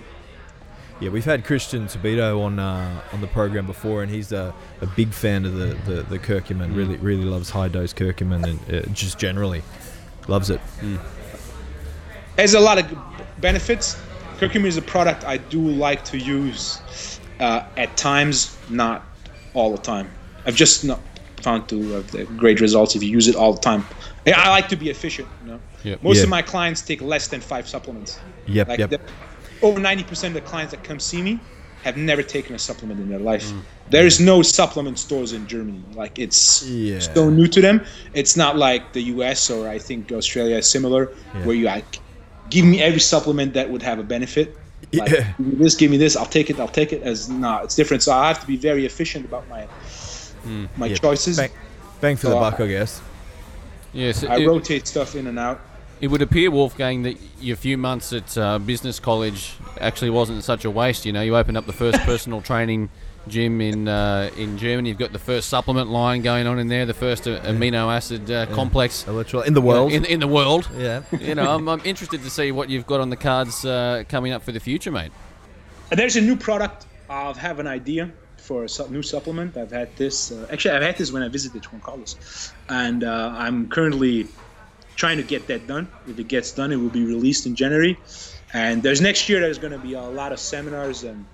[0.99, 4.85] Yeah, we've had Christian Thibaudeau on uh, on the program before, and he's a, a
[4.85, 6.75] big fan of the, the, the curcumin.
[6.75, 9.63] Really, really loves high dose curcumin, and uh, just generally
[10.27, 10.61] loves it.
[12.37, 12.85] Has a lot of
[13.41, 13.99] benefits.
[14.39, 19.03] Curcumin is a product I do like to use uh, at times, not
[19.53, 20.09] all the time.
[20.45, 20.99] I've just not
[21.37, 23.85] found to have great results if you use it all the time.
[24.25, 25.27] I- like to be efficient.
[25.43, 26.01] You know, Yep.
[26.03, 28.19] most of my clients take less than five supplements.
[28.47, 29.01] Yep, Like yep.
[29.63, 31.39] The, over 90% of the clients that come see me
[31.83, 33.51] have never taken a supplement in their life.
[33.89, 35.83] There is no supplement stores in Germany.
[35.93, 36.99] Like it's Yeah.
[36.99, 37.81] so new to them.
[38.13, 41.45] It's not like the US or I think Australia is similar, Yeah.
[41.45, 41.99] where you like
[42.49, 44.55] give me every supplement that would have a benefit.
[44.93, 45.33] Like, Yeah.
[45.37, 46.15] give me this, give me this.
[46.15, 46.59] I'll take it.
[46.59, 47.01] I'll take it.
[47.03, 48.03] As no, it's different.
[48.03, 49.67] So I have to be very efficient about my
[50.47, 50.67] mm.
[50.77, 50.95] my Yeah.
[50.95, 51.37] choices.
[51.37, 51.51] Bang,
[51.99, 53.01] bang for the buck, I guess.
[53.91, 55.59] Yes, I it, rotate stuff in and out.
[56.03, 60.65] It would appear, Wolfgang, that your few months at uh, business college actually wasn't such
[60.65, 61.05] a waste.
[61.05, 62.89] You know, you opened up the first personal training
[63.29, 64.89] gym in uh, in Germany.
[64.89, 68.29] You've got the first supplement line going on in there, the first uh, amino acid
[68.29, 69.93] uh, complex Electrolyte in the world.
[69.93, 70.69] in, in the world.
[70.75, 71.03] yeah.
[71.21, 74.33] You know, I'm, I'm interested to see what you've got on the cards uh, coming
[74.33, 75.13] up for the future, mate.
[75.89, 76.85] There's a new product.
[77.09, 79.55] I'll have an idea for a new supplement.
[79.55, 80.33] I've had this.
[80.33, 84.27] Uh, actually, I've had this when I visited Juan Carlos, and uh, I'm currently
[84.95, 85.87] trying to get that done.
[86.07, 87.97] If it gets done, it will be released in January.
[88.53, 89.39] And there's next year.
[89.39, 91.25] There's going to be a lot of seminars and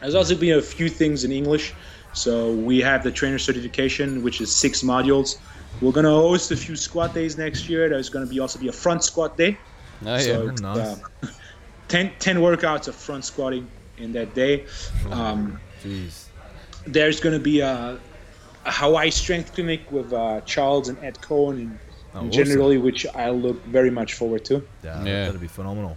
[0.00, 1.74] There's also been a few things in English.
[2.12, 5.38] So we have the trainer certification, which is six modules.
[5.80, 7.88] We're gonna host a few squat days next year.
[7.88, 9.56] There's gonna be also be a front squat day.
[10.04, 10.18] Oh, yeah.
[10.18, 10.78] So nice.
[10.78, 10.96] uh,
[11.88, 14.66] 10, 10 workouts of front squatting in that day.
[15.10, 16.26] Um, Jeez.
[16.86, 17.98] there's going to be a,
[18.64, 21.78] a Hawaii strength clinic with uh, Charles and Ed Coan and,
[22.14, 22.30] Oh, awesome.
[22.30, 24.62] generally, which I look very much forward to.
[24.82, 25.24] Yeah, Yeah.
[25.26, 25.96] that'd be phenomenal.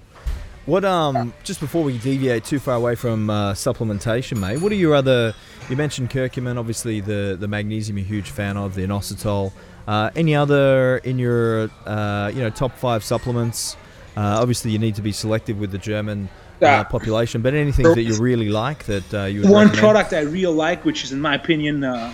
[0.67, 4.61] What um just before we deviate too far away from uh, supplementation, mate?
[4.61, 5.33] What are your other?
[5.69, 7.97] You mentioned curcumin, obviously the the magnesium.
[7.97, 9.53] You're a huge fan of the inositol.
[9.87, 13.75] Uh, any other in your uh, you know top five supplements?
[14.15, 16.29] Uh, obviously, you need to be selective with the German
[16.61, 16.83] uh, Yeah.
[16.83, 19.79] population, but anything that you really like that uh, you would One recommend?
[19.79, 22.13] product I really like, which is in my opinion, uh,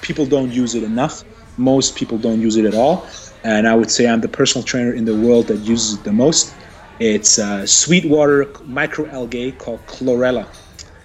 [0.00, 1.22] people don't use it enough.
[1.58, 3.06] Most people don't use it at all,
[3.44, 6.12] and I would say I'm the personal trainer in the world that uses it the
[6.12, 6.54] most.
[6.98, 10.46] It's uh, Sweetwater microalgae called chlorella.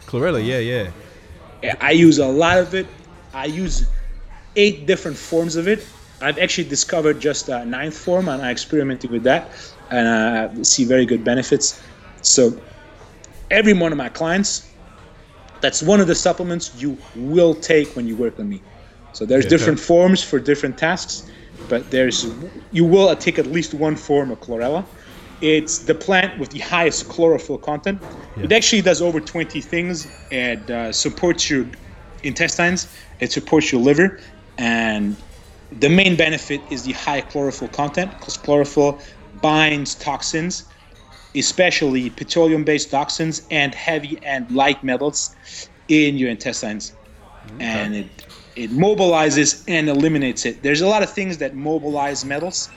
[0.08, 1.76] Chlorella, yeah, yeah.
[1.82, 2.88] I use a lot of it.
[3.34, 3.90] I use
[4.56, 5.86] eight different forms of it.
[6.22, 9.52] I've actually discovered just a ninth form, and I experimented with that,
[9.92, 11.82] and I see very good benefits.
[12.22, 12.60] So,
[13.52, 14.70] every one of my clients,
[15.62, 18.62] that's one of the supplements you will take when you work with me.
[19.14, 19.49] So there's Yeah.
[19.49, 21.23] different forms for different tasks,
[21.69, 22.26] but there's
[22.72, 24.88] you will take at least one form of chlorella.
[25.41, 28.02] It's the plant with the highest chlorophyll content.
[28.41, 30.07] It actually does over 20 things.
[30.31, 31.68] It uh, supports your
[32.23, 32.88] intestines.
[33.19, 34.19] It supports your liver,
[34.57, 35.18] and
[35.72, 39.02] the main benefit is the high chlorophyll content because chlorophyll
[39.41, 40.65] binds toxins,
[41.35, 45.35] especially petroleum-based toxins and heavy and light metals
[45.88, 46.94] in your intestines,
[47.60, 48.26] and it
[48.56, 50.62] it mobilizes and eliminates it.
[50.62, 52.70] There's a lot of things that mobilize metals,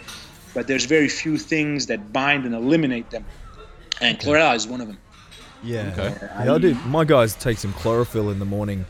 [0.55, 3.25] but there's very few things that bind and eliminate them,
[4.01, 4.99] and chlorella is one of them.
[5.63, 6.15] Yeah, Okay.
[6.45, 6.75] yeah, I do.
[6.87, 8.85] My guys take some chlorophyll in the morning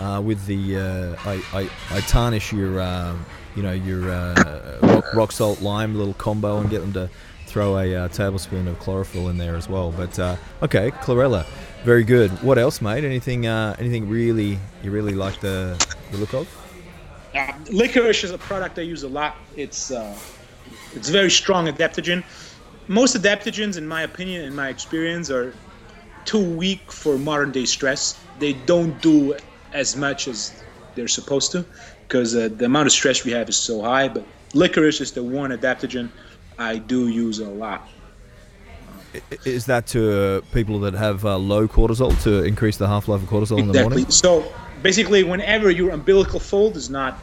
[0.00, 0.76] uh, with the.
[0.76, 5.94] Uh, I, I I tarnish your, um, you know, your uh, rock, rock salt lime
[5.96, 7.10] little combo and get them to
[7.46, 9.92] throw a uh, tablespoon of chlorophyll in there as well.
[9.92, 11.44] But uh, okay, chlorella,
[11.84, 12.30] very good.
[12.42, 13.04] What else, mate?
[13.04, 13.46] Anything?
[13.46, 15.76] Uh, anything really you really like the
[16.12, 16.48] the look of?
[17.34, 19.36] Uh, licorice is a product I use a lot.
[19.56, 20.16] It's uh,
[20.94, 22.22] it's very strong adaptogen.
[22.88, 25.54] Most adaptogens, in my opinion, in my experience, are
[26.24, 28.20] too weak for modern day stress.
[28.38, 29.36] They don't do
[29.72, 30.62] as much as
[30.94, 31.64] they're supposed to
[32.06, 34.08] because uh, the amount of stress we have is so high.
[34.08, 36.10] But licorice is the one adaptogen
[36.58, 37.88] I do use a lot.
[39.14, 43.08] I- Is that to uh, people that have uh, low cortisol to increase the half
[43.08, 43.96] life of cortisol in the Exactly.
[43.96, 44.10] morning?
[44.10, 44.52] So
[44.82, 47.14] basically, whenever your umbilical fold is not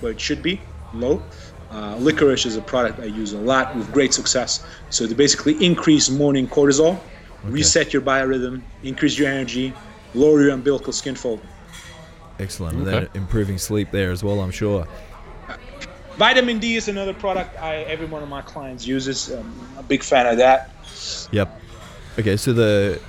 [0.00, 0.60] where it should be,
[0.94, 1.22] low,
[1.70, 4.64] uh, licorice is a product I use a lot with great success.
[4.90, 6.98] So to basically increase morning cortisol,
[7.44, 9.72] reset your biorhythm, increase your energy,
[10.14, 11.40] lower your umbilical skin fold.
[12.40, 12.78] Excellent.
[12.78, 14.88] And then improving sleep there as well, I'm sure.
[16.16, 19.32] Vitamin D is another product I every one of my clients uses.
[19.32, 20.70] Um, I'm a big fan of that.
[21.32, 21.60] Yep.
[22.18, 23.00] Okay, so the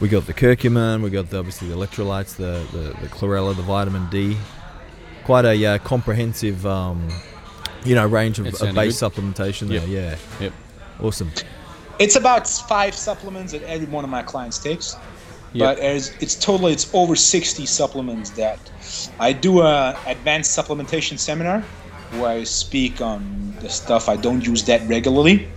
[0.00, 3.62] we got the curcumin, we got the, obviously the electrolytes, the, the the chlorella, the
[3.62, 4.36] vitamin D.
[5.24, 7.08] Quite a uh, comprehensive, um,
[7.84, 9.12] you know, range of, of base good.
[9.12, 9.84] supplementation Yep.
[9.84, 9.88] there.
[9.88, 10.52] Yeah, Yep.
[11.00, 11.30] awesome.
[11.98, 14.96] It's about five supplements that every one of my clients takes.
[15.52, 15.76] Yep.
[15.76, 18.58] But as it's totally it's over 60 supplements that
[19.18, 21.62] I do a advanced supplementation seminar
[22.12, 25.48] where I speak on the stuff I don't use that regularly.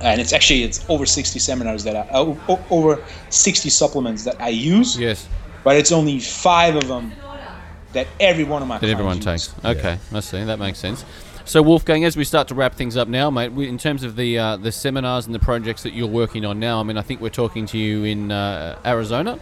[0.00, 4.40] And it's actually it's over 60 seminars that I o- o- over 60 supplements that
[4.40, 5.26] I use, Yes.
[5.64, 7.12] but it's only 5 of them
[7.92, 9.24] that every one of my that clients everyone use.
[9.48, 9.64] takes.
[9.64, 10.44] Okay, I see.
[10.44, 11.04] That makes sense.
[11.44, 14.16] So, Wolfgang, as we start to wrap things up now, mate, we, in terms of
[14.16, 17.02] the uh, the seminars and the projects that you're working on now, I mean, I
[17.02, 19.38] think we're talking to you in uh, Arizona.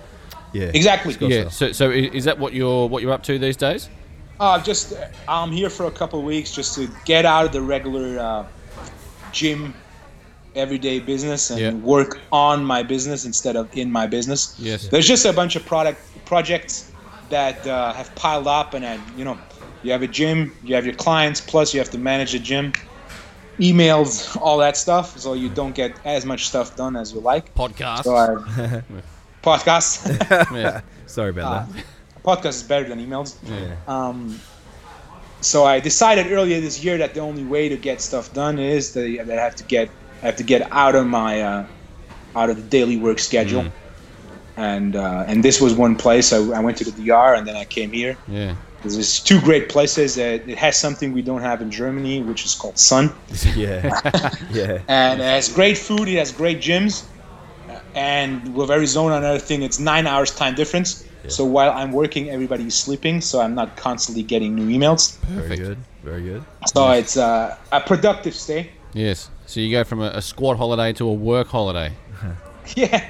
[0.53, 1.13] Yeah, Exactly.
[1.15, 1.31] Scott.
[1.31, 1.49] Yeah.
[1.49, 3.91] So, so is that what you're what you're up to these days?
[4.39, 7.53] Uh, just uh, I'm here for a couple of weeks just to get out of
[7.53, 8.47] the regular uh,
[9.33, 9.75] gym,
[10.57, 11.71] everyday business and Yeah.
[11.73, 14.55] work on my business instead of in my business.
[14.59, 14.89] Yes.
[14.89, 16.91] There's just a bunch of product projects
[17.29, 19.39] that uh, have piled up, and I, you know,
[19.83, 22.73] you have a gym, you have your clients, plus you have to manage the gym,
[23.61, 25.19] emails, all that stuff.
[25.19, 27.55] So you don't get as much stuff done as you like.
[27.55, 28.05] Podcast.
[28.05, 28.83] So I,
[29.43, 30.07] podcast.
[30.55, 30.81] yeah.
[31.07, 31.85] Sorry about that.
[32.25, 33.37] podcast is better than emails.
[33.43, 33.77] Yeah.
[33.87, 34.41] Um,
[35.41, 38.93] so I decided earlier this year that the only way to get stuff done is
[38.95, 39.91] that that I have to get
[40.23, 41.67] I have to get out of my uh,
[42.35, 43.65] out of the daily work schedule.
[43.65, 43.73] Mm.
[44.57, 46.33] And uh, and this was one place.
[46.33, 48.17] I, I went to the DR and then I came here.
[48.29, 48.57] Yeah.
[48.83, 50.17] There's two great places.
[50.17, 53.13] Uh, it has something we don't have in Germany, which is called Sun.
[53.57, 53.91] Yeah,
[54.53, 54.79] yeah.
[54.87, 56.09] And it has great food.
[56.09, 57.05] It has great gyms.
[57.95, 61.05] and with Arizona, another thing, it's nine hours time difference.
[61.29, 65.19] So while I'm working, everybody's sleeping, so I'm not constantly getting new emails.
[65.19, 65.79] Very good.
[66.05, 66.45] Very good.
[66.67, 68.71] So it's uh, a productive stay.
[68.93, 69.29] Yes.
[69.47, 71.93] So you go from a, a squat holiday to a work holiday.
[72.75, 73.09] Yeah.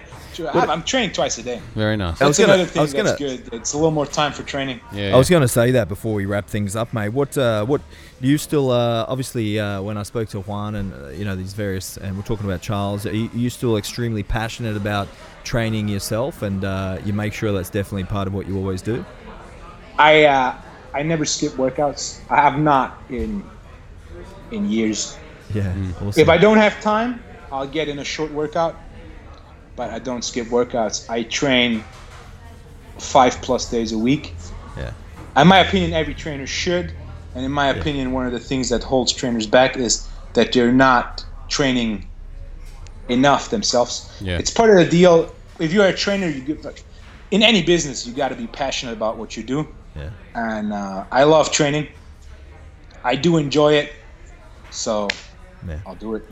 [0.53, 1.63] I'm, I'm training twice a day.
[1.75, 2.21] Very nice.
[2.21, 3.55] I was That's gonna- another I thing was that's gonna- good.
[3.55, 4.83] It's a little more time for training.
[4.93, 5.15] Yeah.
[5.15, 7.09] I was going to say that before we wrap things up, mate.
[7.09, 7.81] What, uh, what
[8.21, 8.71] do you still?
[8.71, 12.15] Uh, obviously, uh, when I spoke to Juan and uh, you know these various, and
[12.19, 15.09] we're talking about Charles, are you, are you still extremely passionate about
[15.43, 19.07] training yourself, and uh, you make sure that's definitely part of what you always do?
[19.99, 20.55] I uh,
[20.93, 22.21] I never skip workouts.
[22.29, 23.43] I have not in
[24.51, 25.17] in years.
[25.55, 25.75] Yeah.
[26.01, 26.21] Awesome.
[26.21, 28.77] If I don't have time, I'll get in a short workout,
[29.77, 31.09] but I don't skip workouts.
[31.09, 31.85] I train
[32.99, 34.35] five plus days a week.
[34.77, 34.93] yeah.
[35.37, 36.93] In my opinion, every trainer should.
[37.35, 40.73] And in my opinion, one of the things that holds trainers back is that they're
[40.73, 42.09] not training
[43.11, 44.11] enough themselves.
[44.21, 44.39] Yeah.
[44.39, 45.31] It's part of the deal.
[45.61, 46.83] If you're a trainer, you get like
[47.31, 49.69] in any business, you got to be passionate about what you do.
[49.95, 50.11] Yeah.
[50.35, 51.89] And uh, I love training.
[53.05, 53.93] I do enjoy it,
[54.71, 55.09] so
[55.69, 55.79] Yeah.
[55.87, 56.25] I'll do it.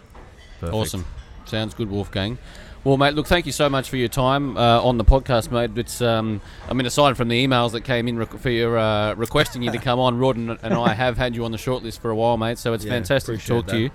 [0.60, 0.74] Perfect.
[0.74, 1.04] Awesome.
[1.46, 2.38] Sounds good, Wolfgang.
[2.84, 5.70] Well, mate, look, thank you so much for your time uh, on the podcast, mate.
[5.78, 9.14] It's, um, I mean, aside from the emails that came in rec- for your uh,
[9.14, 12.00] requesting you to come on, Rod and, and I have had you on the shortlist
[12.00, 12.58] for a while, mate.
[12.58, 13.90] So it's Yeah, fantastic to appreciate talk to you.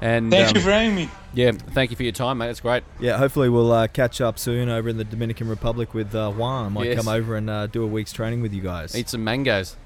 [0.00, 1.08] And Thank um, you for having me.
[1.32, 2.50] yeah, thank you for your time, mate.
[2.50, 2.82] It's great.
[2.98, 6.66] Yeah, hopefully we'll uh, catch up soon over in the Dominican Republic with uh, Juan.
[6.66, 6.96] I might Yes.
[7.04, 8.96] come over and uh, do a week's training with you guys.
[8.96, 9.76] Eat some mangoes.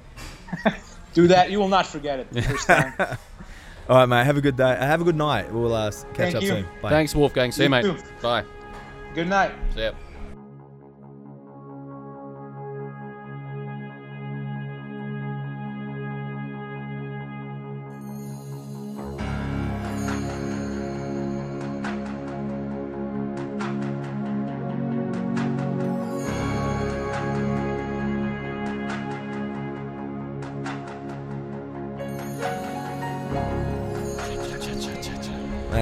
[1.13, 1.51] Do that.
[1.51, 2.95] You will not forget it the first time.
[3.89, 4.25] All right, mate.
[4.25, 4.77] Have a good day.
[4.77, 5.53] Have a good night.
[5.53, 6.49] We'll uh, catch Thank up you.
[6.49, 6.67] soon.
[6.83, 6.91] Bye.
[6.91, 7.53] Thanks, Wolfgang.
[7.53, 7.83] See you, You mate.
[7.83, 7.97] too.
[8.21, 8.45] Bye.
[9.15, 9.53] Good night.
[9.75, 9.93] See ya.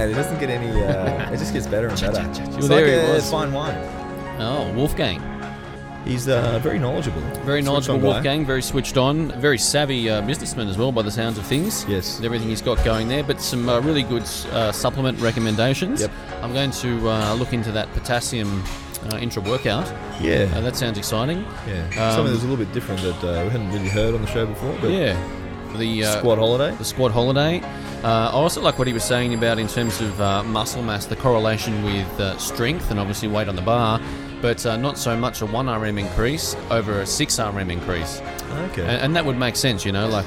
[0.04, 0.82] Mate, it doesn't get any.
[0.82, 2.20] Uh, it just gets better and better.
[2.56, 3.74] It's Well, like a fine wine.
[4.38, 5.22] Oh, Wolfgang.
[6.04, 7.22] He's uh, very knowledgeable.
[7.46, 8.08] Very knowledgeable on guy.
[8.08, 11.86] Wolfgang, very switched on, very savvy uh, businessman as well, by the sounds of things.
[11.88, 12.16] Yes.
[12.16, 16.02] With everything he's got going there, but some uh, really good uh, supplement recommendations.
[16.02, 16.10] Yep.
[16.42, 18.62] I'm going to uh, look into that potassium
[19.10, 19.90] uh, intra workout.
[20.20, 20.44] Yeah.
[20.60, 21.46] That sounds exciting.
[21.66, 21.86] yeah.
[21.86, 24.26] um, Something that's a little bit different that uh, we hadn't really heard on the
[24.28, 24.76] show before.
[24.82, 25.16] But Yeah.
[25.78, 26.76] The uh, Squat holiday.
[26.76, 27.60] the squat holiday.
[28.04, 31.06] Uh, I also like what he was saying about in terms of uh, muscle mass,
[31.06, 33.98] the correlation with uh, strength and obviously weight on the bar,
[34.42, 38.20] but uh, not so much a 1RM increase over a 6RM increase.
[38.70, 38.82] Okay.
[38.82, 40.26] And, and that would make sense, you know, like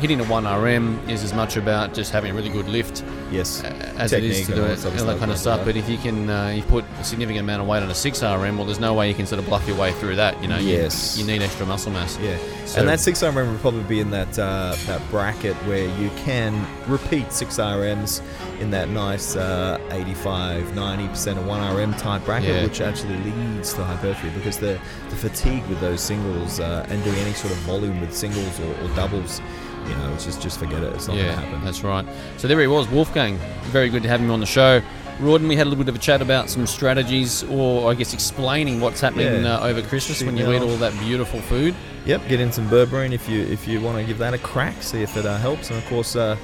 [0.00, 3.62] hitting a 1RM is as much about just having a really good lift yes.
[3.64, 5.60] as it is to do all it, that all that kind of stuff.
[5.60, 5.64] that.
[5.66, 8.56] But if you can, uh, you put a significant amount of weight on a 6RM,
[8.56, 10.58] well, there's no way you can sort of bluff your way through that, you know.
[10.58, 11.16] you- Yes.
[11.18, 12.18] You, need extra muscle mass.
[12.20, 12.36] Yeah,
[12.66, 16.10] So- and that six RM would probably be in that uh, that bracket where you
[16.24, 18.20] can repeat six RMs
[18.60, 22.62] in that nice uh, 85, 90 percent of one RM type bracket, Yeah.
[22.64, 24.78] which actually leads to hypertrophy because the
[25.10, 28.84] the fatigue with those singles uh, and doing any sort of volume with singles or,
[28.84, 29.40] or doubles,
[29.88, 30.92] you know, it's just just forget it.
[30.94, 31.64] It's not Yeah, going to happen.
[31.64, 32.06] that's right.
[32.38, 33.38] So there he was, Wolfgang.
[33.72, 34.80] Very good to have him on the show.
[35.20, 38.12] Rawdon, we had a little bit of a chat about some strategies, or I guess
[38.12, 39.58] explaining what's happening Yeah.
[39.58, 41.74] uh, over Christmas when you eat all that beautiful food.
[42.04, 44.82] Yep, get in some berberine if you if you want to give that a crack,
[44.82, 45.70] see if it uh, helps.
[45.70, 46.36] And of course, uh,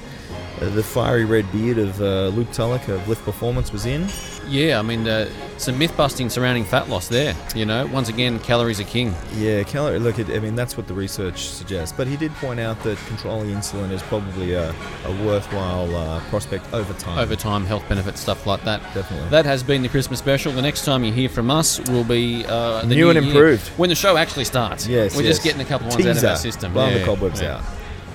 [0.61, 4.07] uh, the fiery red beard of uh, Luke Tulloch of Lift Performance was in.
[4.51, 7.33] Yeah, I mean, uh, some myth busting surrounding fat loss there.
[7.55, 9.15] You know, once again, calories are king.
[9.37, 9.97] Yeah, calorie.
[9.97, 11.95] Look, it, I mean that's what the research suggests.
[11.95, 14.71] But he did point out that controlling insulin is probably a,
[15.05, 17.17] a worthwhile uh, prospect over time.
[17.17, 18.81] Over time, health benefits, stuff like that.
[18.93, 19.29] Definitely.
[19.29, 20.51] That has been the Christmas special.
[20.51, 23.65] The next time you hear from us will be uh, the New and year, improved.
[23.79, 24.85] when the show actually starts.
[24.85, 25.35] Yes, we're yes.
[25.37, 26.27] just getting a couple ones out of Teaser.
[26.27, 26.73] our system.
[26.73, 27.55] Blowing Yeah, the cobwebs yeah.
[27.57, 27.63] out.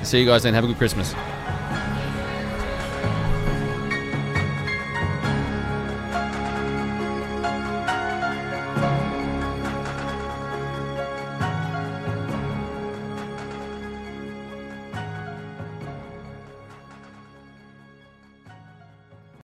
[0.06, 0.52] See you guys then.
[0.52, 1.14] Have a good Christmas.